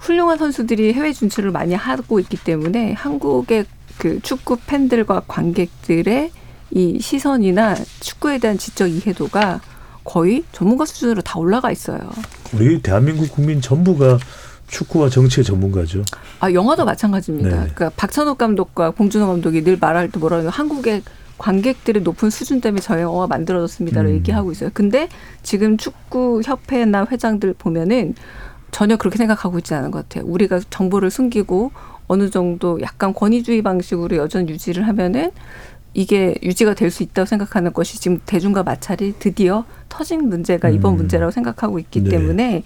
훌륭한 0.00 0.36
선수들이 0.36 0.92
해외 0.92 1.12
진출을 1.12 1.50
많이 1.50 1.74
하고 1.74 2.20
있기 2.20 2.36
때문에 2.36 2.92
한국의 2.92 3.64
그 3.98 4.20
축구 4.20 4.58
팬들과 4.66 5.22
관객들의 5.26 6.30
이 6.72 6.98
시선이나 7.00 7.76
축구에 8.00 8.38
대한 8.38 8.58
지적 8.58 8.90
이해도가 8.90 9.60
거의 10.02 10.44
전문가 10.52 10.84
수준으로 10.84 11.22
다 11.22 11.38
올라가 11.38 11.70
있어요. 11.70 12.10
우리 12.54 12.80
대한민국 12.80 13.30
국민 13.32 13.60
전부가 13.60 14.18
축구와 14.68 15.08
정치의 15.08 15.44
전문가죠. 15.44 16.04
아 16.40 16.52
영화도 16.52 16.84
마찬가지입니다. 16.84 17.50
네. 17.50 17.56
그러니까 17.56 17.90
박찬욱 17.90 18.38
감독과 18.38 18.92
봉준호 18.92 19.26
감독이 19.26 19.62
늘 19.62 19.76
말할 19.78 20.10
때 20.10 20.18
뭐라 20.18 20.38
해요? 20.38 20.48
한국의 20.50 21.02
관객들의 21.36 22.02
높은 22.02 22.30
수준 22.30 22.60
때문에 22.60 22.80
저 22.80 22.98
영화가 23.00 23.26
만들어졌습니다라고 23.26 24.10
음. 24.10 24.16
얘기하고 24.16 24.52
있어요. 24.52 24.70
근데 24.72 25.08
지금 25.42 25.76
축구 25.76 26.40
협회나 26.44 27.06
회장들 27.10 27.54
보면은 27.58 28.14
전혀 28.70 28.96
그렇게 28.96 29.18
생각하고 29.18 29.58
있지 29.58 29.74
않은 29.74 29.90
것 29.90 30.08
같아요. 30.08 30.24
우리가 30.26 30.60
정보를 30.70 31.10
숨기고 31.10 31.72
어느 32.06 32.30
정도 32.30 32.80
약간 32.82 33.14
권위주의 33.14 33.62
방식으로 33.62 34.16
여전히 34.16 34.50
유지를 34.50 34.86
하면은 34.88 35.30
이게 35.94 36.34
유지가 36.42 36.74
될 36.74 36.90
수 36.90 37.02
있다고 37.02 37.26
생각하는 37.26 37.72
것이 37.72 37.98
지금 38.00 38.20
대중과 38.26 38.62
마찰이 38.64 39.14
드디어 39.18 39.64
터진 39.88 40.28
문제가 40.28 40.68
이번 40.68 40.94
음. 40.94 40.96
문제라고 40.98 41.30
생각하고 41.30 41.78
있기 41.78 42.02
네. 42.02 42.10
때문에 42.10 42.62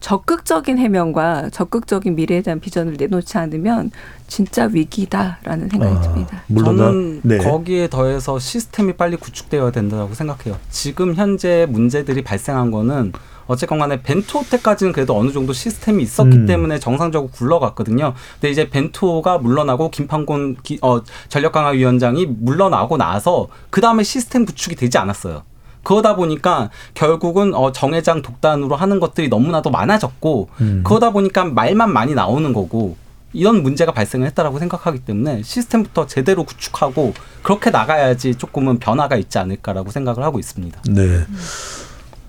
적극적인 0.00 0.78
해명과 0.78 1.50
적극적인 1.50 2.16
미래에 2.16 2.42
대한 2.42 2.58
비전을 2.58 2.96
내놓지 2.98 3.38
않으면 3.38 3.92
진짜 4.26 4.66
위기다라는 4.66 5.68
생각이 5.68 5.94
아, 5.96 6.00
듭니다. 6.00 6.42
물론 6.48 6.76
저는 6.76 7.20
나- 7.22 7.36
네. 7.36 7.38
거기에 7.38 7.88
더해서 7.88 8.38
시스템이 8.38 8.94
빨리 8.94 9.16
구축되어야 9.16 9.70
된다고 9.70 10.12
생각해요. 10.14 10.58
지금 10.70 11.14
현재 11.14 11.66
문제들이 11.70 12.22
발생한 12.24 12.72
거는 12.72 13.12
어쨌건 13.52 13.78
간에 13.78 14.02
벤투 14.02 14.44
때까지는 14.50 14.92
그래도 14.92 15.16
어느 15.18 15.30
정도 15.32 15.52
시스템이 15.52 16.02
있었기 16.02 16.36
음. 16.38 16.46
때문에 16.46 16.78
정상적으로 16.78 17.30
굴러갔거든요. 17.30 18.14
근데 18.34 18.50
이제 18.50 18.68
벤투가 18.70 19.38
물러나고 19.38 19.90
김판곤 19.90 20.56
기- 20.62 20.78
어, 20.82 21.02
전력강화위원장이 21.28 22.26
물러나고 22.26 22.96
나서 22.96 23.48
그 23.70 23.80
다음에 23.80 24.02
시스템 24.02 24.44
구축이 24.44 24.76
되지 24.76 24.98
않았어요. 24.98 25.42
그러다 25.84 26.14
보니까 26.16 26.70
결국은 26.94 27.54
어, 27.54 27.72
정회장 27.72 28.22
독단으로 28.22 28.76
하는 28.76 29.00
것들이 29.00 29.28
너무나도 29.28 29.70
많아졌고 29.70 30.48
음. 30.60 30.82
그러다 30.86 31.10
보니까 31.10 31.44
말만 31.44 31.92
많이 31.92 32.14
나오는 32.14 32.52
거고 32.52 32.96
이런 33.34 33.62
문제가 33.62 33.92
발생을 33.92 34.26
했다라고 34.28 34.58
생각하기 34.58 35.00
때문에 35.00 35.42
시스템부터 35.42 36.06
제대로 36.06 36.44
구축하고 36.44 37.14
그렇게 37.42 37.70
나가야지 37.70 38.34
조금은 38.36 38.78
변화가 38.78 39.16
있지 39.16 39.38
않을까라고 39.38 39.90
생각을 39.90 40.22
하고 40.22 40.38
있습니다. 40.38 40.82
네. 40.90 41.24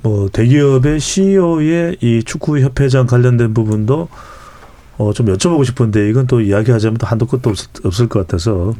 뭐 0.04 0.30
대기업의 0.32 1.00
CEO의 1.00 1.98
이 2.02 2.24
축구 2.24 2.60
협회장 2.60 3.08
관련된 3.08 3.54
부분도 3.54 4.10
어 4.98 5.12
좀 5.14 5.26
여쭤보고 5.28 5.66
싶은데 5.66 6.08
이건 6.10 6.28
또 6.28 6.40
이야기하자면 6.42 6.98
또 6.98 7.08
한도 7.08 7.26
끝도 7.26 7.50
없, 7.50 7.58
없을 7.84 8.08
것 8.08 8.20
같아서 8.20 8.74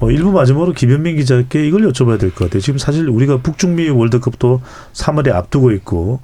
어 0.00 0.10
일부 0.10 0.30
마지막으로 0.32 0.72
김현민 0.72 1.16
기자께 1.16 1.66
이걸 1.66 1.82
여쭤봐야 1.90 2.18
될 2.20 2.30
것 2.30 2.44
같아요. 2.44 2.60
지금 2.60 2.78
사실 2.78 3.08
우리가 3.08 3.38
북중미 3.38 3.88
월드컵도 3.90 4.60
3월에 4.92 5.32
앞두고 5.32 5.72
있고 5.72 6.20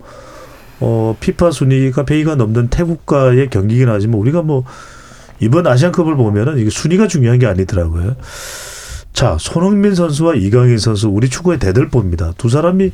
어 0.81 1.17
피파 1.19 1.51
순위가 1.51 2.05
100위가 2.05 2.37
넘는 2.37 2.69
태국과의 2.69 3.51
경기긴 3.51 3.89
하지만 3.89 4.21
우리가 4.21 4.43
뭐 4.43 4.65
이번 5.41 5.67
아시안컵을 5.67 6.17
보면은 6.17 6.59
이게 6.59 6.71
순위가 6.71 7.09
중요한 7.09 7.39
게 7.39 7.47
아니더라고요. 7.47 8.17
자, 9.13 9.37
손흥민 9.41 9.95
선수와 9.95 10.35
이강인 10.35 10.79
선수 10.79 11.09
우리 11.09 11.29
축구의 11.29 11.59
대들보입니다. 11.59 12.35
두 12.39 12.49
사람이 12.49 12.93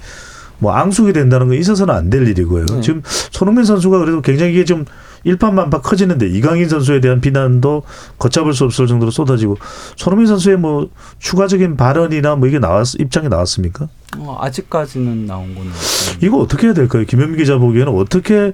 뭐 0.58 0.72
앙숙이 0.72 1.12
된다는 1.12 1.48
건 1.48 1.56
있어서는 1.58 1.94
안 1.94 2.10
될 2.10 2.26
일이고요. 2.28 2.66
네. 2.66 2.80
지금 2.80 3.02
손흥민 3.04 3.64
선수가 3.64 3.98
그래도 3.98 4.22
굉장히 4.22 4.52
이게 4.52 4.64
좀 4.64 4.84
일판만파 5.24 5.80
커지는데 5.80 6.28
이강인 6.28 6.68
선수에 6.68 7.00
대한 7.00 7.20
비난도 7.20 7.82
걷잡을 8.18 8.52
수 8.54 8.64
없을 8.64 8.86
정도로 8.86 9.10
쏟아지고 9.10 9.56
손흥민 9.96 10.26
선수의 10.28 10.56
뭐 10.56 10.88
추가적인 11.18 11.76
발언이나 11.76 12.36
뭐 12.36 12.46
이게 12.48 12.58
나왔 12.60 12.94
입장이 12.98 13.28
나왔습니까? 13.28 13.88
어, 14.18 14.36
아직까지는 14.40 15.26
나온 15.26 15.54
거는 15.54 15.70
없어요. 15.70 16.16
이거 16.22 16.38
어떻게 16.38 16.68
해야 16.68 16.74
될까요? 16.74 17.04
김현민 17.06 17.36
기자 17.38 17.58
보기에는 17.58 17.92
어떻게 17.94 18.52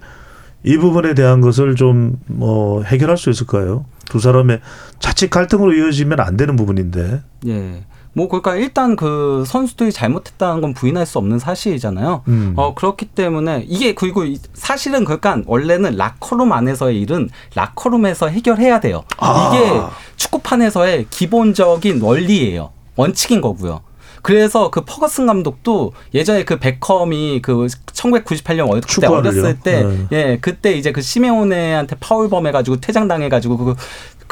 이 0.65 0.77
부분에 0.79 1.15
대한 1.15 1.41
것을 1.41 1.75
좀 1.77 2.17
뭐 2.27 2.83
해결할 2.85 3.19
수 3.19 3.29
있을까요? 3.31 3.85
두 4.09 4.19
사람의 4.19 4.61
자칫 4.99 5.29
갈등으로 5.29 5.75
이어지면 5.75 6.21
안 6.21 6.37
되는 6.37 6.57
부분인데. 6.57 7.23
예. 7.49 7.85
뭐 8.15 8.29
그러니까 8.29 8.57
일단 8.57 8.95
그 8.97 9.45
선수들이 9.47 9.91
잘못했다는 9.93 10.61
건 10.61 10.75
부인할 10.75 11.07
수 11.07 11.19
없는 11.19 11.39
사실이잖아요. 11.39 12.23
음. 12.29 12.53
어 12.57 12.75
그렇기 12.75 13.07
때문에 13.07 13.65
이게 13.67 13.95
그리고 13.95 14.25
이- 14.25 14.39
사실은 14.55 15.05
그러니까 15.05 15.39
원래는 15.47 15.97
라커룸 15.97 16.53
안에서의 16.53 17.01
일은 17.01 17.31
라커룸에서 17.55 18.29
해결해야 18.29 18.81
돼요. 18.81 19.05
아. 19.19 19.53
이게 19.55 19.81
축구판에서의 20.17 21.07
기본적인 21.11 22.03
원리예요. 22.03 22.71
원칙인 22.97 23.41
거고요. 23.41 23.81
그래서 24.21 24.71
그 24.71 24.83
퍼거슨 24.85 25.27
감독도 25.27 25.95
예전에 26.15 26.45
그 26.45 26.59
베컴이 26.61 27.41
그 27.43 27.67
1998년 27.93 28.69
월드컵 28.71 29.01
때? 29.01 29.07
어렸을 29.09 29.59
때, 29.59 29.83
네. 29.83 30.07
예, 30.13 30.39
그때 30.41 30.75
이제 30.75 30.93
그 30.93 31.03
시메오네한테 31.03 31.97
파울범 31.99 32.47
해가지고 32.47 32.77
퇴장당해가지고 32.81 33.57
그, 33.57 33.75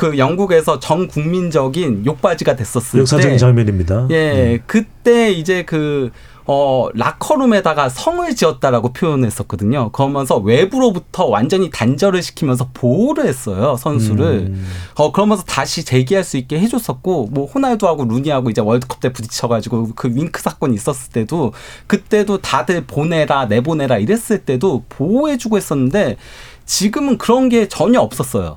그 0.00 0.16
영국에서 0.16 0.80
전 0.80 1.08
국민적인 1.08 2.06
욕바지가 2.06 2.56
됐었을 2.56 3.00
역사적인 3.00 3.32
때, 3.32 3.36
장면입니다. 3.36 4.06
예, 4.08 4.54
음. 4.54 4.62
그때 4.66 5.30
이제 5.30 5.62
그, 5.66 6.10
어, 6.46 6.88
라커룸에다가 6.94 7.90
성을 7.90 8.34
지었다라고 8.34 8.94
표현했었거든요. 8.94 9.92
그러면서 9.92 10.38
외부로부터 10.38 11.26
완전히 11.26 11.68
단절을 11.68 12.22
시키면서 12.22 12.70
보호를 12.72 13.26
했어요, 13.26 13.76
선수를. 13.78 14.24
음. 14.48 14.66
어, 14.94 15.12
그러면서 15.12 15.42
다시 15.42 15.84
재기할 15.84 16.24
수 16.24 16.38
있게 16.38 16.58
해줬었고, 16.60 17.28
뭐, 17.30 17.44
호날두하고 17.44 18.06
루니하고 18.06 18.48
이제 18.48 18.62
월드컵 18.62 19.00
때 19.00 19.12
부딪혀가지고 19.12 19.90
그 19.94 20.08
윙크 20.08 20.40
사건이 20.40 20.74
있었을 20.76 21.12
때도, 21.12 21.52
그때도 21.88 22.38
다들 22.38 22.86
보내라, 22.86 23.44
내보내라 23.44 23.98
이랬을 23.98 24.46
때도 24.46 24.84
보호해주고 24.88 25.58
했었는데, 25.58 26.16
지금은 26.64 27.18
그런 27.18 27.50
게 27.50 27.68
전혀 27.68 28.00
없었어요. 28.00 28.56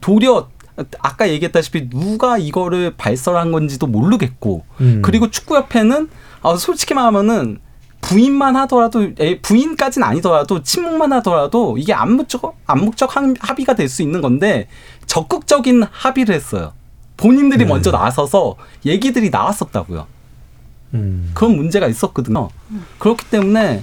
도리어 0.00 0.48
아까 1.00 1.28
얘기했다시피 1.28 1.90
누가 1.90 2.38
이거를 2.38 2.94
발설한 2.96 3.52
건지도 3.52 3.86
모르겠고 3.86 4.64
음. 4.80 5.02
그리고 5.02 5.30
축구협회는 5.30 6.08
어, 6.42 6.56
솔직히 6.56 6.94
말하면은 6.94 7.58
부인만 8.00 8.54
하더라도 8.56 9.10
에, 9.18 9.40
부인까지는 9.40 10.06
아니더라도 10.06 10.62
침묵만 10.62 11.12
하더라도 11.14 11.76
이게 11.78 11.92
암묵적 11.92 12.56
암묵적 12.66 13.16
합- 13.16 13.34
합의가 13.40 13.74
될 13.74 13.88
수 13.88 14.02
있는 14.02 14.20
건데 14.20 14.68
적극적인 15.06 15.82
합의를 15.90 16.34
했어요. 16.34 16.72
본인들이 17.16 17.64
네. 17.64 17.68
먼저 17.68 17.90
나서서 17.90 18.54
얘기들이 18.86 19.30
나왔었다고요. 19.30 20.06
음. 20.94 21.30
그런 21.34 21.56
문제가 21.56 21.88
있었거든요. 21.88 22.48
그렇기 22.98 23.24
때문에 23.26 23.82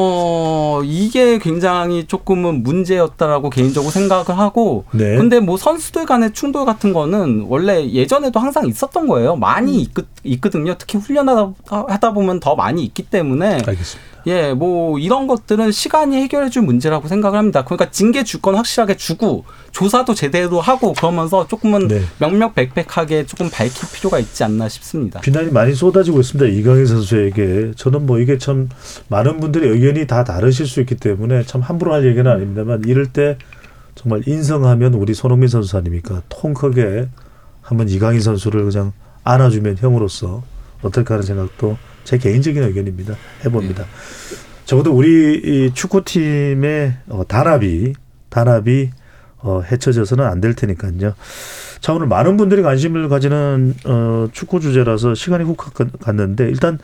어 0.00 0.80
이게 0.84 1.38
굉장히 1.38 2.06
조금은 2.06 2.62
문제였다라고 2.62 3.50
개인적으로 3.50 3.90
생각을 3.90 4.38
하고 4.38 4.84
네. 4.92 5.16
근데 5.16 5.40
뭐 5.40 5.56
선수들 5.56 6.06
간의 6.06 6.34
충돌 6.34 6.64
같은 6.64 6.92
거는 6.92 7.46
원래 7.48 7.84
예전에도 7.90 8.38
항상 8.38 8.68
있었던 8.68 9.08
거예요. 9.08 9.34
많이 9.34 9.82
있, 9.82 9.90
있거든요. 10.22 10.76
특히 10.78 10.98
훈련하다 10.98 11.52
하다 11.66 12.12
보면 12.12 12.38
더 12.38 12.54
많이 12.54 12.84
있기 12.84 13.02
때문에 13.02 13.54
알겠습니다. 13.54 14.17
예, 14.28 14.52
뭐 14.52 14.98
이런 14.98 15.26
것들은 15.26 15.72
시간이 15.72 16.16
해결해 16.16 16.50
줄 16.50 16.62
문제라고 16.62 17.08
생각을 17.08 17.38
합니다. 17.38 17.64
그러니까 17.64 17.90
징계 17.90 18.24
줄건 18.24 18.56
확실하게 18.56 18.96
주고 18.98 19.46
조사도 19.72 20.14
제대로 20.14 20.60
하고 20.60 20.92
그러면서 20.92 21.48
조금은 21.48 21.88
네. 21.88 22.02
명명백백하게 22.18 23.24
조금 23.24 23.48
밝힐 23.48 23.88
필요가 23.90 24.18
있지 24.18 24.44
않나 24.44 24.68
싶습니다. 24.68 25.20
비난이 25.20 25.50
많이 25.50 25.74
쏟아지고 25.74 26.20
있습니다. 26.20 26.58
이강인 26.58 26.84
선수에게 26.84 27.72
저는 27.74 28.04
뭐 28.04 28.18
이게 28.18 28.36
참 28.36 28.68
많은 29.08 29.40
분들의 29.40 29.70
의견이 29.70 30.06
다 30.06 30.24
다르실 30.24 30.66
수 30.66 30.80
있기 30.80 30.96
때문에 30.96 31.44
참 31.44 31.62
함부로 31.62 31.94
할 31.94 32.06
얘기는 32.06 32.30
아닙니다만 32.30 32.82
이럴 32.86 33.06
때 33.06 33.38
정말 33.94 34.22
인성하면 34.26 34.92
우리 34.92 35.14
손흥민 35.14 35.48
선수 35.48 35.78
아닙니까? 35.78 36.22
통 36.28 36.52
크게 36.52 37.08
한번 37.62 37.88
이강인 37.88 38.20
선수를 38.20 38.64
그냥 38.64 38.92
안아주면 39.24 39.78
형으로서 39.78 40.42
어떨까 40.82 41.14
하는 41.14 41.26
생각도 41.26 41.78
제 42.08 42.16
개인적인 42.16 42.62
의견입니다. 42.62 43.14
해봅니다. 43.44 43.84
적어도 44.64 44.94
우리 44.94 45.34
이 45.44 45.74
축구팀의 45.74 46.94
어, 47.10 47.22
단합이 47.28 47.92
단합이 48.30 48.88
어, 49.40 49.60
해쳐져서는 49.60 50.24
안 50.24 50.40
될 50.40 50.54
테니까요. 50.54 51.12
자 51.82 51.92
오늘 51.92 52.06
많은 52.06 52.38
분들이 52.38 52.62
관심을 52.62 53.10
가지는 53.10 53.74
어, 53.84 54.26
축구 54.32 54.58
주제라서 54.58 55.14
시간이 55.14 55.44
훅 55.44 55.58
갔- 55.74 56.00
갔는데 56.00 56.48
일단 56.48 56.78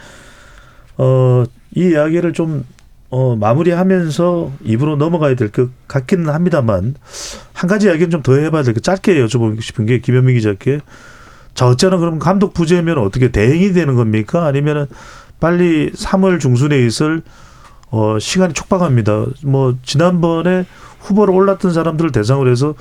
어, 0.99 1.45
이 1.75 1.89
이야기를 1.89 2.35
좀 2.35 2.67
어, 3.09 3.35
마무리하면서 3.35 4.53
입으로 4.63 4.97
넘어가야 4.97 5.37
될 5.37 5.49
것 5.51 5.71
같기는 5.89 6.29
합니다만 6.29 6.97
한 7.55 7.69
가지 7.71 7.87
이야기는 7.87 8.11
좀 8.11 8.23
더 8.23 8.35
해봐야 8.37 8.63
될 8.63 8.75
것 8.75 8.83
짧게 8.83 9.15
여쭤보고 9.25 9.63
싶은 9.63 9.87
게 9.87 10.01
김현민 10.01 10.35
기자께 10.37 10.81
자 11.55 11.67
어쩌나 11.67 11.99
그럼 11.99 12.19
감독 12.19 12.53
부재면 12.53 12.99
어떻게 12.99 13.31
대행이 13.31 13.73
되는 13.73 13.95
겁니까 13.95 14.45
아니면은 14.45 14.87
빨리 15.41 15.91
3월 15.93 16.41
중순에 16.41 16.79
있을 16.85 17.23
어, 17.91 18.19
시간이 18.19 18.55
촉박합니다. 18.55 19.27
뭐 19.45 19.77
지난번에 19.85 20.67
후보로 21.01 21.33
올랐던 21.33 21.73
사람들을 21.73 22.13
대상으로 22.13 22.51
해서 22.51 22.75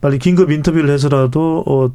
빨리 0.00 0.18
긴급 0.18 0.50
인터뷰를 0.50 0.88
해서라도 0.90 1.64
어, 1.66 1.90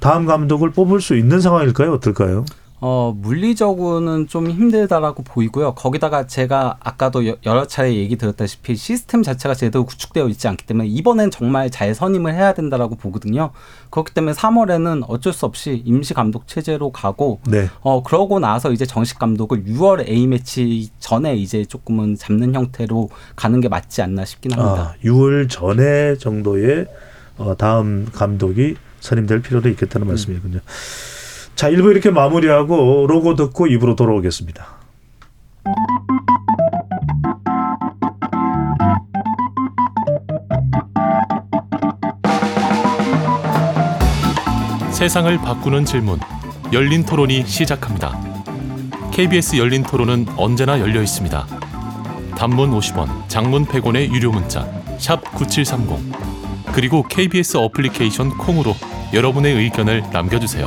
다음 0.00 0.24
감독을 0.24 0.70
뽑을 0.70 1.00
수 1.00 1.16
있는 1.16 1.40
상황일까요? 1.40 1.92
어떨까요? 1.94 2.44
어, 2.80 3.12
물리적으로는 3.16 4.28
좀 4.28 4.48
힘들다라고 4.50 5.24
보이고요. 5.24 5.74
거기다가 5.74 6.26
제가 6.28 6.76
아까도 6.80 7.26
여- 7.26 7.36
여러 7.44 7.66
차례 7.66 7.94
얘기 7.94 8.16
드렸다시피 8.16 8.76
시스템 8.76 9.24
자체가 9.24 9.54
제대로 9.54 9.84
구축되어 9.84 10.28
있지 10.28 10.46
않기 10.46 10.64
때문에 10.64 10.86
이번엔 10.88 11.32
정말 11.32 11.70
잘 11.70 11.92
선임을 11.94 12.34
해야 12.34 12.54
된다라고 12.54 12.94
보거든요. 12.94 13.50
그렇기 13.90 14.14
때문에 14.14 14.32
3월에는 14.34 15.04
어쩔 15.08 15.32
수 15.32 15.44
없이 15.44 15.82
임시 15.84 16.14
감독 16.14 16.46
체제로 16.46 16.92
가고 16.92 17.40
네. 17.48 17.68
어, 17.80 18.02
그러고 18.04 18.38
나서 18.38 18.70
이제 18.70 18.86
정식 18.86 19.18
감독을 19.18 19.64
6월 19.64 20.08
A매치 20.08 20.90
전에 21.00 21.34
이제 21.34 21.64
조금은 21.64 22.14
잡는 22.16 22.54
형태로 22.54 23.08
가는 23.34 23.60
게 23.60 23.68
맞지 23.68 24.02
않나 24.02 24.24
싶긴 24.24 24.52
합니다. 24.52 24.94
아, 24.94 24.94
6월 25.04 25.48
전에 25.50 26.16
정도의 26.18 26.86
어, 27.38 27.56
다음 27.56 28.06
감독이 28.12 28.76
선임될 29.00 29.42
필요도 29.42 29.68
있겠다는 29.70 30.06
음. 30.06 30.08
말씀이군요. 30.08 30.60
자, 31.58 31.68
1부 31.68 31.90
이렇게 31.90 32.12
마무리하고 32.12 33.08
로고 33.08 33.34
듣고 33.34 33.66
입으로 33.66 33.96
돌아오겠습니다. 33.96 34.64
세상을 44.92 45.36
바꾸는 45.38 45.84
질문 45.84 46.20
열린 46.72 47.04
토론이 47.04 47.44
시작합니다. 47.44 48.16
KBS 49.10 49.56
열린 49.56 49.82
토론은 49.82 50.26
언제나 50.36 50.78
열려 50.78 51.02
있습니다. 51.02 51.44
단문 52.36 52.70
50원, 52.70 53.28
장문 53.28 53.66
100원의 53.66 54.14
유료 54.14 54.30
문자 54.30 54.64
샵9730 54.98 56.47
그리고 56.74 57.02
KBS 57.02 57.56
어플리케이션 57.56 58.36
콩으로 58.36 58.74
여러분의 59.12 59.54
의견을 59.54 60.02
남겨주세요. 60.12 60.66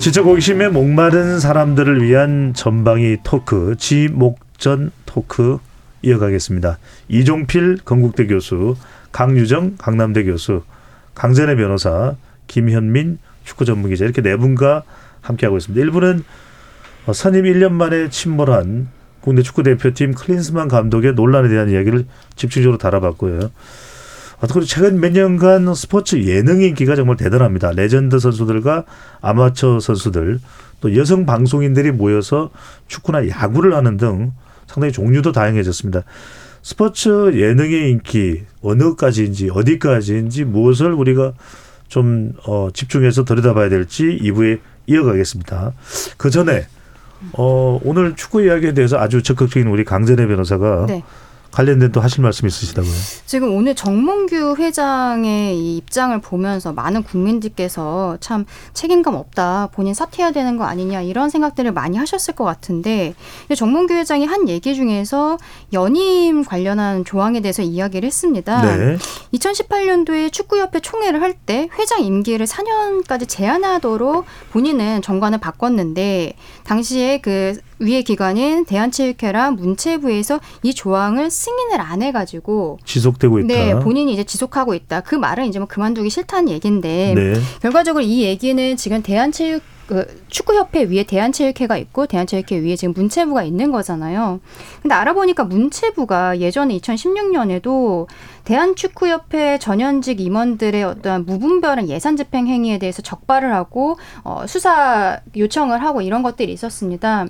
지적 0.00 0.26
호기심에 0.26 0.68
목마른 0.68 1.38
사람들을 1.38 2.02
위한 2.02 2.52
전방위 2.54 3.18
토크 3.22 3.76
지목전 3.78 4.90
토크 5.06 5.58
이어가겠습니다. 6.02 6.78
이종필 7.08 7.78
건국대 7.84 8.26
교수, 8.26 8.74
강유정 9.12 9.76
강남대 9.78 10.24
교수, 10.24 10.62
강전애 11.14 11.56
변호사, 11.56 12.16
김현민 12.48 13.18
축구 13.44 13.64
전문 13.64 13.90
기자 13.90 14.04
이렇게 14.04 14.22
네 14.22 14.36
분과 14.36 14.82
함께하고 15.20 15.56
있습니다. 15.56 15.86
1부는 15.86 16.24
어, 17.06 17.12
선임 17.12 17.44
1년 17.44 17.72
만에 17.72 18.10
침몰한 18.10 18.88
국내 19.22 19.42
축구 19.42 19.62
대표팀 19.62 20.14
클린스만 20.14 20.68
감독의 20.68 21.14
논란에 21.14 21.48
대한 21.48 21.70
이야기를 21.70 22.04
집중적으로 22.36 22.76
다뤄봤고요. 22.76 23.40
아, 23.40 24.46
그리고 24.48 24.64
최근 24.64 25.00
몇 25.00 25.12
년간 25.12 25.72
스포츠 25.74 26.16
예능 26.24 26.60
인기가 26.60 26.96
정말 26.96 27.16
대단합니다. 27.16 27.70
레전드 27.70 28.18
선수들과 28.18 28.84
아마추어 29.20 29.78
선수들 29.78 30.40
또 30.80 30.96
여성 30.96 31.24
방송인들이 31.24 31.92
모여서 31.92 32.50
축구나 32.88 33.28
야구를 33.28 33.74
하는 33.74 33.96
등 33.96 34.32
상당히 34.66 34.92
종류도 34.92 35.30
다양해졌습니다. 35.30 36.02
스포츠 36.62 37.32
예능의 37.34 37.90
인기 37.90 38.42
어느까지인지 38.62 39.50
어디까지인지 39.50 40.44
무엇을 40.44 40.92
우리가 40.92 41.34
좀 41.86 42.32
어, 42.46 42.68
집중해서 42.72 43.24
들여다봐야 43.24 43.68
될지 43.68 44.18
2부에 44.22 44.58
이어가겠습니다. 44.86 45.72
그 46.16 46.30
전에 46.30 46.66
어, 47.32 47.80
오늘 47.84 48.14
축구 48.16 48.42
이야기에 48.42 48.74
대해서 48.74 48.98
아주 48.98 49.22
적극적인 49.22 49.68
우리 49.68 49.84
강전혜 49.84 50.26
변호사가 50.26 50.86
네. 50.88 51.02
관련된 51.52 51.92
또 51.92 52.00
하실 52.00 52.22
말씀 52.22 52.48
있으시다고요? 52.48 52.92
지금 53.26 53.54
오늘 53.54 53.74
정몽규 53.74 54.56
회장의 54.58 55.56
이 55.58 55.76
입장을 55.76 56.18
보면서 56.20 56.72
많은 56.72 57.02
국민들께서 57.02 58.16
참 58.20 58.46
책임감 58.72 59.14
없다, 59.14 59.68
본인 59.72 59.92
사퇴해야 59.94 60.32
되는 60.32 60.56
거 60.56 60.64
아니냐 60.64 61.02
이런 61.02 61.28
생각들을 61.30 61.72
많이 61.72 61.98
하셨을 61.98 62.34
것 62.34 62.44
같은데 62.44 63.14
정몽규 63.54 63.94
회장이 63.94 64.24
한 64.24 64.48
얘기 64.48 64.74
중에서 64.74 65.38
연임 65.72 66.44
관련한 66.44 67.04
조항에 67.04 67.40
대해서 67.40 67.62
이야기를 67.62 68.06
했습니다. 68.06 68.62
네. 68.62 68.96
2018년도에 69.34 70.32
축구협회 70.32 70.80
총회를 70.80 71.20
할 71.20 71.32
때 71.44 71.68
회장 71.78 72.04
임기를 72.04 72.46
4년까지 72.46 73.28
제한하도록 73.28 74.24
본인은 74.52 75.02
정관을 75.02 75.38
바꿨는데 75.38 76.34
당시에 76.62 77.18
그 77.18 77.56
위의 77.78 78.04
기관인 78.04 78.64
대한체육회랑 78.64 79.56
문체부에서 79.56 80.38
이 80.62 80.72
조항을 80.74 81.30
승인을 81.42 81.80
안 81.80 82.02
해가지고 82.02 82.78
지속되고 82.84 83.40
있다. 83.40 83.46
네 83.46 83.74
본인이 83.80 84.12
이제 84.12 84.22
지속하고 84.22 84.74
있다. 84.74 85.00
그 85.00 85.16
말은 85.16 85.46
이제 85.46 85.58
뭐 85.58 85.66
그만두기 85.66 86.08
싫다는 86.08 86.48
얘기인데 86.50 87.14
네. 87.16 87.34
결과적으로 87.60 88.04
이 88.04 88.22
얘기는 88.22 88.76
지금 88.76 89.02
대한체육 89.02 89.62
그 89.86 90.06
축구협회 90.28 90.84
위에 90.84 91.02
대한체육회가 91.02 91.76
있고 91.76 92.06
대한체육회 92.06 92.60
위에 92.60 92.76
지금 92.76 92.94
문체부가 92.94 93.42
있는 93.42 93.72
거잖아요. 93.72 94.40
근데 94.80 94.94
알아보니까 94.94 95.44
문체부가 95.44 96.38
예전에 96.38 96.78
2016년에도 96.78 98.06
대한축구협회 98.44 99.58
전현직 99.58 100.20
임원들의 100.20 100.84
어떤 100.84 101.26
무분별한 101.26 101.88
예산 101.88 102.16
집행 102.16 102.46
행위에 102.46 102.78
대해서 102.78 103.02
적발을 103.02 103.52
하고 103.52 103.98
어, 104.22 104.44
수사 104.46 105.20
요청을 105.36 105.82
하고 105.82 106.00
이런 106.00 106.22
것들이 106.22 106.52
있었습니다. 106.52 107.26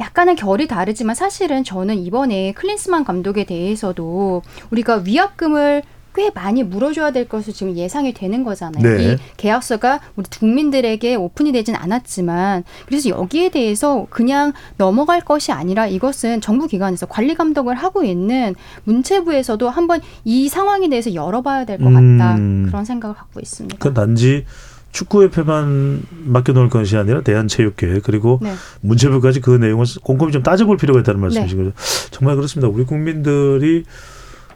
약간은 0.00 0.34
결이 0.34 0.66
다르지만 0.66 1.14
사실은 1.14 1.62
저는 1.62 1.98
이번에 1.98 2.52
클린스만 2.52 3.04
감독에 3.04 3.44
대해서도 3.44 4.42
우리가 4.70 5.02
위약금을 5.04 5.82
꽤 6.14 6.30
많이 6.34 6.64
물어줘야 6.64 7.12
될 7.12 7.28
것으로 7.28 7.52
지금 7.52 7.76
예상이 7.76 8.12
되는 8.12 8.42
거잖아요. 8.42 8.82
네. 8.82 9.12
이 9.12 9.16
계약서가 9.36 10.00
우리 10.16 10.26
국민들에게 10.28 11.14
오픈이 11.14 11.52
되진 11.52 11.76
않았지만 11.76 12.64
그래서 12.86 13.10
여기에 13.10 13.50
대해서 13.50 14.06
그냥 14.10 14.52
넘어갈 14.76 15.20
것이 15.20 15.52
아니라 15.52 15.86
이것은 15.86 16.40
정부 16.40 16.66
기관에서 16.66 17.06
관리 17.06 17.34
감독을 17.34 17.76
하고 17.76 18.02
있는 18.02 18.56
문체부에서도 18.84 19.70
한번 19.70 20.00
이 20.24 20.48
상황에 20.48 20.88
대해서 20.88 21.14
열어봐야 21.14 21.64
될것 21.64 21.86
같다 21.86 22.34
음. 22.36 22.66
그런 22.66 22.84
생각을 22.84 23.14
갖고 23.14 23.38
있습니다. 23.38 23.76
그건 23.78 23.94
단지 23.94 24.44
축구협회만 24.92 26.02
맡겨놓을 26.10 26.68
것이 26.68 26.96
아니라 26.96 27.22
대한체육회 27.22 28.00
그리고 28.02 28.40
네. 28.42 28.54
문체부까지 28.80 29.40
그 29.40 29.50
내용을 29.50 29.86
꼼꼼히 30.02 30.32
좀 30.32 30.42
따져볼 30.42 30.76
필요가 30.76 31.00
있다는 31.00 31.20
말씀이신 31.20 31.58
네. 31.58 31.64
거죠. 31.64 31.76
정말 32.10 32.36
그렇습니다. 32.36 32.68
우리 32.68 32.84
국민들이 32.84 33.84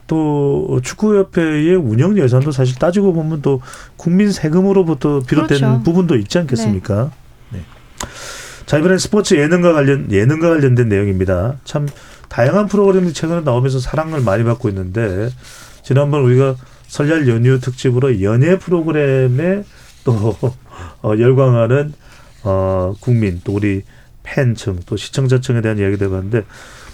또 0.07 0.81
축구협회의 0.83 1.77
운영 1.77 2.19
예산도 2.19 2.51
사실 2.51 2.79
따지고 2.79 3.13
보면 3.13 3.43
또 3.43 3.61
국민 3.97 4.33
세금으로부터 4.33 5.21
비롯된 5.21 5.59
그렇죠. 5.59 5.83
부분도 5.83 6.17
있지 6.17 6.39
않겠습니까? 6.39 7.11
네. 7.51 7.61
자 8.67 8.79
이번엔 8.79 8.99
스포츠 8.99 9.35
예능과 9.35 9.73
관련 9.73 10.11
예능과 10.11 10.49
관련된 10.49 10.89
내용입니다. 10.89 11.57
참 11.65 11.89
다양한 12.29 12.67
프로그램이 12.67 13.13
최근에 13.13 13.43
나오면서 13.43 13.79
사랑을 13.79 14.21
많이 14.21 14.43
받고 14.45 14.69
있는데 14.69 15.31
지난번 15.83 16.23
우리가 16.23 16.57
설날 16.87 17.29
연휴 17.29 17.61
특집으로 17.61 18.21
연예 18.23 18.59
프로그램에 18.59 19.65
또 20.05 20.37
어, 21.03 21.13
열광하는 21.19 21.93
어, 22.45 22.95
국민 23.01 23.41
또 23.45 23.55
우리 23.55 23.83
팬층 24.23 24.79
또 24.87 24.97
시청자층에 24.97 25.61
대한 25.61 25.79
이야기도 25.79 26.07
해봤는데 26.07 26.45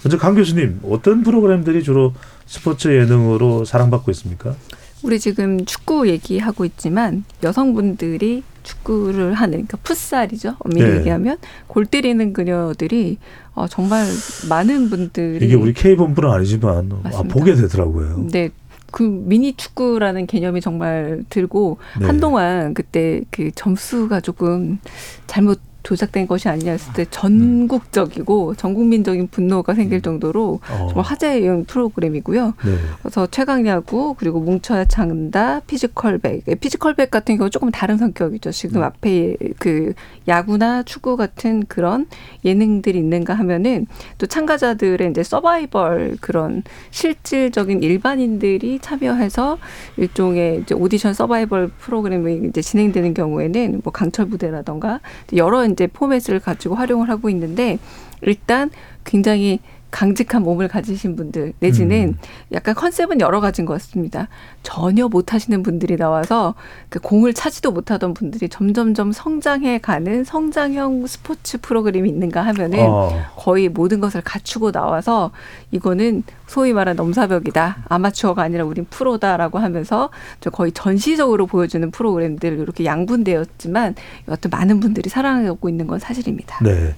먼저 0.03 0.19
강 0.19 0.35
교수님 0.35 0.81
어떤 0.89 1.23
프로그램들이 1.23 1.83
주로 1.83 2.15
스포츠 2.47 2.89
예능으로 2.89 3.65
사랑받고 3.65 4.11
있습니까? 4.13 4.55
우리 5.03 5.19
지금 5.19 5.65
축구 5.65 6.09
얘기하고 6.09 6.65
있지만 6.65 7.25
여성분들이 7.43 8.43
축구를 8.63 9.35
하는 9.35 9.53
그러니까 9.53 9.79
풋살이죠. 9.83 10.57
엄밀히 10.59 10.91
네. 10.91 10.99
얘기하면 10.99 11.39
골 11.67 11.87
때리는 11.87 12.33
그녀들이 12.33 13.19
어, 13.55 13.67
정말 13.67 14.07
많은 14.49 14.91
분들이 14.91 15.45
이게 15.45 15.55
우리 15.55 15.73
K 15.73 15.97
본부는 15.97 16.31
아니지만 16.31 16.91
아. 17.05 17.23
보게 17.23 17.55
되더라고요. 17.55 18.29
네. 18.31 18.51
그 18.91 19.03
미니 19.03 19.53
축구라는 19.55 20.27
개념이 20.27 20.61
정말 20.61 21.25
들고 21.29 21.79
네. 22.01 22.07
한동안 22.07 22.75
그때 22.75 23.23
그 23.31 23.51
점수가 23.55 24.21
조금 24.21 24.79
잘못 25.27 25.61
조작된 25.83 26.27
것이 26.27 26.49
아니냐 26.49 26.73
했을 26.73 26.93
때 26.93 27.07
전국적이고 27.11 28.55
전국민적인 28.55 29.29
분노가 29.29 29.75
생길 29.75 30.01
정도로 30.01 30.61
어, 30.71 30.87
정말 30.89 31.05
화제의 31.05 31.65
프로그램이고요. 31.65 32.47
네. 32.65 32.77
그래서 33.03 33.27
최강야구 33.27 34.15
그리고 34.19 34.41
뭉쳐야 34.41 34.85
찬다 34.85 35.61
피지컬백 35.61 36.45
예, 36.49 36.55
피지컬백 36.55 37.11
같은 37.11 37.37
경우 37.37 37.51
조금 37.51 37.71
다른 37.71 37.97
성격이죠. 37.97 38.51
지금 38.51 38.83
앞에 38.83 39.37
그 39.59 39.95
야구나 40.29 40.83
축구 40.83 41.17
같은 41.17 41.65
그런 41.67 42.07
예능들이 42.45 42.99
있는가 42.99 43.35
하면은 43.35 43.87
또 44.19 44.27
참가자들의 44.27 45.11
이제 45.11 45.23
서바이벌 45.23 46.19
그런 46.21 46.63
실질적인 46.91 47.83
일반인들이 47.83 48.79
참여해서 48.81 49.59
일종의 49.97 50.61
이제 50.63 50.75
오디션 50.75 51.15
서바이벌 51.15 51.69
프로그램이 51.79 52.49
이제 52.49 52.63
진행되는 52.63 53.15
경우에는 53.15 53.81
뭐 53.83 53.93
강철 53.93 54.27
부대라던가 54.27 55.01
여러 55.37 55.65
이제 55.71 55.87
포맷을 55.87 56.41
가지고 56.41 56.75
활용을 56.75 57.09
하고 57.09 57.31
있는데 57.31 57.79
일단 58.23 58.71
굉장히 59.05 59.61
강직한 59.91 60.43
몸을 60.43 60.69
가지신 60.69 61.17
분들 61.17 61.53
내지는 61.61 62.09
음. 62.09 62.19
약간 62.53 62.75
컨셉은 62.75 63.21
여러 63.21 63.41
가지인 63.41 63.67
것 63.67 63.75
같습니다. 63.75 64.29
전혀 64.63 65.09
못 65.09 65.33
하시는 65.35 65.63
분들이 65.63 65.97
나와서 65.97 66.55
그 66.89 67.01
공을 67.01 67.35
차지도 67.35 67.73
못하던 67.73 68.15
분들이 68.15 68.49
점점점 68.49 69.13
성장해 69.13 69.79
가는 69.79 70.25
성장형 70.25 71.07
스포츠 71.07 71.59
프로그램이 71.61 72.09
있는가 72.09 72.43
하면은 72.43 72.81
어, 72.81 73.11
거의 73.37 73.69
모든 73.69 74.01
것을 74.01 74.21
갖추고 74.21 74.73
나와서 74.73 75.31
이거는 75.71 76.23
소위 76.47 76.73
말하는 76.73 76.97
넘사벽이다. 76.97 77.85
아마추어가 77.89 78.43
아니라 78.43 78.65
우린 78.65 78.87
프로다라고 78.91 79.59
하면서 79.59 80.11
저 80.41 80.51
거의 80.51 80.73
전시적으로 80.73 81.47
보여주는 81.47 81.89
프로그램들 81.91 82.59
이렇게 82.59 82.85
양분되었지만 82.85 83.95
여하튼 84.29 84.51
많은 84.51 84.81
분들이 84.81 85.09
사랑하고 85.09 85.69
있는 85.69 85.87
건 85.87 85.99
사실입니다. 85.99 86.59
네. 86.65 86.95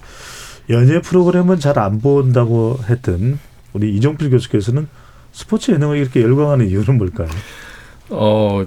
연예 0.69 1.01
프로그램은 1.01 1.59
잘 1.59 1.77
안 1.79 1.99
본다고 1.99 2.79
했던 2.89 3.39
우리 3.73 3.95
이종필 3.95 4.29
교수께서는 4.29 4.87
스포츠 5.31 5.71
예능을 5.71 5.97
이렇게 5.97 6.21
열광하는 6.21 6.67
이유는 6.69 6.97
뭘까요? 6.97 7.27
어 8.09 8.63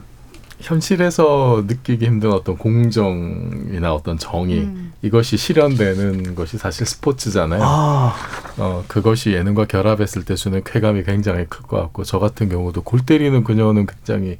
현실에서 0.58 1.64
느끼기 1.66 2.06
힘든 2.06 2.32
어떤 2.32 2.56
공정이나 2.56 3.92
어떤 3.94 4.18
정의 4.18 4.60
음. 4.60 4.92
이것이 5.02 5.36
실현되는 5.36 6.34
것이 6.34 6.56
사실 6.58 6.86
스포츠잖아요. 6.86 7.60
아, 7.62 8.14
어 8.56 8.84
그것이 8.88 9.32
예능과 9.32 9.66
결합했을 9.66 10.24
때 10.24 10.34
주는 10.34 10.62
쾌감이 10.64 11.04
굉장히 11.04 11.44
클 11.46 11.62
것 11.62 11.76
같고 11.80 12.04
저 12.04 12.18
같은 12.18 12.48
경우도 12.48 12.82
골 12.82 13.00
때리는 13.00 13.44
그녀는 13.44 13.86
굉장히 13.86 14.38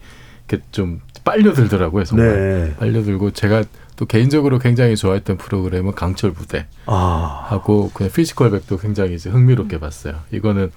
이렇게 0.48 0.64
좀 0.72 1.00
빨려들더라고요 1.24 2.04
정말 2.04 2.28
네. 2.28 2.74
빨려들고 2.78 3.32
제가 3.32 3.64
또 3.96 4.04
개인적으로 4.06 4.58
굉장히 4.58 4.94
좋아했던 4.96 5.38
프로그램은 5.38 5.94
강철 5.94 6.32
부대 6.32 6.66
아, 6.86 7.46
하고 7.48 7.90
그냥 7.94 8.12
피지컬 8.12 8.50
백도 8.50 8.76
굉장히 8.78 9.14
이제 9.14 9.30
흥미롭게 9.30 9.80
봤어요. 9.80 10.16
이거는 10.30 10.70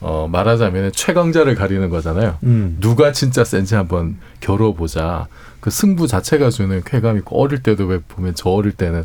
어 0.00 0.28
말하자면 0.30 0.92
최강자를 0.92 1.56
가리는 1.56 1.90
거잖아요. 1.90 2.38
음, 2.44 2.78
누가 2.80 3.12
진짜 3.12 3.44
센지 3.44 3.74
한번 3.74 4.16
겨뤄보자. 4.40 5.26
그 5.60 5.68
승부 5.70 6.06
자체가 6.06 6.48
주는 6.48 6.80
쾌감이 6.84 7.18
있고 7.18 7.38
어릴 7.42 7.62
때도 7.62 7.84
왜 7.84 7.98
보면 7.98 8.34
저 8.34 8.48
어릴 8.48 8.72
때는 8.72 9.04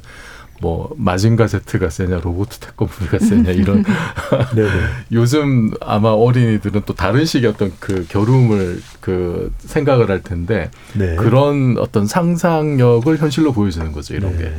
뭐 0.62 0.94
마징가 0.98 1.48
제트가 1.48 1.90
세냐 1.90 2.20
로봇 2.22 2.50
태권브가 2.60 3.20
세냐 3.20 3.52
이런 3.52 3.84
네, 4.56 4.64
네. 4.64 4.70
요즘 5.12 5.72
아마 5.82 6.10
어린이들은 6.10 6.84
또 6.86 6.94
다른 6.94 7.26
식의 7.26 7.50
어떤 7.50 7.74
그 7.80 8.06
겨rum을 8.08 8.82
그 9.02 9.52
생각을 9.60 10.10
할 10.10 10.22
텐데 10.22 10.72
네. 10.94 11.16
그런 11.16 11.78
어떤 11.78 12.08
상상력을 12.08 13.18
현실로 13.18 13.52
보여주는 13.52 13.92
거죠 13.92 14.16
이런 14.16 14.38
게 14.38 14.46
네. 14.46 14.56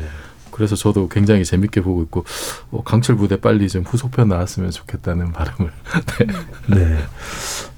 그래서 0.51 0.75
저도 0.75 1.09
굉장히 1.09 1.45
재밌게 1.45 1.83
보고 1.83 2.03
있고 2.03 2.25
어, 2.71 2.83
강철 2.83 3.17
부대 3.17 3.39
빨리 3.39 3.69
좀 3.69 3.83
후속편 3.83 4.29
나왔으면 4.29 4.71
좋겠다는 4.71 5.33
바람을 5.33 5.71
네. 6.75 6.99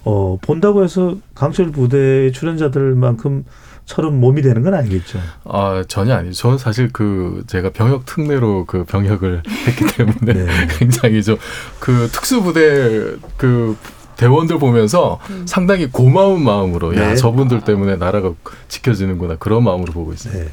어, 0.04 0.38
본다고 0.40 0.84
해서 0.84 1.16
강철 1.34 1.72
부대 1.72 2.30
출연자들만큼 2.30 3.44
처럼 3.88 4.20
몸이 4.20 4.42
되는 4.42 4.62
건 4.62 4.74
아니겠죠. 4.74 5.18
아 5.44 5.82
전혀 5.88 6.14
아니죠. 6.14 6.34
저는 6.34 6.58
사실 6.58 6.90
그 6.92 7.42
제가 7.46 7.70
병역 7.70 8.04
특례로 8.04 8.66
그 8.66 8.84
병역을 8.84 9.42
했기 9.66 9.86
때문에 9.96 10.44
네. 10.44 10.46
굉장히 10.78 11.22
좀 11.22 11.38
그 11.80 12.08
특수부대 12.12 13.16
그 13.38 13.76
대원들 14.18 14.58
보면서 14.58 15.20
상당히 15.46 15.86
고마운 15.86 16.42
마음으로 16.42 16.90
네. 16.92 17.00
야 17.00 17.14
저분들 17.14 17.62
때문에 17.62 17.96
나라가 17.96 18.32
지켜지는구나 18.68 19.36
그런 19.36 19.64
마음으로 19.64 19.92
보고 19.92 20.12
있어요. 20.12 20.34
네. 20.34 20.50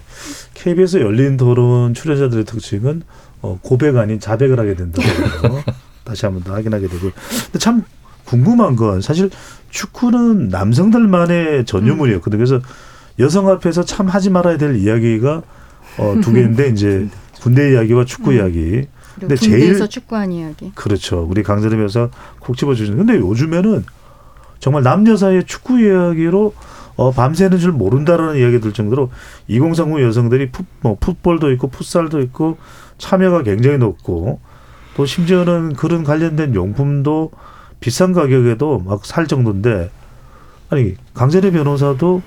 KBS 0.54 0.98
열린 0.98 1.36
토론 1.36 1.94
출연자들의 1.94 2.46
특징은 2.46 3.02
어, 3.42 3.60
고백 3.62 3.98
아닌 3.98 4.20
자백을 4.20 4.60
하게 4.60 4.76
된다고 4.76 5.06
거 5.50 5.64
다시 6.06 6.26
한번 6.26 6.44
더 6.44 6.54
확인하게 6.54 6.88
되고. 6.88 7.12
근데 7.12 7.60
참 7.60 7.84
궁금한 8.24 8.76
건 8.76 9.02
사실 9.02 9.30
축구는 9.72 10.48
남성들만의 10.50 11.66
전유물이었거든요. 11.66 12.38
그래서 12.38 12.62
여성 13.20 13.50
앞에서 13.50 13.84
참 13.84 14.08
하지 14.08 14.30
말아야 14.30 14.58
될 14.58 14.76
이야기가 14.76 15.42
어, 15.98 16.16
두 16.22 16.34
개인데 16.34 16.70
이제 16.76 17.08
군대 17.42 17.72
이야기와 17.72 18.06
축구 18.06 18.34
이야기. 18.34 18.88
그리고 19.16 19.28
근데 19.30 19.36
제일 19.38 19.88
축구한 19.90 20.32
이야기. 20.32 20.72
그렇죠. 20.76 21.26
우리 21.30 21.42
강재림 21.44 21.82
여사 21.84 22.10
콕 22.40 22.58
집어 22.58 22.76
주시는. 22.76 22.98
근데 22.98 23.16
요즘에는 23.18 23.86
정말 24.60 24.84
남녀 24.84 25.16
사이의 25.16 25.46
축구 25.46 25.80
이야기로 25.80 26.54
어, 26.98 27.12
밤새는 27.12 27.58
줄 27.58 27.72
모른다라는 27.72 28.38
이야기 28.40 28.60
들 28.60 28.72
정도로 28.74 29.12
2030 29.48 30.02
여성들이 30.02 30.52
풋, 30.52 30.66
뭐, 30.82 30.98
풋볼도 31.00 31.52
있고 31.54 31.68
풋살도 31.70 32.22
있고 32.22 32.58
참여가 32.98 33.44
굉장히 33.44 33.78
높고 33.78 34.40
또 34.96 35.06
심지어는 35.06 35.74
그런 35.74 36.04
관련된 36.06 36.56
용품도 36.56 37.32
비싼 37.82 38.14
가격에도 38.14 38.80
막 38.80 39.06
살 39.06 39.28
정도인데 39.28 39.92
아니 40.70 40.96
강재림 41.14 41.52
변호사도 41.54 42.22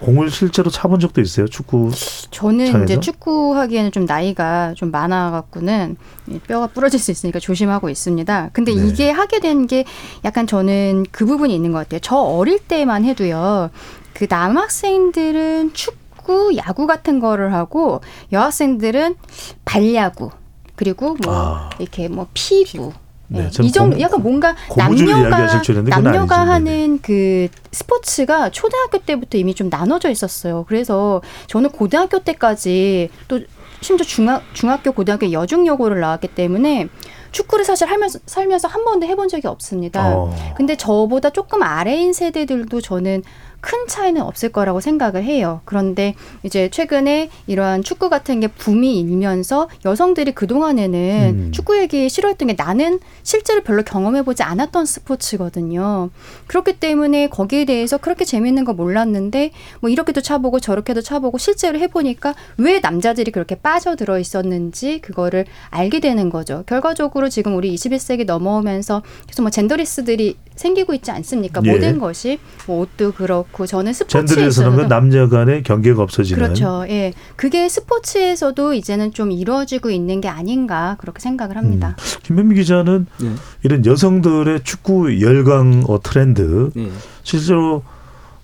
공을 0.00 0.30
실제로 0.30 0.70
차본 0.70 0.98
적도 0.98 1.20
있어요 1.20 1.46
축구 1.46 1.90
저는 2.30 2.66
차에서? 2.72 2.84
이제 2.84 3.00
축구하기에는 3.00 3.92
좀 3.92 4.04
나이가 4.06 4.72
좀 4.74 4.90
많아 4.90 5.30
갖고는 5.30 5.96
이 6.28 6.38
뼈가 6.40 6.66
부러질 6.68 6.98
수 6.98 7.10
있으니까 7.10 7.38
조심하고 7.38 7.88
있습니다. 7.90 8.50
근데 8.52 8.74
네. 8.74 8.86
이게 8.86 9.10
하게 9.10 9.40
된 9.40 9.66
게 9.66 9.84
약간 10.24 10.46
저는 10.46 11.04
그 11.12 11.26
부분이 11.26 11.54
있는 11.54 11.70
것 11.72 11.78
같아요. 11.78 12.00
저 12.02 12.16
어릴 12.16 12.58
때만 12.60 13.04
해도요. 13.04 13.70
그 14.14 14.26
남학생들은 14.28 15.72
축구, 15.74 16.56
야구 16.56 16.86
같은 16.86 17.20
거를 17.20 17.52
하고 17.52 18.00
여학생들은 18.32 19.16
발야구 19.64 20.30
그리고 20.76 21.16
뭐 21.24 21.34
아. 21.36 21.70
이렇게 21.78 22.08
뭐 22.08 22.26
피구 22.32 22.86
네, 22.88 22.92
네, 23.32 23.48
전이 23.50 23.70
정도 23.70 23.96
고- 23.96 24.02
약간 24.02 24.22
뭔가 24.22 24.54
남녀가 24.76 26.00
남녀가. 26.00 26.36
하는 26.48 26.98
그 27.00 27.48
스포츠가 27.70 28.50
초등학교 28.50 28.98
때부터 28.98 29.38
이미 29.38 29.54
좀 29.54 29.68
나눠져 29.70 30.10
있었어요. 30.10 30.64
그래서 30.68 31.22
저는 31.46 31.70
고등학교 31.70 32.18
때까지 32.18 33.08
또 33.28 33.40
심지어 33.80 34.04
중학 34.04 34.42
중학교 34.52 34.92
고등학교 34.92 35.30
여중 35.32 35.66
여고를 35.66 36.00
나왔기 36.00 36.28
때문에 36.28 36.88
축구를 37.32 37.64
사실 37.64 37.88
하면서 37.88 38.18
살면서 38.26 38.66
한 38.68 38.84
번도 38.84 39.06
해본 39.06 39.28
적이 39.28 39.46
없습니다. 39.46 40.08
어. 40.16 40.34
근데 40.56 40.76
저보다 40.76 41.30
조금 41.30 41.62
아래인 41.62 42.12
세대들도 42.12 42.80
저는 42.80 43.22
큰 43.60 43.86
차이는 43.86 44.22
없을 44.22 44.50
거라고 44.50 44.80
생각을 44.80 45.24
해요. 45.24 45.60
그런데 45.64 46.14
이제 46.42 46.68
최근에 46.70 47.30
이러한 47.46 47.82
축구 47.82 48.08
같은 48.08 48.40
게 48.40 48.48
붐이 48.48 49.00
일면서 49.00 49.68
여성들이 49.84 50.32
그동안에는 50.32 51.46
음. 51.46 51.52
축구 51.52 51.78
얘기 51.78 52.08
싫어했던 52.08 52.48
게 52.48 52.54
나는 52.56 53.00
실제로 53.22 53.62
별로 53.62 53.82
경험해보지 53.82 54.42
않았던 54.42 54.86
스포츠거든요. 54.86 56.10
그렇기 56.46 56.74
때문에 56.74 57.28
거기에 57.28 57.64
대해서 57.64 57.98
그렇게 57.98 58.24
재밌는 58.24 58.64
거 58.64 58.72
몰랐는데 58.72 59.50
뭐 59.80 59.90
이렇게도 59.90 60.20
차보고 60.22 60.60
저렇게도 60.60 61.02
차보고 61.02 61.38
실제로 61.38 61.78
해보니까 61.78 62.34
왜 62.56 62.80
남자들이 62.80 63.30
그렇게 63.30 63.54
빠져들어 63.54 64.18
있었는지 64.18 65.00
그거를 65.00 65.44
알게 65.70 66.00
되는 66.00 66.30
거죠. 66.30 66.64
결과적으로 66.66 67.28
지금 67.28 67.56
우리 67.56 67.74
21세기 67.74 68.24
넘어오면서 68.24 69.02
계속 69.26 69.42
뭐 69.42 69.50
젠더리스들이 69.50 70.36
생기고 70.60 70.92
있지 70.92 71.10
않습니까? 71.10 71.62
예. 71.64 71.72
모든 71.72 71.98
것이 71.98 72.38
뭐 72.66 72.80
옷도 72.82 73.12
그렇고 73.12 73.66
저는 73.66 73.94
스포츠에 73.94 74.20
젠더리에서는 74.26 74.70
그 74.70 74.76
있어서도 74.76 74.94
남녀 74.94 75.28
간의 75.30 75.62
경계가 75.62 76.02
없어지는 76.02 76.42
그렇죠. 76.42 76.84
예. 76.88 77.14
그게 77.36 77.66
스포츠에서도 77.68 78.74
이제는 78.74 79.12
좀 79.12 79.32
이루어지고 79.32 79.90
있는 79.90 80.20
게 80.20 80.28
아닌가 80.28 80.96
그렇게 81.00 81.20
생각을 81.20 81.56
합니다. 81.56 81.96
김현미 82.24 82.56
기자는 82.56 83.06
네. 83.22 83.30
이런 83.62 83.86
여성들의 83.86 84.60
축구 84.64 85.20
열광 85.22 85.84
어, 85.88 85.98
트렌드 86.02 86.70
네. 86.76 86.90
실제로 87.22 87.82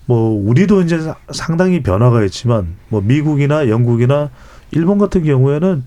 뭐 0.07 0.31
우리도 0.43 0.81
이제 0.81 0.99
사- 0.99 1.15
상당히 1.31 1.83
변화가 1.83 2.23
있지만 2.25 2.77
뭐 2.89 3.01
미국이나 3.01 3.69
영국이나 3.69 4.31
일본 4.71 4.97
같은 4.97 5.23
경우에는 5.23 5.83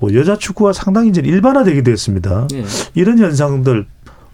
뭐 0.00 0.14
여자 0.14 0.36
축구가 0.38 0.72
상당히 0.72 1.08
이제 1.10 1.20
일반화되기도 1.22 1.90
했습니다. 1.90 2.46
네. 2.52 2.64
이런 2.94 3.18
현상들 3.18 3.86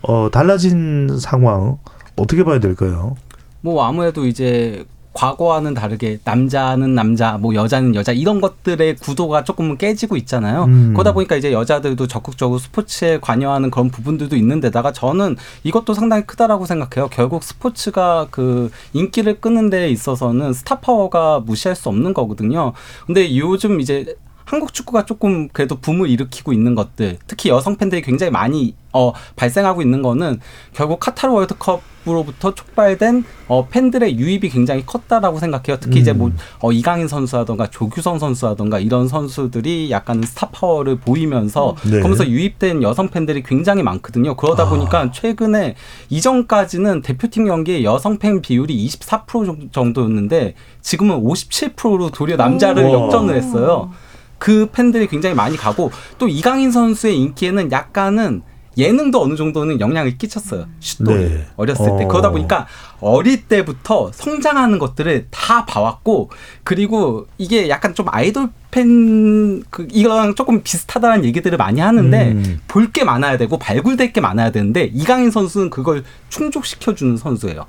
어 0.06 0.28
달라진 0.30 1.18
상황 1.18 1.78
어떻게 2.16 2.44
봐야 2.44 2.60
될까요? 2.60 3.16
뭐 3.60 3.84
아무래도 3.84 4.26
이제 4.26 4.84
과거와는 5.14 5.74
다르게 5.74 6.18
남자는 6.24 6.94
남자, 6.94 7.38
뭐 7.38 7.54
여자는 7.54 7.94
여자 7.94 8.12
이런 8.12 8.40
것들의 8.40 8.96
구도가 8.96 9.44
조금 9.44 9.78
깨지고 9.78 10.16
있잖아요. 10.16 10.64
음. 10.64 10.92
그러다 10.92 11.12
보니까 11.12 11.36
이제 11.36 11.52
여자들도 11.52 12.08
적극적으로 12.08 12.58
스포츠에 12.58 13.20
관여하는 13.20 13.70
그런 13.70 13.90
부분들도 13.90 14.34
있는데다가 14.36 14.92
저는 14.92 15.36
이것도 15.62 15.94
상당히 15.94 16.24
크다라고 16.26 16.66
생각해요. 16.66 17.08
결국 17.10 17.44
스포츠가 17.44 18.26
그 18.30 18.70
인기를 18.92 19.40
끄는 19.40 19.70
데 19.70 19.88
있어서는 19.88 20.52
스타 20.52 20.80
파워가 20.80 21.40
무시할 21.40 21.76
수 21.76 21.88
없는 21.88 22.12
거거든요. 22.12 22.72
근데 23.06 23.36
요즘 23.38 23.80
이제 23.80 24.16
한국 24.44 24.72
축구가 24.74 25.06
조금 25.06 25.48
그래도 25.48 25.76
붐을 25.76 26.08
일으키고 26.08 26.52
있는 26.52 26.74
것들, 26.74 27.18
특히 27.26 27.50
여성 27.50 27.76
팬들이 27.76 28.02
굉장히 28.02 28.30
많이 28.30 28.74
어, 28.94 29.12
발생하고 29.36 29.82
있는 29.82 30.02
거는 30.02 30.40
결국 30.72 31.00
카타르 31.00 31.32
월드컵으로부터 31.32 32.54
촉발된 32.54 33.24
어, 33.48 33.66
팬들의 33.68 34.16
유입이 34.16 34.48
굉장히 34.50 34.86
컸다라고 34.86 35.40
생각해요. 35.40 35.78
특히 35.80 35.98
이제 35.98 36.12
뭐 36.12 36.30
어, 36.60 36.70
이강인 36.70 37.08
선수라던가 37.08 37.66
조규성 37.66 38.20
선수라던가 38.20 38.78
이런 38.78 39.08
선수들이 39.08 39.90
약간 39.90 40.22
스타 40.22 40.48
파워를 40.50 40.96
보이면서 40.96 41.74
네. 41.82 41.90
그러면서 41.90 42.26
유입된 42.28 42.84
여성 42.84 43.08
팬들이 43.08 43.42
굉장히 43.42 43.82
많거든요. 43.82 44.36
그러다 44.36 44.62
아. 44.62 44.68
보니까 44.68 45.10
최근에 45.10 45.74
이전까지는 46.10 47.02
대표팀 47.02 47.46
경기에 47.46 47.82
여성 47.82 48.18
팬 48.18 48.40
비율이 48.40 48.86
24% 48.86 49.72
정도였는데 49.72 50.54
지금은 50.82 51.20
57%로 51.20 52.10
도리어 52.10 52.36
남자를 52.36 52.84
오. 52.84 52.92
역전을 52.92 53.34
했어요. 53.34 53.90
그 54.38 54.68
팬들이 54.72 55.06
굉장히 55.06 55.34
많이 55.34 55.56
가고 55.56 55.90
또 56.18 56.28
이강인 56.28 56.70
선수의 56.70 57.18
인기에는 57.18 57.72
약간은 57.72 58.42
예능도 58.76 59.22
어느 59.22 59.36
정도는 59.36 59.78
영향을 59.78 60.18
끼쳤어요. 60.18 60.66
슛돌이 60.80 61.24
네. 61.28 61.46
어렸을 61.56 61.96
때 61.96 62.04
어. 62.04 62.08
그러다 62.08 62.30
보니까 62.30 62.66
어릴 63.00 63.44
때부터 63.46 64.10
성장하는 64.12 64.80
것들을 64.80 65.28
다 65.30 65.64
봐왔고 65.64 66.30
그리고 66.64 67.26
이게 67.38 67.68
약간 67.68 67.94
좀 67.94 68.06
아이돌 68.10 68.48
팬 68.72 69.44
그 69.70 69.86
이거랑 69.90 70.34
조금 70.34 70.62
비슷하다는 70.62 71.24
얘기들을 71.24 71.58
많이 71.58 71.80
하는데 71.80 72.32
음. 72.32 72.60
볼게 72.68 73.04
많아야 73.04 73.36
되고 73.36 73.58
발굴될 73.58 74.12
게 74.12 74.20
많아야 74.20 74.50
되는데 74.50 74.90
이강인 74.92 75.30
선수는 75.30 75.70
그걸 75.70 76.04
충족시켜 76.28 76.94
주는 76.94 77.16
선수예요. 77.16 77.66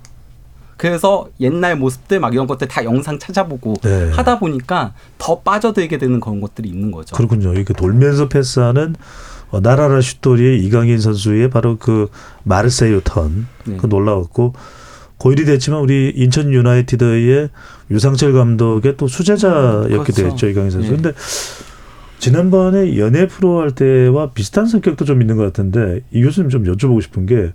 그래서 0.78 1.28
옛날 1.40 1.78
모습들 1.78 2.20
막 2.20 2.34
이런 2.34 2.48
것들 2.48 2.68
다 2.68 2.84
영상 2.84 3.18
찾아보고 3.18 3.76
네. 3.82 4.10
하다 4.12 4.40
보니까 4.40 4.94
더 5.18 5.40
빠져들게 5.40 5.98
되는 5.98 6.20
그런 6.20 6.42
것들이 6.42 6.70
있는 6.70 6.92
거죠. 6.92 7.16
그렇군요. 7.16 7.54
이렇게 7.54 7.74
돌면서 7.74 8.28
패스하는 8.28 8.96
어, 9.52 9.62
나라라 9.62 10.02
슛돌이의 10.02 10.60
이강인 10.66 11.00
선수의 11.00 11.50
바로 11.50 11.78
그 11.78 12.10
마르세유 12.44 13.02
턴, 13.04 13.48
네. 13.66 13.78
그 13.78 13.86
놀라웠고 13.86 14.54
고일이 15.18 15.46
됐지만 15.46 15.80
우리 15.80 16.12
인천 16.16 16.54
유나이티드의 16.54 17.50
유상철 17.90 18.34
감독의 18.34 18.98
또 18.98 19.08
수제자였기도 19.08 20.04
그렇죠. 20.04 20.26
했죠 20.26 20.48
이강인 20.48 20.72
선수. 20.72 20.88
예. 20.88 20.92
근데 20.92 21.14
지난번에 22.20 22.98
연예 22.98 23.28
프로 23.28 23.62
할 23.62 23.72
때와 23.72 24.32
비슷한 24.32 24.66
성격도 24.66 25.06
좀 25.06 25.22
있는 25.22 25.38
것 25.38 25.44
같은데 25.44 26.02
이 26.12 26.22
교수님 26.22 26.50
좀 26.50 26.64
여쭤보고 26.64 27.02
싶은 27.02 27.26
게 27.26 27.54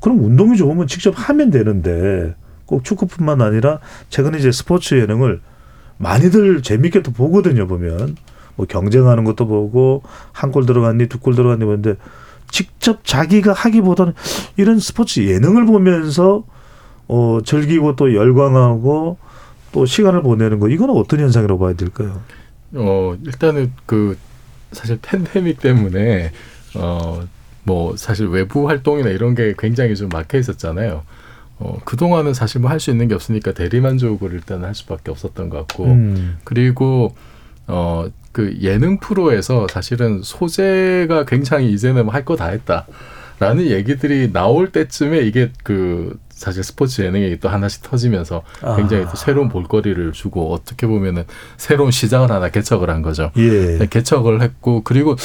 그럼 0.00 0.24
운동이 0.24 0.56
좋으면 0.56 0.86
직접 0.86 1.12
하면 1.16 1.50
되는데 1.50 2.34
꼭 2.68 2.84
축구뿐만 2.84 3.40
아니라 3.42 3.80
최근에 4.10 4.38
이제 4.38 4.52
스포츠 4.52 4.94
예능을 4.94 5.40
많이들 5.96 6.62
재밌게 6.62 7.02
또 7.02 7.10
보거든요 7.12 7.66
보면 7.66 8.16
뭐 8.56 8.66
경쟁하는 8.66 9.24
것도 9.24 9.46
보고 9.48 10.02
한 10.32 10.52
골 10.52 10.66
들어갔니 10.66 11.08
두 11.08 11.18
골 11.18 11.34
들어갔니 11.34 11.64
보는데 11.64 11.94
직접 12.50 13.04
자기가 13.04 13.52
하기보다는 13.54 14.12
이런 14.56 14.78
스포츠 14.78 15.20
예능을 15.20 15.66
보면서 15.66 16.44
어 17.08 17.38
즐기고 17.44 17.96
또 17.96 18.14
열광하고 18.14 19.18
또 19.72 19.86
시간을 19.86 20.22
보내는 20.22 20.60
거 20.60 20.68
이거는 20.68 20.94
어떤 20.94 21.20
현상이라고 21.20 21.58
봐야 21.58 21.72
될까요? 21.74 22.24
어 22.74 23.16
일단은 23.24 23.72
그 23.86 24.18
사실 24.72 24.98
팬데믹 25.02 25.60
때문에 25.60 26.32
어 26.74 27.22
뭐 27.64 27.98
사실 27.98 28.26
외부 28.28 28.66
활동이나 28.66 29.10
이런 29.10 29.34
게 29.34 29.52
굉장히 29.58 29.94
좀 29.94 30.08
막혀 30.08 30.38
있었잖아요. 30.38 31.02
어 31.60 31.78
그동안은 31.84 32.34
사실 32.34 32.60
뭐 32.60 32.70
할 32.70 32.78
수 32.80 32.90
있는 32.90 33.08
게 33.08 33.14
없으니까 33.14 33.52
대리만족을 33.52 34.32
일단 34.32 34.64
할 34.64 34.74
수밖에 34.74 35.10
없었던 35.10 35.48
것 35.50 35.66
같고 35.66 35.84
음. 35.86 36.38
그리고 36.44 37.14
어 37.66 38.08
그 38.32 38.56
예능 38.60 38.98
프로에서 39.00 39.66
사실은 39.68 40.20
소재가 40.22 41.24
굉장히 41.24 41.72
이제는 41.72 42.04
뭐 42.04 42.14
할 42.14 42.24
거 42.24 42.36
다 42.36 42.48
했다 42.50 42.86
라는 43.40 43.66
얘기들이 43.66 44.32
나올 44.32 44.70
때쯤에 44.70 45.20
이게 45.20 45.50
그 45.64 46.16
사실 46.30 46.62
스포츠 46.62 47.02
예능이 47.02 47.40
또 47.40 47.48
하나씩 47.48 47.82
터지면서 47.82 48.42
아. 48.62 48.76
굉장히 48.76 49.04
또 49.06 49.16
새로운 49.16 49.48
볼거리를 49.48 50.12
주고 50.12 50.52
어떻게 50.52 50.86
보면은 50.86 51.24
새로운 51.56 51.90
시장을 51.90 52.30
하나 52.30 52.48
개척을 52.50 52.90
한 52.90 53.02
거죠. 53.02 53.32
예. 53.36 53.78
네, 53.78 53.86
개척을 53.90 54.40
했고 54.42 54.82
그리고 54.84 55.16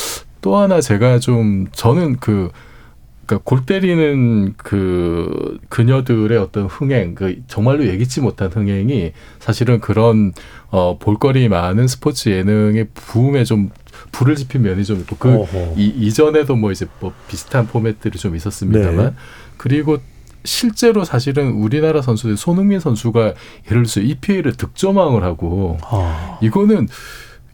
또 0.41 0.57
하나 0.57 0.81
제가 0.81 1.19
좀 1.19 1.67
저는 1.71 2.17
그 2.19 2.49
그러니까 3.25 3.43
골 3.43 3.65
때리는 3.65 4.53
그 4.57 5.57
그녀들의 5.69 6.37
어떤 6.37 6.65
흥행, 6.65 7.15
그 7.15 7.41
정말로 7.47 7.85
예기치 7.85 8.21
못한 8.21 8.51
흥행이 8.51 9.13
사실은 9.39 9.79
그런 9.79 10.33
어 10.69 10.97
볼거리 10.97 11.47
많은 11.47 11.87
스포츠 11.87 12.29
예능의 12.29 12.87
부음에 12.93 13.43
좀 13.43 13.69
불을 14.11 14.35
지핀 14.35 14.63
면이 14.63 14.83
좀 14.83 14.99
있고 14.99 15.15
그 15.17 15.33
어허. 15.33 15.75
이, 15.77 15.85
이전에도 15.85 16.55
뭐 16.55 16.71
이제 16.71 16.85
뭐 16.99 17.13
비슷한 17.27 17.67
포맷들이 17.67 18.17
좀 18.17 18.35
있었습니다만 18.35 19.05
네. 19.05 19.13
그리고 19.57 19.97
실제로 20.45 21.05
사실은 21.05 21.51
우리나라 21.51 22.01
선수들 22.01 22.35
손흥민 22.35 22.79
선수가 22.79 23.33
예를 23.67 23.83
들어서 23.83 24.01
EPL을 24.01 24.53
득점왕을 24.53 25.23
하고 25.23 25.77
아. 25.83 26.37
이거는 26.41 26.87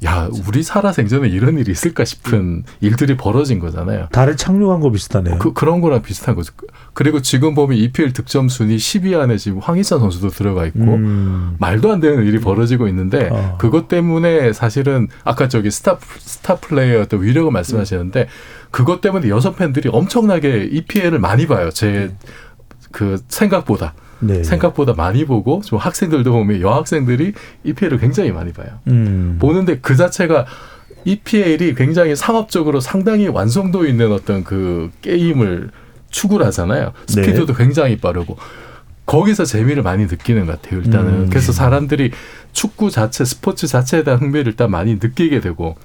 야 0.06 0.30
우리 0.48 0.64
살아 0.64 0.94
생전에 0.94 1.28
이런 1.28 1.58
일이 1.58 1.72
있을까 1.72 2.06
싶은 2.06 2.64
일들이 2.80 3.18
벌어진 3.18 3.60
거잖아요. 3.60 4.08
달에 4.12 4.36
착륙한 4.38 4.80
거 4.80 4.92
비슷하네요. 4.92 5.40
그, 5.40 5.52
그런 5.52 5.82
거랑 5.82 6.02
비슷한 6.02 6.36
거죠. 6.36 6.54
그리고 6.94 7.22
지금 7.22 7.54
보면 7.54 7.78
EPL 7.78 8.14
득점 8.14 8.48
순위 8.48 8.78
10위 8.78 9.20
안에 9.20 9.38
지금 9.38 9.60
황희찬 9.60 10.00
선수도 10.00 10.30
들어가 10.30 10.66
있고 10.68 10.80
음. 10.80 11.56
말도 11.60 11.92
안 11.92 12.00
되는 12.00 12.26
일이 12.26 12.40
벌어지고 12.40 12.88
있는데 12.88 13.28
어. 13.30 13.58
그것 13.60 13.90
때문에 13.90 14.54
사실은 14.54 15.10
아까 15.26 15.50
저기 15.50 15.70
스타 15.70 15.98
스타 16.20 16.56
플레이어 16.56 17.06
또 17.06 17.18
위력을 17.18 17.52
말씀하시는데 17.52 18.28
그것 18.72 19.02
때문에 19.02 19.28
여성 19.28 19.56
팬들이 19.56 19.90
엄청나게 19.92 20.70
EPL을 20.72 21.20
많이 21.20 21.46
봐요. 21.46 21.72
제그 21.72 23.22
생각보다 23.28 23.94
네. 24.20 24.44
생각보다 24.44 24.94
많이 24.94 25.26
보고 25.26 25.62
좀 25.64 25.80
학생들도 25.80 26.32
보면 26.32 26.62
여학생들이 26.62 27.34
EPL을 27.64 28.00
굉장히 28.00 28.32
많이 28.32 28.52
봐요. 28.54 28.68
음. 28.88 29.38
보는데 29.40 29.80
그 29.80 29.96
자체가 29.96 30.46
EPL이 31.06 31.76
굉장히 31.76 32.16
상업적으로 32.16 32.80
상당히 32.80 33.28
완성도 33.28 33.86
있는 33.86 34.12
어떤 34.12 34.44
그 34.44 34.92
게임을 35.02 35.70
추구를 36.10 36.46
하잖아요. 36.48 36.92
스피드도 37.08 37.54
굉장히 37.54 37.98
빠르고 37.98 38.38
거기서 39.06 39.46
재미를 39.46 39.82
많이 39.82 40.06
느끼는 40.06 40.46
것 40.46 40.62
같아요. 40.62 40.82
일단은 40.82 41.12
음. 41.12 41.30
그래서 41.30 41.52
사람들이 41.52 42.12
축구 42.52 42.92
자체, 42.92 43.26
스포츠 43.26 43.66
자체에 43.66 44.04
대한 44.04 44.20
흥미를 44.20 44.48
일단 44.48 44.70
많이 44.70 44.96
느끼게 44.96 45.40
되고 45.40 45.76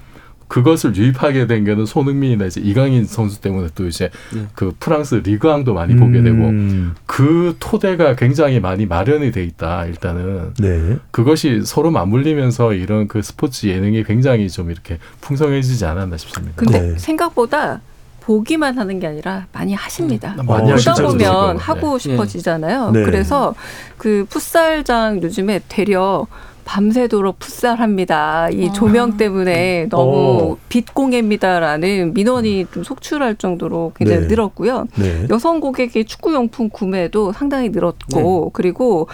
그것을 0.47 0.95
유입하게 0.95 1.47
된 1.47 1.65
게는 1.65 1.85
손흥민이나 1.85 2.45
이제 2.45 2.61
이강인 2.61 3.05
선수 3.05 3.41
때문에 3.41 3.69
또 3.75 3.87
이제 3.87 4.09
네. 4.33 4.45
그 4.53 4.73
프랑스 4.79 5.15
리그왕도 5.15 5.73
많이 5.73 5.95
보게 5.95 6.21
되고 6.21 6.37
음, 6.37 6.95
그 7.05 7.55
토대가 7.59 8.15
굉장히 8.15 8.59
많이 8.59 8.85
마련이 8.85 9.31
돼 9.31 9.43
있다. 9.43 9.85
일단은 9.85 10.53
네. 10.59 10.97
그것이 11.11 11.61
서로 11.65 11.91
맞물리면서 11.91 12.73
이런 12.73 13.07
그 13.07 13.21
스포츠 13.21 13.67
예능이 13.67 14.03
굉장히 14.03 14.49
좀 14.49 14.71
이렇게 14.71 14.99
풍성해지지 15.21 15.85
않았나 15.85 16.17
싶습니다. 16.17 16.53
근데 16.55 16.79
네. 16.79 16.97
생각보다 16.97 17.81
보기만 18.21 18.77
하는 18.77 18.99
게 18.99 19.07
아니라 19.07 19.45
많이 19.51 19.73
하십니다. 19.73 20.35
음, 20.39 20.45
많이 20.47 20.71
어, 20.71 20.75
보다 20.75 20.93
보면. 20.95 21.57
하고 21.57 21.97
싶어지잖아요. 21.99 22.91
네. 22.91 23.03
그래서 23.03 23.53
그 23.97 24.25
풋살장 24.29 25.21
요즘에 25.21 25.61
되려 25.67 26.25
밤새도록 26.65 27.39
풋살합니다. 27.39 28.49
이 28.49 28.67
아. 28.67 28.73
조명 28.73 29.17
때문에 29.17 29.87
너무 29.89 30.51
어. 30.53 30.57
빛공해입니다라는 30.67 32.13
민원이 32.13 32.65
좀 32.73 32.83
속출할 32.83 33.35
정도로 33.35 33.93
굉장히 33.95 34.21
네. 34.21 34.27
늘었고요. 34.27 34.87
네. 34.97 35.27
여성 35.29 35.59
고객의 35.59 36.05
축구 36.05 36.33
용품 36.33 36.69
구매도 36.69 37.31
상당히 37.31 37.69
늘었고 37.69 38.49
그리고 38.51 39.07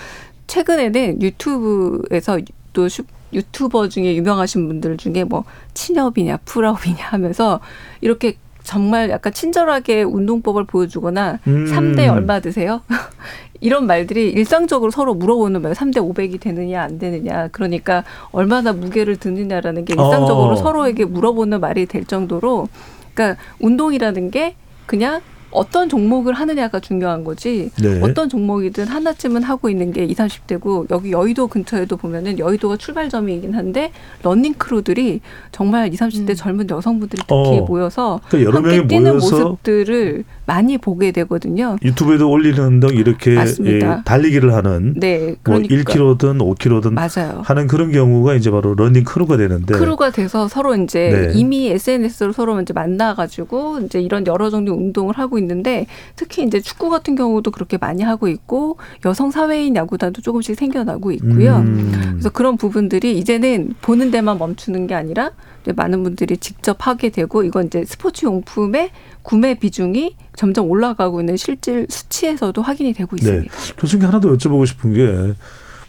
최근에는 0.47 1.21
유튜브에서 1.21 2.39
또 2.73 2.87
슈- 2.89 3.03
유튜버 3.33 3.89
중에 3.89 4.15
유명하신 4.15 4.67
분들 4.67 4.97
중에 4.97 5.23
뭐 5.25 5.43
친협이냐 5.73 6.39
풀업이냐 6.45 6.97
하면서 7.05 7.59
이렇게 8.01 8.35
정말 8.63 9.09
약간 9.09 9.33
친절하게 9.33 10.03
운동법을 10.03 10.65
보여주거나 10.65 11.39
음. 11.47 11.67
삼 11.67 11.91
3대 11.91 12.09
얼마 12.11 12.39
드세요? 12.39 12.81
이런 13.59 13.85
말들이 13.85 14.29
일상적으로 14.29 14.91
서로 14.91 15.13
물어보는 15.13 15.61
말. 15.61 15.73
3대 15.73 15.97
500이 15.97 16.39
되느냐 16.39 16.81
안 16.81 16.97
되느냐. 16.97 17.47
그러니까 17.49 18.03
얼마나 18.31 18.73
무게를 18.73 19.17
드느냐라는 19.17 19.85
게 19.85 19.93
일상적으로 19.93 20.53
어. 20.53 20.55
서로에게 20.55 21.05
물어보는 21.05 21.59
말이 21.59 21.85
될 21.85 22.05
정도로 22.05 22.67
그러니까 23.13 23.41
운동이라는 23.59 24.31
게 24.31 24.55
그냥 24.85 25.21
어떤 25.51 25.89
종목을 25.89 26.33
하느냐가 26.33 26.79
중요한 26.79 27.23
거지 27.23 27.69
네. 27.81 27.99
어떤 28.01 28.29
종목이든 28.29 28.87
하나쯤은 28.87 29.43
하고 29.43 29.69
있는 29.69 29.91
게 29.91 30.05
20, 30.05 30.17
30대고 30.17 30.89
여기 30.91 31.11
여의도 31.11 31.47
근처에도 31.47 31.97
보면은 31.97 32.39
여의도가 32.39 32.77
출발점이긴 32.77 33.53
한데 33.53 33.91
러닝 34.23 34.55
크루들이 34.57 35.21
정말 35.51 35.93
20, 35.93 36.01
30대 36.01 36.29
음. 36.29 36.35
젊은 36.35 36.69
여성분들이 36.69 37.21
특히 37.21 37.59
어. 37.59 37.65
모여서 37.65 38.21
그러니까 38.29 38.49
여러 38.49 38.57
함께 38.57 38.77
명이 38.77 38.87
뛰는 38.87 39.11
모여서 39.11 39.39
모습들을 39.43 40.23
많이 40.51 40.77
보게 40.77 41.13
되거든요. 41.13 41.77
유튜브에도 41.81 42.29
올리는 42.29 42.79
등 42.81 42.89
이렇게. 42.89 43.37
예, 43.63 43.79
달리기를 44.03 44.53
하는 44.53 44.93
네, 44.97 45.19
뭐 45.27 45.35
그러니까 45.43 45.75
1km든 45.75 46.39
5km든 46.39 46.91
맞아요. 46.93 47.41
하는 47.45 47.67
그런 47.67 47.91
경우가 47.91 48.33
이제 48.35 48.51
바로 48.51 48.75
러닝 48.75 49.05
크루가 49.05 49.37
되는데 49.37 49.73
크루가 49.73 50.11
돼서 50.11 50.47
서로 50.49 50.75
이제 50.75 51.29
네. 51.31 51.39
이미 51.39 51.67
SNS로 51.69 52.33
서로 52.33 52.59
이제 52.59 52.73
만나가지고 52.73 53.79
이제 53.85 54.01
이런 54.01 54.27
여러 54.27 54.49
종류 54.49 54.73
운동을 54.73 55.17
하고 55.17 55.37
있는데 55.39 55.85
특히 56.17 56.43
이제 56.43 56.59
축구 56.59 56.89
같은 56.89 57.15
경우도 57.15 57.51
그렇게 57.51 57.77
많이 57.77 58.03
하고 58.03 58.27
있고 58.27 58.77
여성 59.05 59.31
사회인 59.31 59.75
야구단도 59.75 60.21
조금씩 60.21 60.57
생겨나고 60.57 61.11
있고요. 61.13 61.57
음. 61.57 62.09
그래서 62.11 62.29
그런 62.29 62.57
부분들이 62.57 63.17
이제는 63.17 63.75
보는 63.81 64.11
데만 64.11 64.37
멈추는 64.37 64.87
게 64.87 64.95
아니라 64.95 65.31
많은 65.75 66.03
분들이 66.03 66.37
직접 66.37 66.87
하게 66.87 67.09
되고 67.09 67.43
이건 67.43 67.67
이제 67.67 67.85
스포츠 67.85 68.25
용품의 68.25 68.91
구매 69.21 69.55
비중이 69.55 70.15
점점 70.35 70.69
올라가고 70.69 71.19
있는 71.19 71.37
실질 71.37 71.87
수치에서도 71.89 72.61
확인이 72.61 72.93
되고 72.93 73.15
네. 73.17 73.21
있습니다. 73.21 73.53
교수님 73.77 74.07
하나 74.07 74.19
더 74.19 74.29
여쭤보고 74.29 74.65
싶은 74.65 74.93
게 74.93 75.33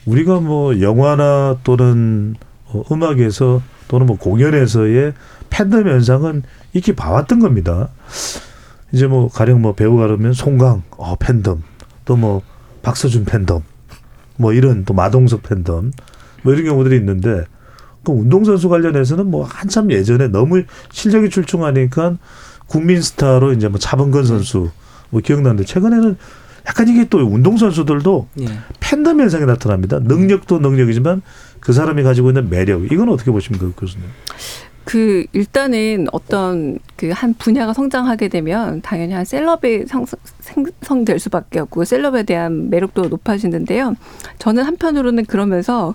우리가 0.05 0.41
뭐 0.41 0.81
영화나 0.81 1.59
또는 1.65 2.35
어, 2.67 2.83
음악에서 2.91 3.63
또는 3.89 4.07
뭐 4.07 4.17
공연에서의 4.19 5.13
팬덤 5.51 5.89
현상은 5.89 6.43
익히 6.73 6.93
봐왔던 6.95 7.41
겁니다. 7.41 7.89
이제 8.93 9.07
뭐 9.07 9.29
가령 9.29 9.63
뭐 9.63 9.75
배우 9.75 9.97
가르면 9.97 10.33
송강 10.33 10.83
어 10.99 11.17
팬덤 11.17 11.63
또 12.05 12.17
뭐 12.17 12.43
박서준 12.83 13.25
팬덤 13.25 13.63
뭐 14.37 14.53
이런 14.53 14.85
또 14.85 14.93
마동석 14.93 15.43
팬덤 15.43 15.93
뭐 16.43 16.53
이런 16.53 16.67
경우들이 16.67 16.97
있는데 16.97 17.45
그 18.05 18.13
운동선수 18.13 18.69
관련해서는 18.69 19.27
뭐 19.27 19.45
한참 19.45 19.91
예전에 19.91 20.29
너무 20.29 20.63
실력이 20.91 21.31
출중하니까 21.31 22.17
국민 22.67 23.01
스타로 23.01 23.53
이제 23.53 23.69
뭐 23.69 23.79
차범근 23.79 24.25
선수 24.25 24.71
뭐 25.11 25.21
기억나는데 25.21 25.65
최근에는 25.65 26.17
약간 26.67 26.89
이게 26.89 27.05
또 27.09 27.19
운동선수들도 27.19 28.29
예. 28.41 28.47
팬덤 28.81 29.21
현상이 29.21 29.45
나타납니다. 29.47 29.99
능력도 30.01 30.59
능력이지만 30.61 31.23
그 31.61 31.73
사람이 31.73 32.03
가지고 32.03 32.31
있는 32.31 32.49
매력 32.51 32.91
이건 32.91 33.09
어떻게 33.09 33.31
보십니까 33.31 33.69
교수님? 33.77 34.07
그 34.85 35.25
일단은 35.33 36.07
어떤 36.13 36.79
그 36.97 37.11
한 37.13 37.35
분야가 37.35 37.73
성장하게 37.73 38.29
되면 38.29 38.81
당연히 38.83 39.13
한 39.13 39.25
셀럽이 39.25 39.87
상- 39.87 40.05
생성될 40.43 41.19
수밖에 41.19 41.61
없고 41.61 41.85
셀럽에 41.85 42.25
대한 42.25 42.69
매력도 42.69 43.09
높아지는데요. 43.09 43.95
저는 44.39 44.65
한편으로는 44.65 45.25
그러면서 45.27 45.95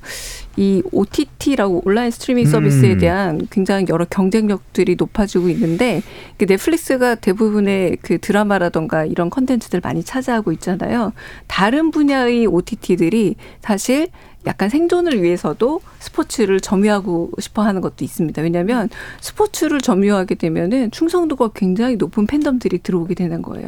이 0.56 0.82
OTT라고 0.92 1.84
온라인 1.86 2.10
스트리밍 2.10 2.46
서비스에 2.48 2.94
음. 2.94 2.98
대한 2.98 3.48
굉장히 3.52 3.86
여러 3.90 4.06
경쟁력들이 4.06 4.96
높아지고 4.96 5.50
있는데 5.50 6.02
그 6.38 6.46
넷플릭스가 6.46 7.16
대부분의 7.16 7.98
그 8.02 8.18
드라마라던가 8.20 9.06
이런 9.06 9.30
컨텐츠들 9.30 9.82
많이 9.84 10.04
차지하고 10.04 10.52
있잖아요. 10.54 11.14
다른 11.46 11.92
분야의 11.92 12.48
OTT들이 12.48 13.36
사실 13.62 14.08
약간 14.48 14.70
생존을 14.70 15.22
위해서도 15.22 15.82
스포츠를 16.00 16.60
점유하고 16.62 17.32
싶어 17.40 17.64
하는 17.64 17.82
것도 17.82 18.06
있습니다. 18.06 18.42
왜냐하면 18.42 18.90
스포츠를 19.20 19.82
점유하게 19.82 20.36
되면은 20.36 20.92
충성도가 20.92 21.50
굉장히 21.54 21.98
높은 21.98 22.26
팬덤들이 22.26 22.80
들어오게 22.80 23.14
되는 23.14 23.42
거예요. 23.42 23.68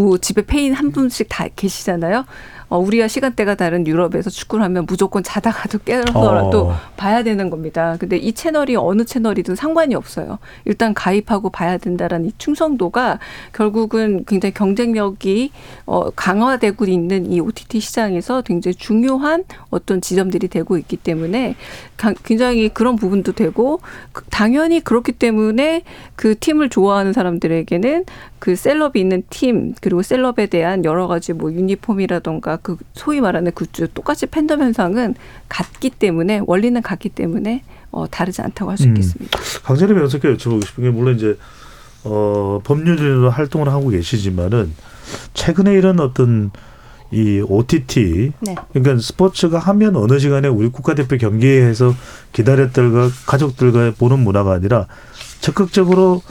뭐 0.00 0.18
집에 0.18 0.42
페인 0.42 0.74
한 0.74 0.90
분씩 0.90 1.26
다 1.28 1.46
계시잖아요. 1.54 2.24
어, 2.70 2.78
우리와 2.78 3.08
시간대가 3.08 3.56
다른 3.56 3.84
유럽에서 3.86 4.30
축구를 4.30 4.64
하면 4.64 4.86
무조건 4.86 5.22
자다가도 5.24 5.80
깨어서라도 5.80 6.68
어. 6.68 6.76
봐야 6.96 7.22
되는 7.24 7.50
겁니다. 7.50 7.96
근데 7.98 8.16
이 8.16 8.32
채널이 8.32 8.76
어느 8.76 9.04
채널이든 9.04 9.56
상관이 9.56 9.96
없어요. 9.96 10.38
일단 10.64 10.94
가입하고 10.94 11.50
봐야 11.50 11.76
된다라는 11.78 12.28
이 12.28 12.32
충성도가 12.38 13.18
결국은 13.52 14.24
굉장히 14.24 14.54
경쟁력이 14.54 15.50
어, 15.86 16.10
강화되고 16.10 16.84
있는 16.86 17.30
이 17.30 17.40
OTT 17.40 17.80
시장에서 17.80 18.42
굉장히 18.42 18.76
중요한 18.76 19.42
어떤 19.70 20.00
지점들이 20.00 20.46
되고 20.46 20.78
있기 20.78 20.96
때문에 20.96 21.56
가- 21.96 22.14
굉장히 22.24 22.68
그런 22.68 22.94
부분도 22.94 23.32
되고 23.32 23.80
그- 24.12 24.24
당연히 24.30 24.78
그렇기 24.80 25.12
때문에 25.12 25.82
그 26.14 26.38
팀을 26.38 26.68
좋아하는 26.68 27.12
사람들에게는 27.12 28.04
그 28.38 28.54
셀럽이 28.56 28.92
있는 29.00 29.22
팀 29.28 29.74
그리고 29.82 30.02
셀럽에 30.02 30.46
대한 30.46 30.84
여러 30.84 31.08
가지 31.08 31.32
뭐 31.32 31.52
유니폼이라던가 31.52 32.58
그 32.62 32.76
소위 32.94 33.20
말하는 33.20 33.52
굿즈 33.52 33.88
똑같이 33.94 34.26
팬덤 34.26 34.60
현상은 34.60 35.14
같기 35.48 35.90
때문에 35.90 36.42
원리는 36.46 36.80
같기 36.82 37.10
때문에 37.10 37.62
어, 37.90 38.06
다르지 38.08 38.42
않다고 38.42 38.70
할수 38.70 38.84
음. 38.84 38.88
있겠습니다. 38.90 39.38
강재림 39.64 39.96
변호사께 39.96 40.34
여쭤보고 40.34 40.64
싶은 40.66 40.84
게 40.84 40.90
물론 40.90 41.16
이제 41.16 41.36
어, 42.04 42.60
법률로 42.64 43.30
활동을 43.30 43.68
하고 43.68 43.88
계시지만은 43.88 44.72
최근에 45.34 45.74
이런 45.74 46.00
어떤 46.00 46.50
이 47.12 47.42
OTT 47.44 48.32
네. 48.38 48.54
그러니까 48.72 49.02
스포츠가 49.02 49.58
하면 49.58 49.96
어느 49.96 50.18
시간에 50.20 50.46
우리 50.46 50.68
국가대표 50.68 51.16
경기에서 51.16 51.92
기다렸들과 52.32 53.08
가족들과 53.26 53.94
보는 53.98 54.20
문화가 54.20 54.52
아니라 54.52 54.86
적극적으로 55.40 56.22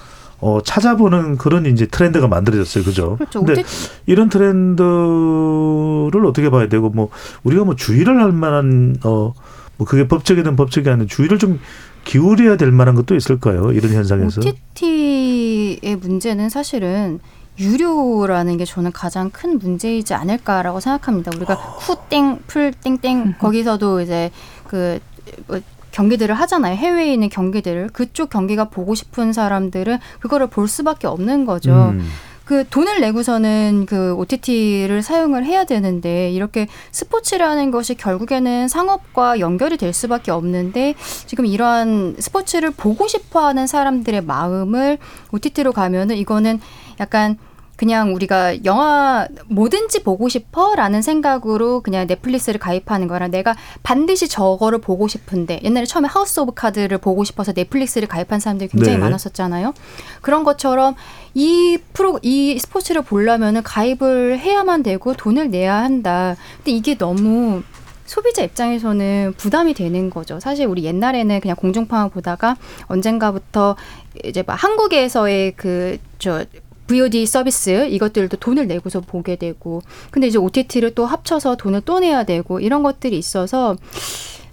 어, 0.42 0.60
찾아보는 0.64 1.38
그런 1.38 1.66
이제 1.66 1.86
트렌드가 1.86 2.28
만들어졌어요. 2.28 2.84
그죠? 2.84 3.16
그렇죠. 3.18 3.44
근데 3.44 3.64
이런 4.06 4.30
트렌드를 4.30 6.26
어떻게 6.26 6.50
봐야 6.50 6.68
되고 6.68 6.90
뭐 6.90 7.10
우리가 7.44 7.66
뭐 7.66 7.76
주의를 7.76 8.22
할 8.22 8.32
만한 8.32 8.98
어 9.04 9.34
뭐 9.80 9.88
그게 9.88 10.08
법적이든 10.08 10.58
법적이 10.58 10.90
아닌 10.90 11.08
주의를 11.08 11.40
좀 11.40 11.60
기울여야 12.04 12.58
될 12.58 12.70
만한 12.72 12.96
것도 12.96 13.16
있을까요? 13.16 13.72
이런 13.72 13.94
현상에서. 13.94 14.42
OTT의 14.42 15.96
문제는 15.96 16.50
사실은 16.50 17.20
유료라는 17.58 18.58
게 18.58 18.66
저는 18.66 18.92
가장 18.92 19.30
큰 19.30 19.58
문제이지 19.58 20.14
않을까라고 20.14 20.82
생각합니다. 20.82 21.32
우리가 21.36 21.56
쿠땡 21.78 22.40
풀땡땡 22.48 23.36
거기서도 23.40 24.02
이제 24.02 24.32
그 24.68 25.00
뭐, 25.48 25.60
경기들을 25.92 26.34
하잖아요. 26.36 26.76
해외에 26.76 27.14
있는 27.14 27.30
경기들을 27.30 27.90
그쪽 27.90 28.30
경기가 28.30 28.66
보고 28.66 28.96
싶은 28.96 29.34
사람들은 29.34 30.00
그거를 30.20 30.48
볼 30.48 30.68
수밖에 30.68 31.08
없는 31.08 31.46
거죠. 31.46 31.94
음. 31.94 32.08
그 32.50 32.68
돈을 32.68 33.00
내고서는 33.00 33.86
그 33.88 34.16
OTT를 34.16 35.04
사용을 35.04 35.46
해야 35.46 35.66
되는데 35.66 36.32
이렇게 36.32 36.68
스포츠라는 36.92 37.70
것이 37.70 37.94
결국에는 37.94 38.68
상업과 38.68 39.40
연결이 39.40 39.78
될 39.78 39.94
수밖에 39.94 40.32
없는데 40.32 40.96
지금 41.28 41.46
이러한 41.46 42.16
스포츠를 42.18 42.72
보고 42.72 43.08
싶어 43.08 43.46
하는 43.46 43.68
사람들의 43.68 44.22
마음을 44.22 44.98
OTT로 45.32 45.74
가면은 45.74 46.18
이거는 46.18 46.60
약간 47.00 47.38
그냥 47.80 48.14
우리가 48.14 48.66
영화 48.66 49.26
뭐든지 49.48 50.04
보고 50.04 50.28
싶어라는 50.28 51.02
생각으로 51.02 51.80
그냥 51.80 52.08
넷플릭스를 52.08 52.60
가입하는 52.60 53.08
거라 53.08 53.30
내가 53.30 53.56
반드시 53.84 54.28
저거를 54.28 54.80
보고 54.80 55.08
싶은데 55.08 55.62
옛날에 55.64 55.86
처음에 55.86 56.10
하우스 56.10 56.42
오브 56.42 56.56
카드를 56.56 56.98
보고 56.98 57.24
싶어서 57.24 57.54
넷플릭스를 57.54 58.10
가입한 58.10 58.42
사람들이 58.42 58.68
굉장히 58.70 58.98
네. 58.98 59.02
많았었잖아요. 59.02 59.74
그런 60.20 60.44
것처럼 60.44 60.96
이 61.34 61.78
프로 61.94 62.20
이 62.22 62.60
스포츠를 62.60 63.02
보려면은 63.02 63.64
가입을 63.64 64.40
해야만 64.40 64.84
되고 64.84 65.14
돈을 65.14 65.50
내야 65.50 65.76
한다. 65.76 66.36
근데 66.58 66.72
이게 66.72 66.98
너무 66.98 67.64
소비자 68.06 68.42
입장에서는 68.42 69.36
부담이 69.38 69.74
되는 69.74 70.10
거죠. 70.10 70.42
사실 70.42 70.66
우리 70.66 70.84
옛날에는 70.84 71.40
그냥 71.40 71.56
공중파만 71.56 72.10
보다가 72.10 72.58
언젠가부터 72.88 73.78
이제 74.26 74.44
막 74.46 74.62
한국에서의 74.62 75.54
그저 75.54 76.44
VOD 76.90 77.28
서비스 77.28 77.88
이것들도 77.88 78.38
돈을 78.38 78.68
내고서 78.68 79.00
보게 79.00 79.36
되고 79.36 79.82
근데 80.10 80.28
이제 80.28 80.40
OTT를 80.40 80.96
또 80.96 81.06
합쳐서 81.06 81.56
돈을 81.56 81.82
또 81.86 82.00
내야 82.00 82.24
되고 82.24 82.60
이런 82.60 82.82
것들이 82.82 83.18
있어서 83.18 83.76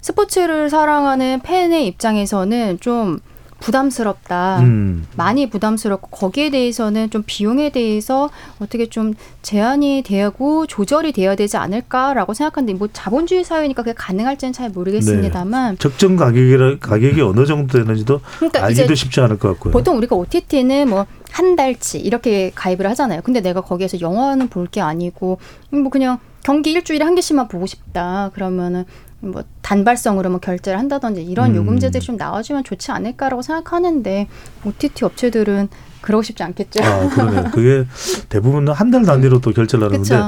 스포츠를 0.02 0.68
사랑하는 0.68 1.40
팬의 1.42 1.86
입장에서는 1.86 2.78
좀 2.80 3.18
부담스럽다. 3.58 4.60
음. 4.60 5.06
많이 5.16 5.48
부담스럽고 5.48 6.10
거기에 6.10 6.50
대해서는 6.50 7.08
좀 7.10 7.22
비용에 7.26 7.70
대해서 7.70 8.28
어떻게 8.60 8.86
좀 8.86 9.14
제한이 9.40 10.02
되고 10.04 10.66
조절이 10.66 11.12
되어야 11.12 11.36
되지 11.36 11.56
않을까라고 11.56 12.34
생각하는데 12.34 12.74
뭐 12.74 12.88
자본주의 12.92 13.44
사회니까 13.44 13.82
그게 13.82 13.94
가능할지는 13.96 14.52
잘 14.52 14.70
모르겠습니다만 14.70 15.78
적정 15.78 16.16
가격이 16.16 16.80
가격이 16.80 17.20
어느 17.22 17.46
정도 17.46 17.78
되는지도 17.78 18.20
그러니까 18.36 18.64
알기도 18.64 18.94
쉽지 18.94 19.20
않을 19.20 19.38
것 19.38 19.48
같고요. 19.54 19.72
보통 19.72 19.96
우리가 19.96 20.14
OTT는 20.16 20.90
뭐 20.90 21.06
한 21.36 21.54
달치 21.54 21.98
이렇게 21.98 22.50
가입을 22.54 22.88
하잖아요. 22.90 23.20
근데 23.22 23.40
내가 23.42 23.60
거기에서 23.60 24.00
영화는 24.00 24.48
볼 24.48 24.66
게 24.70 24.80
아니고 24.80 25.38
뭐 25.70 25.90
그냥 25.90 26.18
경기 26.42 26.70
일주일에 26.72 27.04
한 27.04 27.14
개씩만 27.14 27.48
보고 27.48 27.66
싶다. 27.66 28.30
그러면은 28.32 28.84
뭐 29.20 29.42
단발성으로 29.60 30.30
뭐 30.30 30.38
결제를 30.40 30.78
한다든지 30.78 31.22
이런 31.22 31.50
음. 31.50 31.56
요금제들이 31.56 32.02
좀 32.02 32.16
나와주면 32.16 32.64
좋지 32.64 32.90
않을까라고 32.90 33.42
생각하는데 33.42 34.28
OTT 34.64 35.04
업체들은 35.04 35.68
그러고 36.00 36.22
싶지 36.22 36.42
않겠죠. 36.42 36.82
아, 36.82 37.08
그러네. 37.08 37.50
그게 37.52 37.84
대부분 38.30 38.66
한달 38.68 39.02
단위로 39.04 39.40
또 39.40 39.52
결제를 39.52 39.84
하는데. 39.86 40.20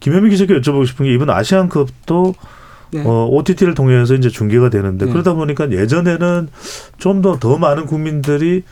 김현미 0.00 0.30
기자께 0.30 0.54
여쭤보고 0.60 0.86
싶은 0.86 1.04
게 1.06 1.12
이번 1.12 1.28
아시안컵도 1.28 2.34
네. 2.92 3.02
어, 3.04 3.26
OTT를 3.26 3.74
통해서 3.74 4.14
이제 4.14 4.28
중계가 4.30 4.70
되는데 4.70 5.04
네. 5.06 5.12
그러다 5.12 5.34
보니까 5.34 5.70
예전에는 5.70 6.48
좀 6.98 7.20
더더 7.20 7.58
많은 7.58 7.84
국민들이 7.86 8.62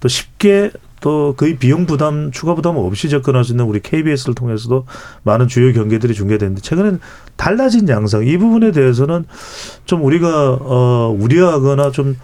또 0.00 0.08
쉽게 0.08 0.70
또 1.06 1.34
거의 1.36 1.56
비용 1.56 1.86
부담 1.86 2.32
추가 2.32 2.56
부담 2.56 2.76
없이 2.76 3.08
접근할 3.08 3.44
수 3.44 3.52
있는 3.52 3.64
우리 3.64 3.78
KBS를 3.78 4.34
통해서도 4.34 4.86
많은 5.22 5.46
주요 5.46 5.72
경기들이 5.72 6.14
중계되는데 6.14 6.62
최근에는 6.62 6.98
달라진 7.36 7.88
양상. 7.88 8.26
이 8.26 8.36
부분에 8.36 8.72
대해서는 8.72 9.24
좀 9.84 10.04
우리가 10.04 10.58
어 10.60 11.16
우려하거나 11.16 11.92
좀 11.92 12.16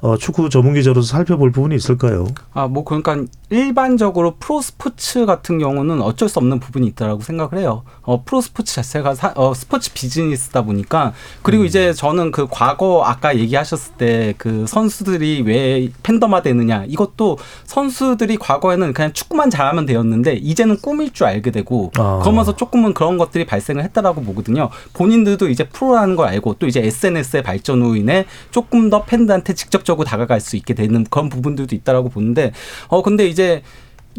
어, 0.00 0.16
축구 0.16 0.48
전문 0.48 0.74
기자로서 0.74 1.08
살펴볼 1.08 1.52
부분이 1.52 1.74
있을까요? 1.76 2.26
아, 2.52 2.66
뭐 2.66 2.84
그러니까 2.84 3.16
일반적으로 3.50 4.36
프로 4.38 4.60
스포츠 4.60 5.26
같은 5.26 5.58
경우는 5.58 6.00
어쩔 6.02 6.28
수 6.28 6.38
없는 6.38 6.60
부분이 6.60 6.86
있다라고 6.88 7.20
생각을 7.20 7.58
해요. 7.58 7.82
어, 8.02 8.22
프로 8.24 8.40
스포츠 8.40 8.74
자체가 8.74 9.14
사, 9.14 9.32
어, 9.36 9.54
스포츠 9.54 9.92
비즈니스다 9.92 10.62
보니까 10.62 11.12
그리고 11.42 11.64
이제 11.64 11.92
저는 11.92 12.30
그 12.30 12.46
과거 12.50 13.04
아까 13.04 13.36
얘기하셨을 13.36 13.94
때 13.94 14.34
그 14.38 14.64
선수들이 14.66 15.42
왜 15.42 15.90
팬덤화 16.02 16.42
되느냐 16.42 16.84
이것도 16.88 17.38
선수들이 17.64 18.36
과거에는 18.36 18.92
그냥 18.92 19.12
축구만 19.12 19.50
잘하면 19.50 19.86
되었는데 19.86 20.34
이제는 20.34 20.78
꿈일 20.80 21.12
줄 21.12 21.26
알게 21.26 21.50
되고 21.50 21.90
아. 21.98 22.20
그러면서 22.22 22.56
조금은 22.56 22.94
그런 22.94 23.18
것들이 23.18 23.44
발생을 23.44 23.84
했다라고 23.84 24.22
보거든요. 24.22 24.70
본인들도 24.94 25.48
이제 25.48 25.64
프로라는 25.64 26.16
걸 26.16 26.28
알고 26.28 26.56
또 26.58 26.66
이제 26.66 26.80
SNS의 26.80 27.42
발전으로 27.42 27.96
인해 27.96 28.26
조금 28.50 28.90
더 28.90 29.04
팬들한테 29.04 29.54
직접적 29.54 29.89
으로 29.94 30.04
다가갈 30.04 30.40
수 30.40 30.56
있게 30.56 30.74
되는 30.74 31.04
그런 31.10 31.28
부분들도 31.28 31.74
있다라고 31.74 32.08
보는데 32.08 32.52
어 32.88 33.02
근데 33.02 33.26
이제 33.26 33.62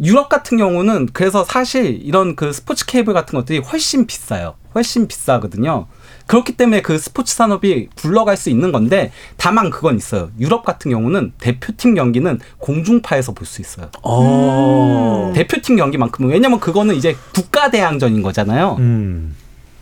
유럽 0.01 0.29
같은 0.29 0.57
경우는 0.57 1.09
그래서 1.11 1.43
사실 1.43 1.99
이런 2.03 2.35
그 2.35 2.53
스포츠 2.53 2.85
케이블 2.85 3.13
같은 3.13 3.37
것들이 3.37 3.59
훨씬 3.59 4.05
비싸요. 4.07 4.55
훨씬 4.73 5.07
비싸거든요. 5.07 5.87
그렇기 6.27 6.53
때문에 6.55 6.81
그 6.81 6.97
스포츠 6.97 7.35
산업이 7.35 7.89
굴러갈 7.95 8.37
수 8.37 8.49
있는 8.49 8.71
건데 8.71 9.11
다만 9.35 9.69
그건 9.69 9.97
있어요. 9.97 10.29
유럽 10.39 10.63
같은 10.63 10.91
경우는 10.91 11.33
대표팀 11.39 11.95
경기는 11.95 12.39
공중파에서 12.59 13.33
볼 13.33 13.45
수 13.45 13.59
있어요. 13.61 13.89
어. 14.03 15.33
대표팀 15.35 15.75
경기만큼은 15.75 16.29
왜냐면 16.31 16.61
그거는 16.61 16.95
이제 16.95 17.17
국가 17.35 17.69
대항전인 17.69 18.21
거잖아요. 18.21 18.77
음. 18.79 19.35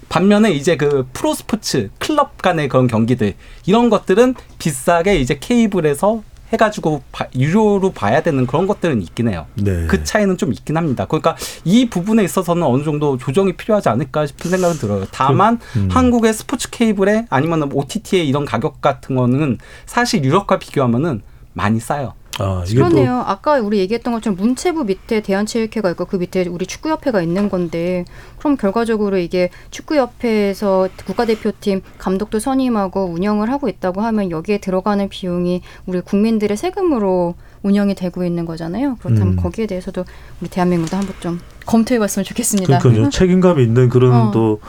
반면에 0.09 0.51
이제 0.51 0.75
그 0.75 1.07
프로 1.13 1.33
스포츠 1.33 1.89
클럽 1.99 2.41
간의 2.41 2.67
그런 2.67 2.87
경기들 2.87 3.35
이런 3.65 3.89
것들은 3.89 4.35
비싸게 4.57 5.17
이제 5.17 5.37
케이블에서 5.39 6.23
해가지고 6.51 7.03
바- 7.11 7.27
유료로 7.35 7.91
봐야 7.91 8.23
되는 8.23 8.47
그런 8.47 8.65
것들은 8.65 9.03
있긴 9.03 9.29
해요. 9.29 9.45
네. 9.53 9.85
그 9.85 10.03
차이는 10.03 10.35
좀 10.37 10.51
있긴 10.51 10.77
합니다. 10.77 11.05
그러니까 11.05 11.35
이 11.63 11.87
부분에 11.89 12.23
있어서는 12.23 12.63
어느 12.63 12.83
정도 12.83 13.17
조정이 13.19 13.53
필요하지 13.53 13.89
않을까 13.89 14.25
싶은 14.25 14.49
생각은 14.49 14.77
들어요. 14.79 15.05
다만 15.11 15.59
음. 15.75 15.89
한국의 15.91 16.33
스포츠 16.33 16.71
케이블에 16.71 17.27
아니면 17.29 17.69
OTT의 17.71 18.27
이런 18.27 18.45
가격 18.45 18.81
같은 18.81 19.15
거는 19.15 19.59
사실 19.85 20.23
유럽과 20.23 20.57
비교하면은 20.57 21.21
많이 21.53 21.79
싸요. 21.79 22.13
아, 22.37 22.63
그러네요. 22.67 23.23
아까 23.25 23.59
우리 23.59 23.79
얘기했던 23.79 24.13
것처럼 24.13 24.37
문체부 24.37 24.85
밑에 24.85 25.21
대한체육회가 25.21 25.91
있고 25.91 26.05
그 26.05 26.15
밑에 26.15 26.47
우리 26.47 26.65
축구협회가 26.65 27.21
있는 27.21 27.49
건데 27.49 28.05
그럼 28.37 28.55
결과적으로 28.55 29.17
이게 29.17 29.49
축구협회에서 29.71 30.87
국가대표팀 31.05 31.81
감독도 31.97 32.39
선임하고 32.39 33.05
운영을 33.05 33.51
하고 33.51 33.67
있다고 33.67 34.01
하면 34.01 34.31
여기에 34.31 34.59
들어가는 34.59 35.09
비용이 35.09 35.61
우리 35.85 35.99
국민들의 36.01 36.55
세금으로 36.55 37.35
운영이 37.63 37.95
되고 37.95 38.23
있는 38.23 38.45
거잖아요. 38.45 38.97
그렇다면 39.01 39.33
음. 39.33 39.35
거기에 39.35 39.67
대해서도 39.67 40.05
우리 40.39 40.49
대한민국도 40.49 40.95
한번 40.95 41.15
좀 41.19 41.39
검토해봤으면 41.65 42.23
좋겠습니다. 42.23 42.79
그러니까요. 42.79 43.09
책임감 43.11 43.59
있는 43.59 43.89
그런 43.89 44.13
어. 44.13 44.31
또 44.31 44.61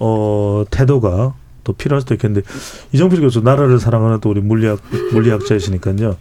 어, 0.00 0.64
태도가 0.70 1.34
또 1.62 1.72
필요할 1.72 2.00
수도 2.00 2.14
있겠는데 2.14 2.46
이정필 2.92 3.20
교수 3.20 3.40
나라를 3.40 3.78
사랑하는 3.78 4.18
또 4.20 4.30
우리 4.30 4.40
물리학 4.40 4.80
물리학자이시니까요. 5.12 6.16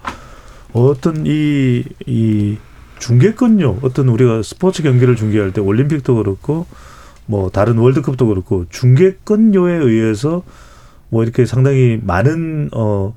어떤 0.74 1.26
이, 1.26 1.84
이 2.05 2.57
중계권료 2.99 3.80
어떤 3.82 4.09
우리가 4.09 4.43
스포츠 4.43 4.84
경기를 4.84 5.15
중계할 5.15 5.51
때 5.51 5.61
올림픽도 5.61 6.15
그렇고 6.15 6.65
뭐 7.26 7.49
다른 7.49 7.78
월드컵도 7.78 8.28
그렇고 8.28 8.65
중계권료에 8.69 9.74
의해서 9.76 10.43
뭐 11.09 11.24
이렇게 11.24 11.45
상당히 11.45 11.99
많은 12.01 12.69
어 12.74 13.15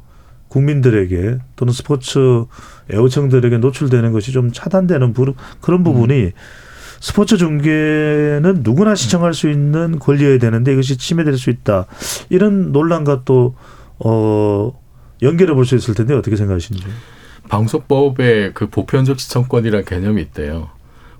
국민들에게 0.48 1.38
또는 1.56 1.72
스포츠 1.72 2.44
애호청들에게 2.92 3.58
노출되는 3.58 4.12
것이 4.12 4.32
좀 4.32 4.52
차단되는 4.52 5.12
부- 5.12 5.34
그런 5.60 5.82
부분이 5.84 6.30
스포츠 7.00 7.36
중계는 7.36 8.60
누구나 8.62 8.94
시청할 8.94 9.34
수 9.34 9.50
있는 9.50 9.98
권리여야 9.98 10.38
되는데 10.38 10.72
이것이 10.72 10.96
침해될 10.96 11.36
수 11.36 11.50
있다. 11.50 11.86
이런 12.30 12.72
논란과 12.72 13.22
또, 13.24 13.54
어, 13.98 14.72
연결해 15.22 15.52
볼 15.54 15.66
수 15.66 15.74
있을 15.74 15.94
텐데 15.94 16.14
어떻게 16.14 16.36
생각하시는지. 16.36 16.86
방송법에 17.48 18.52
그 18.52 18.68
보편적 18.68 19.20
시청권이라는 19.20 19.84
개념이 19.84 20.22
있대요. 20.22 20.70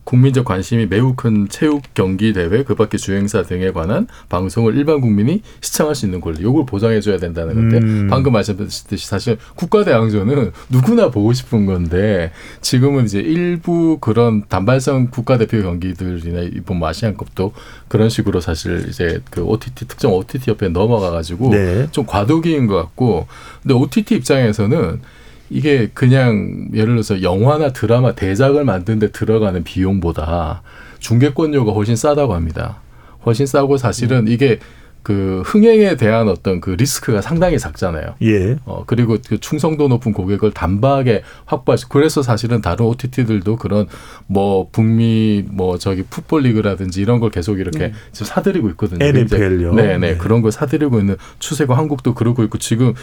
국민적 0.04 0.44
관심이 0.44 0.86
매우 0.86 1.14
큰 1.14 1.48
체육 1.48 1.82
경기 1.94 2.32
대회 2.32 2.62
그밖에 2.62 2.98
주행사 2.98 3.42
등에 3.42 3.72
관한 3.72 4.06
방송을 4.28 4.76
일반 4.76 5.00
국민이 5.00 5.42
시청할 5.60 5.94
수 5.94 6.04
있는 6.06 6.20
권리 6.20 6.42
요걸 6.42 6.66
보장해 6.66 7.00
줘야 7.00 7.16
된다는 7.16 7.54
건데 7.54 7.78
음. 7.78 8.08
방금 8.10 8.32
말씀드렸듯이 8.32 9.06
사실 9.06 9.38
국가 9.54 9.82
대항전은 9.82 10.52
누구나 10.68 11.10
보고 11.10 11.32
싶은 11.32 11.66
건데 11.66 12.30
지금은 12.60 13.04
이제 13.06 13.18
일부 13.18 13.98
그런 13.98 14.44
단발성 14.46 15.08
국가대표 15.10 15.62
경기들이나 15.62 16.42
이번 16.42 16.78
뭐 16.78 16.88
아시안컵도 16.88 17.52
그런 17.88 18.08
식으로 18.08 18.40
사실 18.40 18.86
이제 18.88 19.20
그 19.30 19.42
OTT 19.42 19.88
특정 19.88 20.12
OTT 20.12 20.50
옆에 20.50 20.68
넘어가 20.68 21.10
가지고 21.10 21.50
네. 21.50 21.88
좀 21.90 22.04
과도기인 22.06 22.66
것 22.66 22.76
같고 22.76 23.26
근데 23.62 23.74
OTT 23.74 24.16
입장에서는 24.16 25.00
이게 25.50 25.90
그냥 25.92 26.68
예를 26.72 26.94
들어서 26.94 27.22
영화나 27.22 27.72
드라마 27.72 28.12
대작을 28.12 28.64
만드는데 28.64 29.12
들어가는 29.12 29.62
비용보다 29.64 30.62
중개권료가 30.98 31.72
훨씬 31.72 31.96
싸다고 31.96 32.34
합니다. 32.34 32.78
훨씬 33.26 33.46
싸고 33.46 33.76
사실은 33.76 34.28
이게 34.28 34.58
그 35.04 35.42
흥행에 35.44 35.96
대한 35.96 36.30
어떤 36.30 36.62
그 36.62 36.70
리스크가 36.70 37.20
상당히 37.20 37.58
작잖아요. 37.58 38.14
예. 38.22 38.56
어 38.64 38.84
그리고 38.86 39.18
그 39.28 39.38
충성도 39.38 39.86
높은 39.86 40.14
고객을 40.14 40.52
단박에 40.52 41.22
확보하시. 41.44 41.90
그래서 41.90 42.22
사실은 42.22 42.62
다른 42.62 42.86
OTT들도 42.86 43.56
그런 43.56 43.86
뭐 44.26 44.66
북미 44.72 45.44
뭐 45.46 45.76
저기 45.76 46.04
풋볼 46.04 46.44
리그라든지 46.44 47.02
이런 47.02 47.20
걸 47.20 47.30
계속 47.30 47.60
이렇게 47.60 47.92
지금 48.12 48.26
사들이고 48.26 48.70
있거든요. 48.70 49.04
NFL 49.04 49.62
요. 49.62 49.74
네네 49.74 49.98
네. 49.98 50.16
그런 50.16 50.40
걸 50.40 50.50
사들이고 50.50 50.98
있는 50.98 51.16
추세고 51.38 51.74
한국도 51.74 52.14
그러고 52.14 52.42
있고 52.42 52.56
지금 52.56 52.94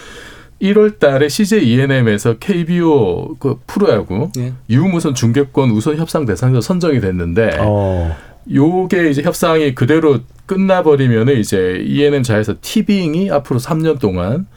1월 0.61 0.99
달에 0.99 1.27
CJ 1.27 1.67
ENM에서 1.67 2.37
KBO 2.37 3.35
그 3.39 3.59
프로야구 3.65 4.29
예. 4.37 4.53
유무선 4.69 5.15
중계권 5.15 5.71
우선 5.71 5.97
협상 5.97 6.25
대상자 6.25 6.61
선정이 6.61 7.01
됐는데 7.01 7.57
어. 7.59 8.15
요게 8.51 9.09
이제 9.09 9.21
협상이 9.21 9.75
그대로 9.75 10.19
끝나버리면은 10.45 11.39
이제 11.39 11.83
ENM 11.85 12.23
자에서 12.23 12.55
티빙이 12.61 13.31
앞으로 13.31 13.59
3년 13.59 13.99
동안 13.99 14.47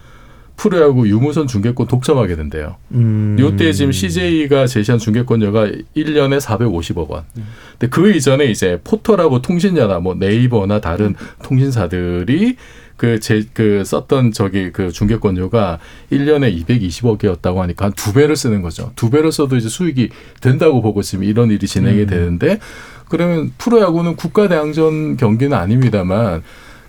프로야구 0.56 1.08
유무선 1.08 1.46
중계권 1.46 1.88
독점하게 1.88 2.36
된대요. 2.36 2.76
음. 2.92 3.36
요때 3.38 3.72
지금 3.72 3.92
CJ가 3.92 4.66
제시한 4.66 4.98
중계권료가 4.98 5.66
1년에 5.96 6.40
450억 6.40 7.08
원. 7.08 7.24
근데 7.72 7.88
그 7.88 8.12
이전에 8.12 8.46
이제 8.46 8.80
포털하고 8.84 9.42
통신사나 9.42 9.98
뭐 9.98 10.14
네이버나 10.14 10.80
다른 10.80 11.16
통신사들이 11.42 12.56
그제그 13.04 13.84
썼던 13.84 14.32
저기 14.32 14.70
그 14.72 14.90
중계권료가 14.90 15.78
1년에 16.10 16.64
220억이었다고 16.66 17.56
하니까 17.56 17.86
한 17.86 17.92
두 17.94 18.12
배를 18.12 18.34
쓰는 18.36 18.62
거죠. 18.62 18.92
두 18.96 19.10
배를 19.10 19.30
써도 19.32 19.56
이제 19.56 19.68
수익이 19.68 20.08
된다고 20.40 20.82
보고 20.82 21.02
지금 21.02 21.24
이런 21.24 21.50
일이 21.50 21.66
진행이 21.66 22.02
음. 22.02 22.06
되는데 22.06 22.58
그러면 23.08 23.52
프로야구는 23.58 24.16
국가 24.16 24.48
대항전 24.48 25.16
경기는 25.16 25.56
아닙니다만 25.56 26.42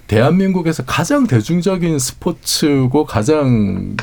대한민국에서 0.07 0.84
가장 0.86 1.28
대중적인 1.28 1.99
스포츠고 1.99 3.05
가장 3.05 3.95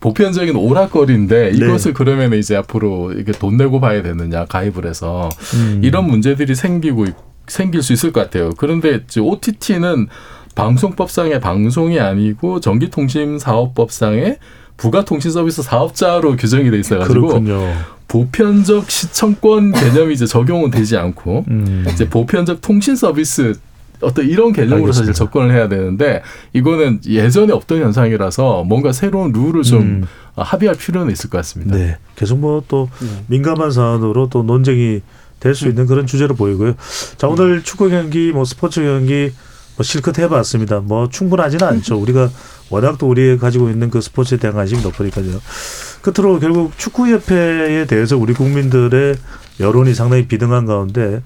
보편적인 0.00 0.54
오락거리인데 0.56 1.50
네. 1.52 1.56
이것을 1.56 1.92
그러면 1.92 2.32
이제 2.34 2.54
앞으로 2.56 3.12
이게 3.12 3.32
돈 3.32 3.56
내고 3.56 3.80
봐야 3.80 4.02
되느냐 4.02 4.44
가입을 4.46 4.86
해서 4.86 5.28
음. 5.54 5.80
이런 5.82 6.06
문제들이 6.06 6.54
생기고 6.54 7.06
있- 7.06 7.14
생길 7.48 7.82
수 7.82 7.92
있을 7.94 8.12
것 8.12 8.20
같아요. 8.20 8.50
그런데 8.58 9.00
OTT는 9.18 10.06
방송법상의 10.58 11.40
방송이 11.40 12.00
아니고 12.00 12.58
전기통신사업법상의 12.58 14.38
부가통신서비스 14.76 15.62
사업자로 15.62 16.36
규정이 16.36 16.70
돼 16.70 16.78
있어가지고 16.80 17.20
그렇군요. 17.20 17.72
보편적 18.08 18.90
시청권 18.90 19.72
개념이 19.72 20.14
이제 20.14 20.26
적용은 20.26 20.70
되지 20.70 20.96
않고 20.96 21.44
음. 21.48 21.84
이제 21.92 22.08
보편적 22.08 22.60
통신 22.60 22.96
서비스 22.96 23.54
어떤 24.00 24.26
이런 24.26 24.52
개념으로 24.52 24.92
사실 24.92 25.08
알겠습니다. 25.08 25.12
접근을 25.12 25.52
해야 25.54 25.68
되는데 25.68 26.22
이거는 26.52 27.00
예전에 27.06 27.52
없던 27.52 27.80
현상이라서 27.80 28.64
뭔가 28.64 28.92
새로운 28.92 29.32
룰을 29.32 29.62
좀 29.62 29.80
음. 29.80 30.06
합의할 30.36 30.76
필요는 30.76 31.12
있을 31.12 31.30
것 31.30 31.38
같습니다. 31.38 31.76
네. 31.76 31.96
계속 32.16 32.38
뭐또 32.38 32.88
네. 33.00 33.06
민감한 33.28 33.70
사안으로 33.70 34.28
또 34.28 34.42
논쟁이 34.42 35.02
될 35.40 35.54
수 35.54 35.68
있는 35.68 35.86
그런 35.86 36.06
주제로 36.06 36.34
보이고요. 36.34 36.74
자, 37.16 37.28
오늘 37.28 37.62
축구 37.62 37.88
경기, 37.90 38.32
뭐 38.32 38.44
스포츠 38.44 38.80
경기 38.80 39.30
뭐 39.78 39.84
실컷 39.84 40.18
해봤습니다. 40.18 40.80
뭐 40.80 41.08
충분하지는 41.08 41.66
않죠. 41.66 41.96
우리가 42.02 42.28
워낙 42.68 42.98
또 42.98 43.08
우리 43.08 43.38
가지고 43.38 43.70
있는 43.70 43.90
그 43.90 44.00
스포츠에 44.00 44.36
대한 44.36 44.56
관심이 44.56 44.82
높으니까요. 44.82 45.40
끝으로 46.02 46.40
결국 46.40 46.76
축구협회에 46.76 47.86
대해서 47.86 48.16
우리 48.16 48.34
국민들의 48.34 49.16
여론이 49.60 49.94
상당히 49.94 50.26
비등한 50.26 50.66
가운데 50.66 51.22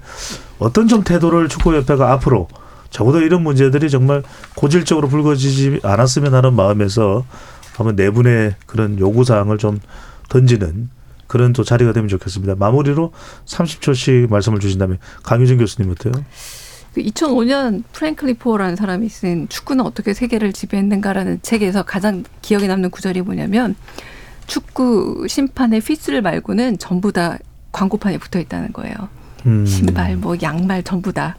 어떤 0.59 0.87
좀 0.87 1.03
태도를 1.03 1.49
축구협회가 1.49 2.11
앞으로 2.13 2.47
적어도 2.91 3.21
이런 3.21 3.41
문제들이 3.41 3.89
정말 3.89 4.21
고질적으로 4.55 5.07
불거지지 5.07 5.79
않았으면 5.81 6.35
하는 6.35 6.53
마음에서 6.53 7.25
한번 7.75 7.95
내분의 7.95 8.55
그런 8.67 8.99
요구사항을 8.99 9.57
좀 9.57 9.79
던지는 10.29 10.89
그런 11.25 11.53
또 11.53 11.63
자리가 11.63 11.91
되면 11.93 12.07
좋겠습니다. 12.07 12.53
마무리로 12.55 13.11
30초씩 13.45 14.29
말씀을 14.29 14.59
주신다면 14.59 14.99
강유진 15.23 15.57
교수님 15.57 15.91
어때요? 15.91 16.13
그 16.93 17.01
2005년 17.01 17.83
프랭클리 17.91 18.35
포어라는 18.35 18.75
사람이 18.75 19.09
쓴 19.09 19.47
축구는 19.49 19.83
어떻게 19.83 20.13
세계를 20.13 20.53
지배했는가라는 20.53 21.39
책에서 21.41 21.83
가장 21.83 22.23
기억에 22.41 22.67
남는 22.67 22.91
구절이 22.91 23.21
뭐냐면 23.21 23.75
축구 24.45 25.25
심판의 25.27 25.79
휘슬 25.79 26.21
말고는 26.21 26.77
전부 26.77 27.11
다 27.11 27.37
광고판에 27.71 28.19
붙어 28.19 28.39
있다는 28.39 28.73
거예요. 28.73 28.95
음. 29.45 29.65
신발, 29.65 30.15
뭐 30.15 30.35
양말 30.41 30.83
전부 30.83 31.11
다. 31.11 31.35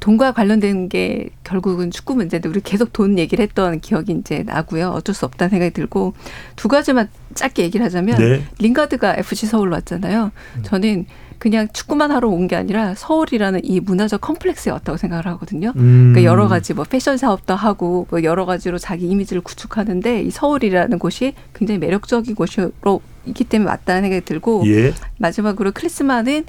돈과 0.00 0.32
관련된 0.32 0.88
게 0.88 1.28
결국은 1.44 1.90
축구 1.90 2.14
문제인데 2.14 2.48
우리 2.48 2.60
계속 2.62 2.94
돈 2.94 3.18
얘기를 3.18 3.42
했던 3.42 3.78
기억이 3.80 4.12
이제 4.12 4.42
나고요. 4.46 4.88
어쩔 4.88 5.14
수 5.14 5.26
없다는 5.26 5.50
생각이 5.50 5.74
들고 5.74 6.14
두 6.56 6.68
가지만 6.68 7.10
짧게 7.34 7.62
얘기를 7.62 7.84
하자면 7.84 8.18
네. 8.18 8.42
링가드가 8.58 9.16
FC 9.18 9.46
서울로 9.46 9.74
왔잖아요. 9.74 10.32
저는 10.62 11.06
그냥 11.42 11.66
축구만 11.72 12.12
하러 12.12 12.28
온 12.28 12.46
게 12.46 12.54
아니라 12.54 12.94
서울이라는 12.94 13.60
이 13.64 13.80
문화적 13.80 14.20
컴플렉스에 14.20 14.70
왔다고 14.70 14.96
생각을 14.96 15.26
하거든요. 15.26 15.72
음. 15.74 16.12
그러니까 16.12 16.22
여러 16.30 16.46
가지 16.46 16.72
뭐 16.72 16.84
패션 16.88 17.16
사업도 17.16 17.54
하고 17.56 18.06
뭐 18.10 18.22
여러 18.22 18.46
가지로 18.46 18.78
자기 18.78 19.08
이미지를 19.08 19.42
구축하는데 19.42 20.22
이 20.22 20.30
서울이라는 20.30 20.98
곳이 21.00 21.34
굉장히 21.52 21.78
매력적인 21.80 22.36
곳으로 22.36 23.00
있기 23.26 23.42
때문에 23.44 23.70
왔다는 23.70 24.02
생각이 24.02 24.24
들고 24.24 24.62
예. 24.66 24.92
마지막으로 25.26 25.72
클린스만은 25.72 26.44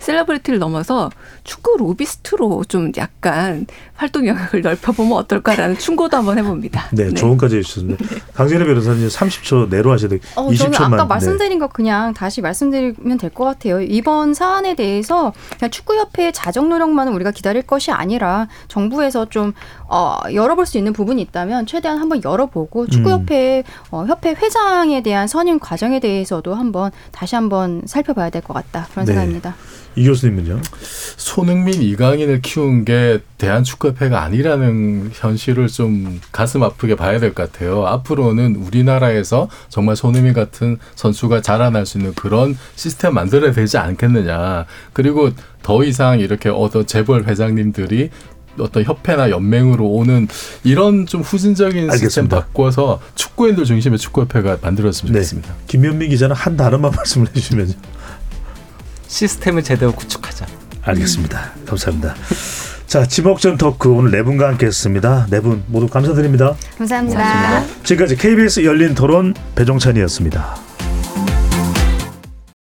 셀러브리티를 0.00 0.58
넘어서 0.58 1.10
축구 1.44 1.76
로비스트로 1.78 2.64
좀 2.68 2.92
약간 2.98 3.66
활동 3.94 4.26
영역을 4.26 4.60
넓혀보면 4.60 5.12
어떨까라는 5.16 5.78
충고도 5.78 6.16
한번 6.16 6.36
해봅니다. 6.38 6.88
네, 6.92 7.14
조언까지 7.14 7.56
해주셨습니다. 7.58 8.04
강진혜 8.34 8.64
변호사님 8.66 9.08
30초 9.08 9.70
내로 9.70 9.92
하셔야 9.92 10.10
돼요. 10.10 10.20
어, 10.34 10.48
20초만. 10.48 10.72
저는 10.74 10.94
아까 10.94 11.04
네. 11.04 11.08
말씀드린 11.08 11.58
거 11.58 11.68
그냥 11.68 12.12
다시 12.12 12.40
말씀드리면 12.42 13.16
될 13.18 13.30
것 13.36 13.44
같아요. 13.44 13.80
이번 13.82 14.32
사안에 14.34 14.74
대해서 14.76 15.32
그냥 15.58 15.70
축구협회의 15.70 16.32
자정 16.32 16.68
노력만은 16.70 17.12
우리가 17.12 17.30
기다릴 17.32 17.62
것이 17.62 17.90
아니라 17.90 18.48
정부에서 18.68 19.26
좀 19.26 19.52
어, 19.88 20.16
열어볼 20.32 20.64
수 20.66 20.78
있는 20.78 20.92
부분이 20.92 21.20
있다면 21.22 21.66
최대한 21.66 21.98
한번 21.98 22.22
열어보고 22.24 22.86
축구협회 22.86 23.62
어, 23.90 24.04
협회 24.06 24.30
회장에 24.30 25.02
대한 25.02 25.26
선임 25.28 25.58
과정에 25.58 26.00
대해서도 26.00 26.54
한번 26.54 26.90
다시 27.12 27.34
한번 27.34 27.82
살펴 27.86 28.14
봐야 28.16 28.30
될 28.30 28.42
것 28.42 28.54
같다 28.54 28.88
그런 28.92 29.06
네. 29.06 29.12
생각입니다. 29.12 29.54
이 29.94 30.04
교수님은요? 30.06 30.60
손흥민, 31.16 31.80
이강인을 31.80 32.42
키운 32.42 32.84
게 32.84 33.20
대한축구협회가 33.38 34.22
아니라는 34.22 35.10
현실을 35.14 35.68
좀 35.68 36.20
가슴 36.32 36.62
아프게 36.62 36.96
봐야 36.96 37.18
될 37.18 37.32
것 37.32 37.50
같아요. 37.52 37.86
앞으로는 37.86 38.56
우리나라에서 38.56 39.48
정말 39.70 39.96
손흥민 39.96 40.34
같은 40.34 40.78
선수가 40.96 41.40
자라날 41.40 41.86
수 41.86 41.96
있는 41.98 42.12
그런 42.14 42.58
시스템 42.74 43.14
만들어야 43.14 43.52
되지 43.52 43.78
않겠느냐. 43.78 44.66
그리고 44.92 45.30
더 45.62 45.82
이상 45.84 46.20
이렇게 46.20 46.50
어떤 46.50 46.86
재벌 46.86 47.24
회장님들이 47.24 48.10
어떤 48.58 48.84
협회나 48.84 49.30
연맹으로 49.30 49.86
오는 49.86 50.28
이런 50.64 51.06
좀 51.06 51.20
후진적인 51.22 51.90
시스템 51.92 51.92
알겠습니다. 52.24 52.36
바꿔서 52.40 53.00
축구인들 53.14 53.64
중심의 53.64 53.98
축구협회가 53.98 54.58
만들어졌으면 54.62 55.12
네. 55.12 55.18
좋겠습니다. 55.20 55.54
김현민 55.66 56.10
기자는 56.10 56.36
한 56.36 56.56
단어만 56.56 56.92
말씀을 56.96 57.28
해주시면요. 57.28 57.72
시스템을 59.08 59.62
제대로 59.62 59.92
구축하자. 59.92 60.46
알겠습니다. 60.82 61.52
감사합니다. 61.66 62.14
자, 62.86 63.04
지목전 63.06 63.56
토크 63.58 63.90
오늘 63.90 64.12
네 64.12 64.22
분과 64.22 64.48
함께했습니다. 64.48 65.26
네 65.30 65.40
분 65.40 65.64
모두 65.66 65.88
감사드립니다. 65.88 66.54
감사합니다. 66.78 67.64
지금까지 67.82 68.16
KBS 68.16 68.64
열린 68.64 68.94
토론 68.94 69.34
배종찬이었습니다. 69.56 70.56